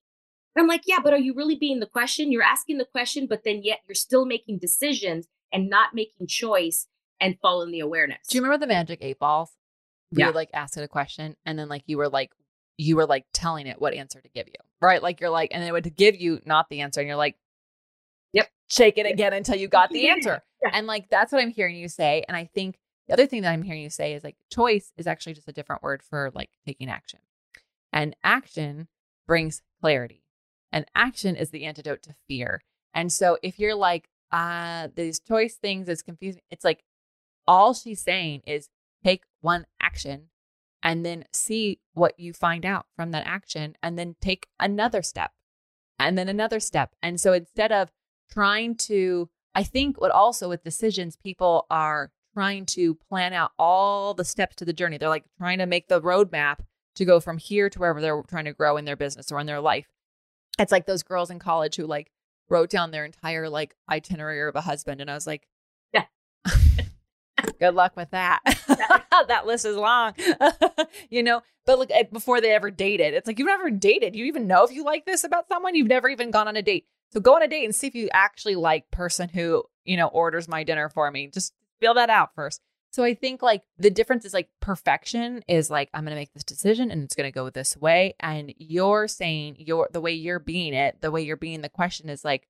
I'm 0.57 0.67
like, 0.67 0.83
yeah, 0.85 0.99
but 1.03 1.13
are 1.13 1.17
you 1.19 1.33
really 1.33 1.55
being 1.55 1.79
the 1.79 1.85
question? 1.87 2.31
You're 2.31 2.43
asking 2.43 2.77
the 2.77 2.85
question, 2.85 3.25
but 3.27 3.43
then 3.43 3.61
yet 3.63 3.79
you're 3.87 3.95
still 3.95 4.25
making 4.25 4.59
decisions 4.59 5.27
and 5.51 5.69
not 5.69 5.95
making 5.95 6.27
choice 6.27 6.87
and 7.19 7.39
following 7.41 7.71
the 7.71 7.79
awareness. 7.79 8.27
Do 8.27 8.37
you 8.37 8.43
remember 8.43 8.63
the 8.63 8.67
magic 8.71 8.99
eight 9.01 9.17
balls? 9.19 9.51
We 10.13 10.19
Yeah. 10.21 10.27
would 10.27 10.35
like 10.35 10.49
ask 10.53 10.77
it 10.77 10.83
a 10.83 10.87
question 10.87 11.35
and 11.45 11.57
then 11.57 11.67
like 11.69 11.83
you 11.87 11.97
were 11.97 12.09
like 12.09 12.31
you 12.77 12.95
were 12.95 13.05
like 13.05 13.25
telling 13.33 13.67
it 13.67 13.79
what 13.79 13.93
answer 13.93 14.19
to 14.21 14.29
give 14.29 14.47
you. 14.47 14.55
Right? 14.81 15.01
Like 15.01 15.19
you're 15.21 15.29
like 15.29 15.51
and 15.53 15.63
it 15.63 15.71
would 15.71 15.95
give 15.95 16.15
you 16.15 16.39
not 16.45 16.69
the 16.69 16.81
answer 16.81 16.99
and 17.01 17.07
you're 17.07 17.17
like 17.17 17.35
Yep. 18.33 18.49
Shake 18.69 18.97
it 18.97 19.05
again 19.05 19.33
until 19.33 19.55
you 19.55 19.67
got 19.67 19.89
the 19.89 20.09
answer. 20.09 20.41
Yeah. 20.63 20.71
And 20.73 20.87
like 20.87 21.09
that's 21.09 21.31
what 21.31 21.41
I'm 21.41 21.51
hearing 21.51 21.75
you 21.75 21.87
say 21.87 22.23
and 22.27 22.35
I 22.37 22.45
think 22.53 22.79
the 23.07 23.13
other 23.13 23.25
thing 23.27 23.41
that 23.41 23.51
I'm 23.51 23.63
hearing 23.63 23.81
you 23.81 23.89
say 23.89 24.13
is 24.13 24.23
like 24.23 24.37
choice 24.51 24.93
is 24.97 25.07
actually 25.07 25.33
just 25.33 25.47
a 25.49 25.51
different 25.53 25.83
word 25.83 26.01
for 26.01 26.31
like 26.33 26.49
taking 26.65 26.89
action. 26.89 27.19
And 27.91 28.15
action 28.23 28.87
brings 29.27 29.61
clarity. 29.81 30.23
And 30.71 30.85
action 30.95 31.35
is 31.35 31.51
the 31.51 31.65
antidote 31.65 32.01
to 32.03 32.15
fear. 32.27 32.61
And 32.93 33.11
so 33.11 33.37
if 33.43 33.59
you're 33.59 33.75
like, 33.75 34.07
uh, 34.31 34.87
these 34.95 35.19
choice 35.19 35.55
things 35.55 35.87
is 35.89 36.01
confusing, 36.01 36.41
it's 36.49 36.63
like 36.63 36.83
all 37.45 37.73
she's 37.75 38.01
saying 38.01 38.41
is 38.47 38.69
take 39.03 39.23
one 39.41 39.65
action 39.81 40.29
and 40.81 41.05
then 41.05 41.25
see 41.31 41.79
what 41.93 42.19
you 42.19 42.33
find 42.33 42.65
out 42.65 42.85
from 42.95 43.11
that 43.11 43.25
action 43.25 43.75
and 43.81 43.97
then 43.97 44.15
take 44.21 44.47
another 44.59 45.01
step 45.01 45.31
and 45.97 46.17
then 46.17 46.27
another 46.27 46.59
step. 46.59 46.95
And 47.01 47.19
so 47.19 47.33
instead 47.33 47.71
of 47.71 47.91
trying 48.31 48.75
to, 48.75 49.29
I 49.55 49.63
think 49.63 49.99
what 49.99 50.11
also 50.11 50.49
with 50.49 50.63
decisions, 50.63 51.15
people 51.15 51.65
are 51.69 52.11
trying 52.33 52.65
to 52.65 52.95
plan 52.95 53.31
out 53.31 53.51
all 53.57 54.13
the 54.13 54.25
steps 54.25 54.55
to 54.57 54.65
the 54.65 54.73
journey. 54.73 54.97
They're 54.97 55.09
like 55.09 55.25
trying 55.37 55.59
to 55.59 55.65
make 55.65 55.87
the 55.87 56.01
roadmap 56.01 56.59
to 56.95 57.05
go 57.05 57.19
from 57.19 57.37
here 57.37 57.69
to 57.69 57.79
wherever 57.79 58.01
they're 58.01 58.21
trying 58.27 58.45
to 58.45 58.53
grow 58.53 58.77
in 58.77 58.85
their 58.85 58.95
business 58.95 59.31
or 59.31 59.39
in 59.39 59.47
their 59.47 59.61
life. 59.61 59.87
It's 60.59 60.71
like 60.71 60.85
those 60.85 61.03
girls 61.03 61.29
in 61.29 61.39
college 61.39 61.75
who 61.75 61.85
like 61.85 62.11
wrote 62.49 62.69
down 62.69 62.91
their 62.91 63.05
entire 63.05 63.49
like 63.49 63.75
itinerary 63.89 64.47
of 64.49 64.55
a 64.55 64.61
husband. 64.61 65.01
And 65.01 65.09
I 65.09 65.13
was 65.13 65.27
like. 65.27 65.47
Good 67.63 67.75
luck 67.75 67.95
with 67.95 68.11
that. 68.11 68.41
that 69.27 69.45
list 69.45 69.65
is 69.65 69.77
long, 69.77 70.13
you 71.09 71.23
know. 71.23 71.41
But 71.65 71.79
look, 71.79 71.89
eh, 71.91 72.03
before 72.11 72.41
they 72.41 72.51
ever 72.51 72.69
dated, 72.69 73.13
it's 73.13 73.25
like 73.25 73.39
you've 73.39 73.47
never 73.47 73.69
dated. 73.69 74.17
You 74.17 74.25
even 74.25 74.47
know 74.47 74.65
if 74.65 74.71
you 74.71 74.83
like 74.83 75.05
this 75.05 75.23
about 75.23 75.47
someone. 75.47 75.75
You've 75.75 75.87
never 75.87 76.09
even 76.09 76.29
gone 76.29 76.49
on 76.49 76.57
a 76.57 76.61
date. 76.61 76.85
So 77.11 77.21
go 77.21 77.35
on 77.35 77.41
a 77.41 77.47
date 77.47 77.63
and 77.63 77.73
see 77.73 77.87
if 77.87 77.95
you 77.95 78.09
actually 78.11 78.55
like 78.55 78.91
person 78.91 79.29
who 79.29 79.63
you 79.85 79.95
know 79.95 80.07
orders 80.07 80.49
my 80.49 80.65
dinner 80.65 80.89
for 80.89 81.09
me. 81.09 81.27
Just 81.27 81.53
feel 81.79 81.93
that 81.93 82.09
out 82.09 82.35
first. 82.35 82.59
So 82.91 83.03
I 83.03 83.13
think 83.13 83.41
like 83.41 83.63
the 83.77 83.89
difference 83.89 84.25
is 84.25 84.33
like 84.33 84.49
perfection 84.59 85.41
is 85.47 85.69
like 85.69 85.89
I'm 85.93 86.03
going 86.03 86.15
to 86.15 86.19
make 86.19 86.33
this 86.33 86.43
decision 86.43 86.91
and 86.91 87.03
it's 87.03 87.15
going 87.15 87.27
to 87.27 87.33
go 87.33 87.49
this 87.49 87.77
way 87.77 88.13
and 88.19 88.53
you're 88.57 89.07
saying 89.07 89.55
your 89.57 89.87
the 89.91 90.01
way 90.01 90.11
you're 90.11 90.39
being 90.39 90.73
it, 90.73 90.99
the 90.99 91.11
way 91.11 91.21
you're 91.21 91.37
being 91.37 91.61
the 91.61 91.69
question 91.69 92.09
is 92.09 92.25
like 92.25 92.45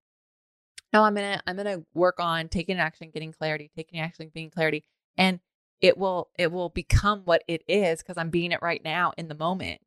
no, 0.92 1.04
I'm 1.04 1.16
going 1.16 1.38
to 1.38 1.44
I'm 1.48 1.56
going 1.56 1.80
to 1.80 1.86
work 1.96 2.20
on 2.20 2.50
taking 2.50 2.78
action, 2.78 3.10
getting 3.12 3.34
clarity, 3.34 3.72
taking 3.76 4.00
action, 4.00 4.32
being 4.34 4.52
clarity 4.52 4.84
and 5.18 5.40
it 5.82 5.98
will 5.98 6.30
it 6.38 6.52
will 6.52 6.70
become 6.70 7.22
what 7.26 7.44
it 7.48 7.64
is 7.68 8.02
cuz 8.04 8.18
I'm 8.18 8.30
being 8.30 8.52
it 8.52 8.62
right 8.62 8.84
now 8.84 9.14
in 9.18 9.28
the 9.28 9.36
moment. 9.36 9.82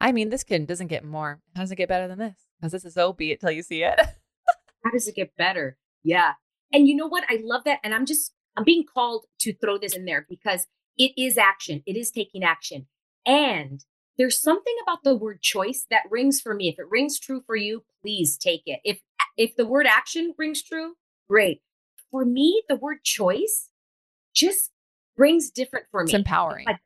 I 0.00 0.12
mean, 0.12 0.28
this 0.28 0.44
kid 0.44 0.66
doesn't 0.66 0.88
get 0.88 1.04
more. 1.04 1.40
How 1.54 1.62
does 1.62 1.72
it 1.72 1.76
get 1.76 1.88
better 1.88 2.08
than 2.08 2.18
this? 2.18 2.46
Cuz 2.62 2.72
this 2.72 2.84
is 2.84 2.94
so 2.94 3.12
be 3.12 3.32
it 3.32 3.40
till 3.40 3.50
you 3.50 3.62
see 3.62 3.82
it. 3.82 3.98
How 4.84 4.90
does 4.92 5.08
it 5.08 5.16
get 5.16 5.36
better? 5.36 5.78
Yeah. 6.04 6.34
And 6.72 6.86
you 6.86 6.94
know 6.94 7.08
what? 7.08 7.24
I 7.28 7.40
love 7.42 7.64
that. 7.64 7.80
And 7.82 7.94
I'm 7.94 8.06
just, 8.06 8.32
I'm 8.56 8.64
being 8.64 8.84
called 8.84 9.26
to 9.40 9.54
throw 9.54 9.78
this 9.78 9.96
in 9.96 10.04
there 10.04 10.26
because 10.28 10.66
it 10.96 11.12
is 11.16 11.36
action. 11.36 11.82
It 11.86 11.96
is 11.96 12.10
taking 12.10 12.44
action. 12.44 12.86
And 13.24 13.84
there's 14.16 14.40
something 14.40 14.74
about 14.82 15.02
the 15.02 15.16
word 15.16 15.42
choice 15.42 15.86
that 15.90 16.04
rings 16.10 16.40
for 16.40 16.54
me. 16.54 16.68
If 16.68 16.78
it 16.78 16.88
rings 16.88 17.18
true 17.18 17.42
for 17.44 17.56
you, 17.56 17.84
please 18.02 18.36
take 18.36 18.62
it. 18.66 18.80
If 18.84 19.00
if 19.36 19.56
the 19.56 19.66
word 19.66 19.86
action 19.86 20.34
rings 20.38 20.62
true, 20.62 20.94
great. 21.28 21.60
For 22.10 22.24
me, 22.24 22.62
the 22.68 22.76
word 22.76 23.04
choice 23.04 23.70
just 24.36 24.70
brings 25.16 25.50
different 25.50 25.86
for 25.90 26.02
me. 26.04 26.10
It's 26.10 26.14
empowering. 26.14 26.66
Like, 26.66 26.78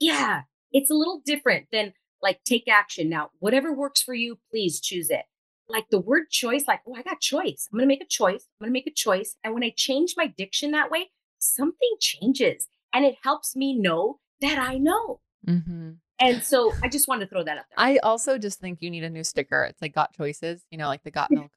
yeah, 0.00 0.42
it's 0.72 0.90
a 0.90 0.94
little 0.94 1.20
different 1.24 1.66
than 1.70 1.92
like 2.22 2.40
take 2.44 2.66
action. 2.68 3.08
Now, 3.08 3.30
whatever 3.38 3.72
works 3.72 4.02
for 4.02 4.14
you, 4.14 4.38
please 4.50 4.80
choose 4.80 5.10
it. 5.10 5.26
Like 5.68 5.86
the 5.90 6.00
word 6.00 6.30
choice, 6.30 6.64
like, 6.66 6.80
oh, 6.88 6.94
I 6.94 7.02
got 7.02 7.20
choice. 7.20 7.68
I'm 7.70 7.78
going 7.78 7.88
to 7.88 7.92
make 7.92 8.02
a 8.02 8.06
choice. 8.06 8.46
I'm 8.60 8.64
going 8.64 8.70
to 8.70 8.72
make 8.72 8.86
a 8.86 8.94
choice. 8.94 9.36
And 9.44 9.52
when 9.52 9.62
I 9.64 9.72
change 9.76 10.14
my 10.16 10.26
diction 10.26 10.70
that 10.72 10.90
way, 10.90 11.10
something 11.38 11.96
changes 12.00 12.66
and 12.94 13.04
it 13.04 13.16
helps 13.22 13.54
me 13.54 13.74
know 13.78 14.20
that 14.40 14.58
I 14.58 14.78
know. 14.78 15.20
Mhm. 15.46 15.96
And 16.18 16.42
so 16.42 16.72
I 16.82 16.88
just 16.88 17.08
wanted 17.08 17.26
to 17.26 17.30
throw 17.30 17.44
that 17.44 17.58
up 17.58 17.66
there. 17.68 17.84
I 17.84 17.98
also 17.98 18.38
just 18.38 18.58
think 18.58 18.80
you 18.80 18.90
need 18.90 19.04
a 19.04 19.10
new 19.10 19.22
sticker. 19.22 19.64
It's 19.64 19.82
like 19.82 19.94
got 19.94 20.14
choices, 20.14 20.64
you 20.70 20.78
know, 20.78 20.88
like 20.88 21.02
the 21.02 21.10
got 21.10 21.30
milk. 21.30 21.50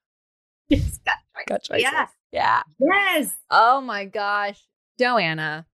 Yes, 0.67 0.99
got. 1.05 1.15
Got 1.47 1.63
choices. 1.63 1.83
Yeah. 1.83 2.07
Yeah. 2.31 2.63
Yes. 2.79 3.31
Oh 3.49 3.79
my 3.79 4.05
gosh. 4.05 4.61
Joanna, 4.99 5.65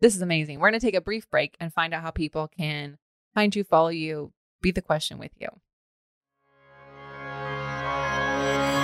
this 0.00 0.14
is 0.14 0.22
amazing. 0.22 0.60
We're 0.60 0.70
going 0.70 0.78
to 0.78 0.86
take 0.86 0.94
a 0.94 1.00
brief 1.00 1.28
break 1.28 1.56
and 1.58 1.72
find 1.72 1.92
out 1.92 2.02
how 2.02 2.12
people 2.12 2.48
can 2.56 2.96
find 3.34 3.54
you, 3.54 3.64
follow 3.64 3.88
you, 3.88 4.32
be 4.62 4.70
the 4.70 4.80
question 4.80 5.18
with 5.18 5.32
you. 5.36 5.48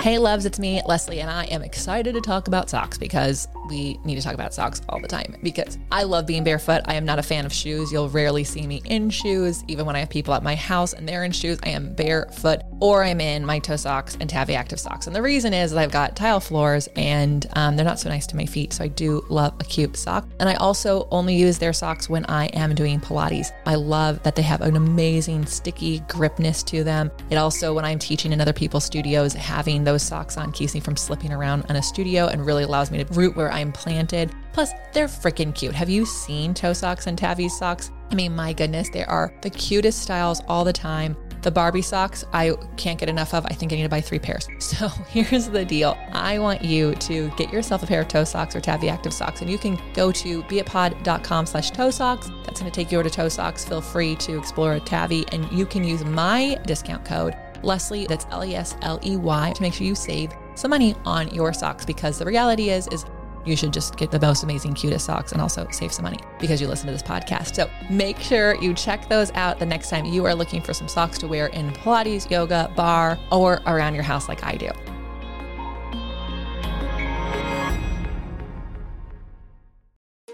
Hey, 0.05 0.19
loves, 0.19 0.45
it's 0.45 0.59
me, 0.59 0.81
Lesley, 0.85 1.21
and 1.21 1.31
I 1.31 1.45
am 1.45 1.63
excited 1.63 2.13
to 2.13 2.21
talk 2.21 2.47
about 2.47 2.69
socks 2.69 2.95
because 2.95 3.47
we 3.69 3.97
need 4.05 4.15
to 4.15 4.21
talk 4.21 4.35
about 4.35 4.53
socks 4.53 4.81
all 4.89 4.99
the 4.99 5.07
time 5.07 5.35
because 5.41 5.79
I 5.91 6.03
love 6.03 6.27
being 6.27 6.43
barefoot. 6.43 6.81
I 6.85 6.93
am 6.93 7.05
not 7.05 7.17
a 7.17 7.23
fan 7.23 7.43
of 7.43 7.51
shoes. 7.51 7.91
You'll 7.91 8.09
rarely 8.09 8.43
see 8.43 8.67
me 8.67 8.83
in 8.85 9.09
shoes. 9.09 9.63
Even 9.67 9.87
when 9.87 9.95
I 9.95 9.99
have 9.99 10.09
people 10.09 10.35
at 10.35 10.43
my 10.43 10.53
house 10.53 10.93
and 10.93 11.09
they're 11.09 11.23
in 11.23 11.31
shoes, 11.31 11.57
I 11.63 11.69
am 11.69 11.95
barefoot 11.95 12.61
or 12.79 13.03
I'm 13.03 13.21
in 13.21 13.45
my 13.45 13.59
ToeSox 13.59 14.17
and 14.19 14.29
Tavi 14.29 14.55
Active 14.55 14.79
socks. 14.79 15.07
And 15.07 15.15
the 15.15 15.21
reason 15.21 15.53
is 15.53 15.73
I've 15.73 15.91
got 15.91 16.15
tile 16.15 16.39
floors 16.39 16.87
and 16.95 17.45
um, 17.53 17.75
they're 17.75 17.85
not 17.85 17.99
so 17.99 18.09
nice 18.09 18.27
to 18.27 18.35
my 18.35 18.45
feet. 18.45 18.73
So 18.73 18.83
I 18.83 18.87
do 18.87 19.25
love 19.29 19.53
a 19.59 19.63
cute 19.63 19.95
sock. 19.97 20.27
And 20.39 20.49
I 20.49 20.55
also 20.55 21.07
only 21.11 21.35
use 21.35 21.57
their 21.57 21.73
socks 21.73 22.09
when 22.09 22.25
I 22.25 22.47
am 22.47 22.75
doing 22.75 22.99
Pilates. 22.99 23.51
I 23.65 23.75
love 23.75 24.21
that 24.23 24.35
they 24.35 24.41
have 24.41 24.61
an 24.61 24.75
amazing 24.75 25.45
sticky 25.45 25.99
gripness 26.07 26.63
to 26.63 26.83
them. 26.83 27.11
It 27.29 27.35
also, 27.35 27.73
when 27.73 27.85
I'm 27.85 27.99
teaching 27.99 28.31
in 28.33 28.41
other 28.41 28.53
people's 28.53 28.85
studios, 28.85 29.33
having 29.33 29.83
those 29.83 30.03
socks 30.03 30.37
on 30.37 30.51
keeps 30.51 30.73
me 30.73 30.79
from 30.79 30.97
slipping 30.97 31.31
around 31.31 31.65
in 31.69 31.77
a 31.77 31.83
studio 31.83 32.27
and 32.27 32.45
really 32.45 32.63
allows 32.63 32.91
me 32.91 33.03
to 33.03 33.13
root 33.13 33.35
where 33.35 33.51
I'm 33.51 33.71
planted. 33.71 34.31
Plus, 34.53 34.71
they're 34.93 35.07
freaking 35.07 35.53
cute. 35.53 35.75
Have 35.75 35.89
you 35.89 36.05
seen 36.05 36.53
ToeSox 36.53 37.07
and 37.07 37.17
Tavi 37.17 37.49
socks? 37.49 37.91
I 38.11 38.15
mean, 38.15 38.35
my 38.35 38.53
goodness, 38.53 38.89
they 38.89 39.03
are 39.03 39.33
the 39.41 39.49
cutest 39.49 40.01
styles 40.01 40.41
all 40.47 40.63
the 40.63 40.71
time. 40.71 41.17
The 41.45 41.51
Barbie 41.51 41.83
socks, 41.83 42.25
I 42.33 42.55
can't 42.75 42.97
get 42.97 43.07
enough 43.07 43.31
of. 43.35 43.45
I 43.45 43.49
think 43.53 43.71
I 43.71 43.75
need 43.75 43.83
to 43.83 43.89
buy 43.89 44.01
three 44.01 44.17
pairs. 44.17 44.47
So 44.59 44.87
here's 44.87 45.47
the 45.47 45.63
deal. 45.63 45.95
I 46.11 46.39
want 46.39 46.63
you 46.63 46.95
to 46.95 47.29
get 47.37 47.53
yourself 47.53 47.83
a 47.83 47.85
pair 47.85 48.01
of 48.01 48.07
ToeSox 48.07 48.55
or 48.55 48.61
Tavi 48.61 48.89
Active 48.89 49.13
socks, 49.13 49.41
and 49.41 49.49
you 49.49 49.59
can 49.59 49.79
go 49.93 50.11
to 50.11 50.41
beitpod.com 50.43 51.45
slash 51.45 51.69
ToeSox. 51.71 52.45
That's 52.45 52.59
going 52.59 52.71
to 52.71 52.75
take 52.75 52.91
you 52.91 52.99
over 52.99 53.07
to 53.07 53.21
ToeSox. 53.21 53.69
Feel 53.69 53.79
free 53.79 54.15
to 54.15 54.39
explore 54.39 54.73
a 54.73 54.79
Tavi, 54.79 55.23
and 55.31 55.49
you 55.51 55.67
can 55.67 55.83
use 55.83 56.03
my 56.03 56.59
discount 56.65 57.05
code 57.05 57.37
Lesley, 57.61 58.07
that's 58.07 58.25
L 58.31 58.43
E 58.43 58.55
S 58.55 58.75
L 58.81 58.99
E 59.05 59.15
Y, 59.15 59.53
to 59.55 59.61
make 59.61 59.75
sure 59.75 59.85
you 59.85 59.93
save 59.93 60.31
some 60.55 60.71
money 60.71 60.95
on 61.05 61.27
your 61.33 61.53
socks 61.53 61.85
because 61.85 62.17
the 62.17 62.25
reality 62.25 62.69
is, 62.69 62.87
is 62.87 63.05
you 63.45 63.55
should 63.55 63.73
just 63.73 63.97
get 63.97 64.11
the 64.11 64.19
most 64.19 64.43
amazing, 64.43 64.73
cutest 64.73 65.05
socks 65.05 65.31
and 65.31 65.41
also 65.41 65.67
save 65.71 65.93
some 65.93 66.03
money 66.03 66.19
because 66.39 66.59
you 66.59 66.67
listen 66.67 66.87
to 66.87 66.93
this 66.93 67.03
podcast. 67.03 67.55
So 67.55 67.69
make 67.89 68.19
sure 68.19 68.55
you 68.55 68.73
check 68.73 69.07
those 69.09 69.31
out 69.31 69.59
the 69.59 69.65
next 69.65 69.89
time 69.89 70.05
you 70.05 70.25
are 70.25 70.35
looking 70.35 70.61
for 70.61 70.73
some 70.73 70.87
socks 70.87 71.17
to 71.19 71.27
wear 71.27 71.47
in 71.47 71.71
Pilates, 71.71 72.29
yoga, 72.29 72.71
barre, 72.75 73.19
or 73.31 73.61
around 73.65 73.93
your 73.93 74.03
house 74.03 74.27
like 74.27 74.43
I 74.43 74.55
do. 74.55 74.69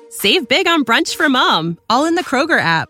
Save 0.09 0.47
big 0.47 0.67
on 0.67 0.85
brunch 0.85 1.15
for 1.15 1.29
mom, 1.29 1.79
all 1.89 2.05
in 2.05 2.15
the 2.15 2.23
Kroger 2.23 2.59
app. 2.59 2.89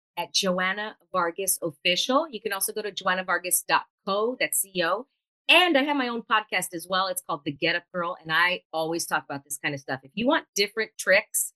at 0.17 0.33
Joanna 0.33 0.95
Vargas 1.11 1.57
Official. 1.61 2.27
You 2.29 2.41
can 2.41 2.53
also 2.53 2.73
go 2.73 2.81
to 2.81 2.91
joannavargas.co, 2.91 4.37
that's 4.39 4.65
CO. 4.65 5.07
And 5.49 5.77
I 5.77 5.83
have 5.83 5.97
my 5.97 6.07
own 6.07 6.21
podcast 6.21 6.73
as 6.73 6.87
well. 6.89 7.07
It's 7.07 7.21
called 7.27 7.41
The 7.43 7.51
Get 7.51 7.75
Up 7.75 7.83
Girl. 7.93 8.15
And 8.21 8.31
I 8.31 8.61
always 8.71 9.05
talk 9.05 9.25
about 9.25 9.43
this 9.43 9.57
kind 9.61 9.73
of 9.75 9.81
stuff. 9.81 9.99
If 10.03 10.11
you 10.13 10.27
want 10.27 10.45
different 10.55 10.91
tricks, 10.97 11.53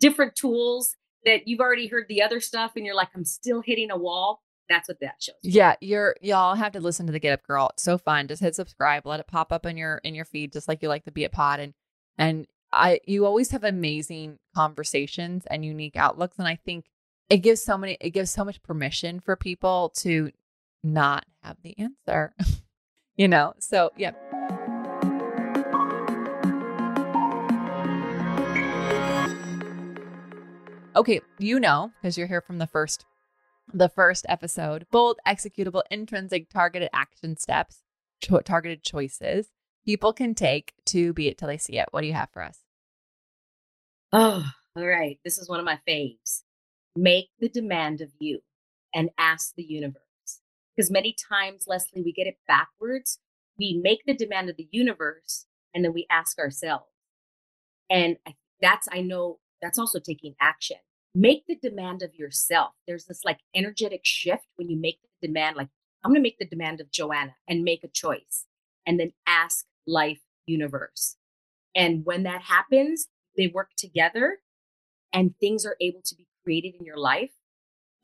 different 0.00 0.34
tools 0.34 0.96
that 1.24 1.46
you've 1.46 1.60
already 1.60 1.86
heard 1.86 2.06
the 2.08 2.22
other 2.22 2.40
stuff 2.40 2.72
and 2.74 2.84
you're 2.84 2.94
like, 2.94 3.10
I'm 3.14 3.24
still 3.24 3.60
hitting 3.60 3.90
a 3.90 3.96
wall, 3.96 4.42
that's 4.68 4.88
what 4.88 5.00
that 5.00 5.14
shows. 5.20 5.36
Yeah, 5.42 5.76
you're 5.80 6.16
y'all 6.20 6.54
have 6.54 6.72
to 6.72 6.80
listen 6.80 7.06
to 7.06 7.12
the 7.12 7.18
Get 7.18 7.32
Up 7.32 7.46
Girl. 7.46 7.70
It's 7.72 7.82
so 7.82 7.98
fun. 7.98 8.28
Just 8.28 8.42
hit 8.42 8.54
subscribe, 8.54 9.06
let 9.06 9.20
it 9.20 9.26
pop 9.26 9.52
up 9.52 9.66
in 9.66 9.76
your 9.76 9.98
in 10.04 10.14
your 10.14 10.24
feed, 10.24 10.52
just 10.52 10.68
like 10.68 10.82
you 10.82 10.88
like 10.88 11.04
the 11.04 11.12
Be 11.12 11.24
It 11.24 11.32
Pod. 11.32 11.60
And 11.60 11.74
and 12.18 12.46
I 12.72 13.00
you 13.06 13.24
always 13.24 13.50
have 13.50 13.64
amazing 13.64 14.38
conversations 14.54 15.44
and 15.50 15.64
unique 15.64 15.96
outlooks. 15.96 16.38
And 16.38 16.46
I 16.48 16.56
think 16.56 16.86
it 17.30 17.38
gives 17.38 17.62
so 17.62 17.76
many 17.76 17.96
it 18.00 18.10
gives 18.10 18.30
so 18.30 18.44
much 18.44 18.62
permission 18.62 19.20
for 19.20 19.36
people 19.36 19.92
to 19.96 20.30
not 20.82 21.26
have 21.42 21.56
the 21.62 21.76
answer. 21.78 22.34
you 23.16 23.28
know? 23.28 23.54
So 23.58 23.90
yeah. 23.96 24.12
Okay, 30.96 31.20
you 31.38 31.60
know, 31.60 31.92
because 32.00 32.18
you're 32.18 32.26
here 32.26 32.40
from 32.40 32.58
the 32.58 32.66
first 32.66 33.04
the 33.72 33.88
first 33.88 34.24
episode 34.28 34.86
bold, 34.90 35.18
executable, 35.26 35.82
intrinsic, 35.90 36.48
targeted 36.48 36.88
action 36.92 37.36
steps, 37.36 37.82
cho- 38.20 38.40
targeted 38.40 38.82
choices 38.82 39.50
people 39.88 40.12
can 40.12 40.34
take 40.34 40.74
to 40.84 41.14
be 41.14 41.28
it 41.28 41.38
till 41.38 41.48
they 41.48 41.56
see 41.56 41.78
it. 41.78 41.88
What 41.92 42.02
do 42.02 42.06
you 42.06 42.12
have 42.12 42.28
for 42.30 42.42
us? 42.42 42.58
Oh, 44.12 44.44
all 44.76 44.86
right. 44.86 45.18
This 45.24 45.38
is 45.38 45.48
one 45.48 45.58
of 45.58 45.64
my 45.64 45.78
faves. 45.88 46.42
Make 47.00 47.28
the 47.38 47.48
demand 47.48 48.00
of 48.00 48.10
you 48.18 48.40
and 48.94 49.10
ask 49.18 49.54
the 49.54 49.62
universe. 49.62 50.02
Because 50.74 50.90
many 50.90 51.14
times, 51.30 51.64
Lesley, 51.66 52.02
we 52.02 52.12
get 52.12 52.26
it 52.26 52.38
backwards. 52.46 53.20
We 53.58 53.80
make 53.82 54.00
the 54.06 54.14
demand 54.14 54.50
of 54.50 54.56
the 54.56 54.68
universe 54.70 55.46
and 55.74 55.84
then 55.84 55.92
we 55.92 56.06
ask 56.10 56.38
ourselves. 56.38 56.86
And 57.90 58.16
that's, 58.60 58.88
I 58.90 59.00
know, 59.00 59.38
that's 59.60 59.78
also 59.78 59.98
taking 59.98 60.34
action 60.40 60.78
make 61.14 61.44
the 61.46 61.56
demand 61.56 62.02
of 62.02 62.14
yourself. 62.14 62.72
There's 62.86 63.06
this 63.06 63.24
like 63.24 63.40
energetic 63.54 64.02
shift 64.04 64.46
when 64.56 64.68
you 64.68 64.80
make 64.80 65.00
the 65.02 65.26
demand, 65.26 65.56
like, 65.56 65.68
I'm 66.04 66.12
going 66.12 66.22
to 66.22 66.22
make 66.22 66.38
the 66.38 66.46
demand 66.46 66.80
of 66.80 66.92
Joanna 66.92 67.34
and 67.48 67.64
make 67.64 67.82
a 67.82 67.88
choice 67.88 68.46
and 68.86 69.00
then 69.00 69.12
ask 69.26 69.66
life 69.86 70.20
universe. 70.46 71.16
And 71.74 72.04
when 72.04 72.22
that 72.22 72.42
happens, 72.42 73.08
they 73.36 73.48
work 73.48 73.70
together 73.76 74.38
and 75.12 75.34
things 75.40 75.66
are 75.66 75.76
able 75.80 76.02
to 76.04 76.14
be 76.14 76.27
created 76.44 76.74
in 76.78 76.84
your 76.84 76.96
life. 76.96 77.30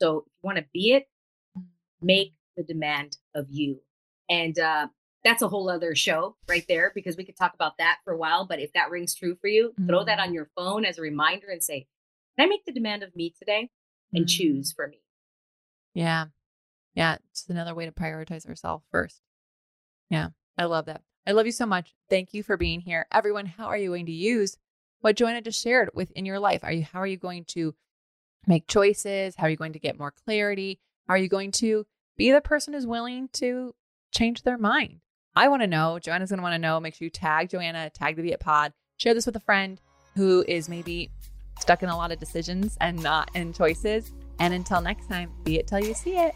So 0.01 0.17
if 0.17 0.23
you 0.25 0.39
want 0.43 0.57
to 0.57 0.65
be 0.73 0.93
it, 0.93 1.07
make 2.01 2.33
the 2.57 2.63
demand 2.63 3.17
of 3.33 3.47
you. 3.49 3.81
And 4.29 4.57
uh, 4.57 4.87
that's 5.23 5.41
a 5.41 5.47
whole 5.47 5.69
other 5.69 5.95
show 5.95 6.35
right 6.47 6.65
there 6.67 6.91
because 6.93 7.17
we 7.17 7.23
could 7.23 7.37
talk 7.37 7.53
about 7.53 7.77
that 7.79 7.97
for 8.03 8.13
a 8.13 8.17
while. 8.17 8.45
But 8.45 8.59
if 8.59 8.73
that 8.73 8.91
rings 8.91 9.15
true 9.15 9.35
for 9.39 9.47
you, 9.47 9.69
mm-hmm. 9.69 9.87
throw 9.87 10.03
that 10.03 10.19
mm-hmm. 10.19 10.29
on 10.29 10.33
your 10.33 10.49
phone 10.55 10.85
as 10.85 10.97
a 10.97 11.01
reminder 11.01 11.47
and 11.49 11.63
say, 11.63 11.87
can 12.37 12.45
I 12.45 12.49
make 12.49 12.65
the 12.65 12.73
demand 12.73 13.03
of 13.03 13.15
me 13.15 13.33
today 13.37 13.69
and 14.13 14.25
mm. 14.25 14.29
choose 14.29 14.73
for 14.73 14.87
me? 14.87 14.99
Yeah. 15.93 16.25
Yeah. 16.93 17.17
It's 17.31 17.47
another 17.49 17.73
way 17.73 17.85
to 17.85 17.91
prioritize 17.91 18.47
ourselves 18.47 18.83
first. 18.91 19.21
Yeah. 20.09 20.29
I 20.57 20.65
love 20.65 20.85
that. 20.85 21.01
I 21.25 21.31
love 21.31 21.45
you 21.45 21.51
so 21.51 21.65
much. 21.65 21.95
Thank 22.09 22.33
you 22.33 22.43
for 22.43 22.57
being 22.57 22.81
here. 22.81 23.07
Everyone, 23.11 23.45
how 23.45 23.65
are 23.67 23.77
you 23.77 23.89
going 23.89 24.05
to 24.05 24.11
use 24.11 24.57
what 24.99 25.15
Joanna 25.15 25.41
just 25.41 25.61
shared 25.61 25.89
within 25.93 26.25
your 26.25 26.39
life? 26.39 26.63
Are 26.63 26.71
you 26.71 26.83
how 26.83 26.99
are 26.99 27.07
you 27.07 27.17
going 27.17 27.45
to 27.45 27.73
make 28.47 28.67
choices? 28.67 29.35
How 29.37 29.47
are 29.47 29.49
you 29.49 29.57
going 29.57 29.73
to 29.73 29.79
get 29.79 29.97
more 29.97 30.11
clarity? 30.11 30.79
Are 31.07 31.17
you 31.17 31.27
going 31.27 31.51
to 31.51 31.85
be 32.17 32.31
the 32.31 32.41
person 32.41 32.73
who's 32.73 32.87
willing 32.87 33.29
to 33.33 33.75
change 34.11 34.43
their 34.43 34.57
mind? 34.57 35.01
I 35.35 35.47
want 35.49 35.61
to 35.61 35.67
know. 35.67 35.99
Joanna's 35.99 36.29
going 36.29 36.37
to 36.37 36.43
want 36.43 36.53
to 36.53 36.59
know. 36.59 36.79
Make 36.79 36.95
sure 36.95 37.05
you 37.05 37.09
tag 37.09 37.49
Joanna, 37.49 37.89
tag 37.89 38.15
the 38.15 38.31
It 38.31 38.39
Pod, 38.39 38.73
share 38.97 39.13
this 39.13 39.25
with 39.25 39.35
a 39.35 39.41
friend 39.41 39.81
who 40.15 40.45
is 40.47 40.69
maybe 40.69 41.11
stuck 41.59 41.83
in 41.83 41.89
a 41.89 41.97
lot 41.97 42.11
of 42.11 42.19
decisions 42.19 42.77
and 42.79 43.01
not 43.01 43.29
in 43.35 43.53
choices. 43.53 44.13
And 44.39 44.53
until 44.53 44.81
next 44.81 45.07
time, 45.07 45.31
be 45.43 45.59
it 45.59 45.67
till 45.67 45.79
you 45.79 45.93
see 45.93 46.17
it. 46.17 46.35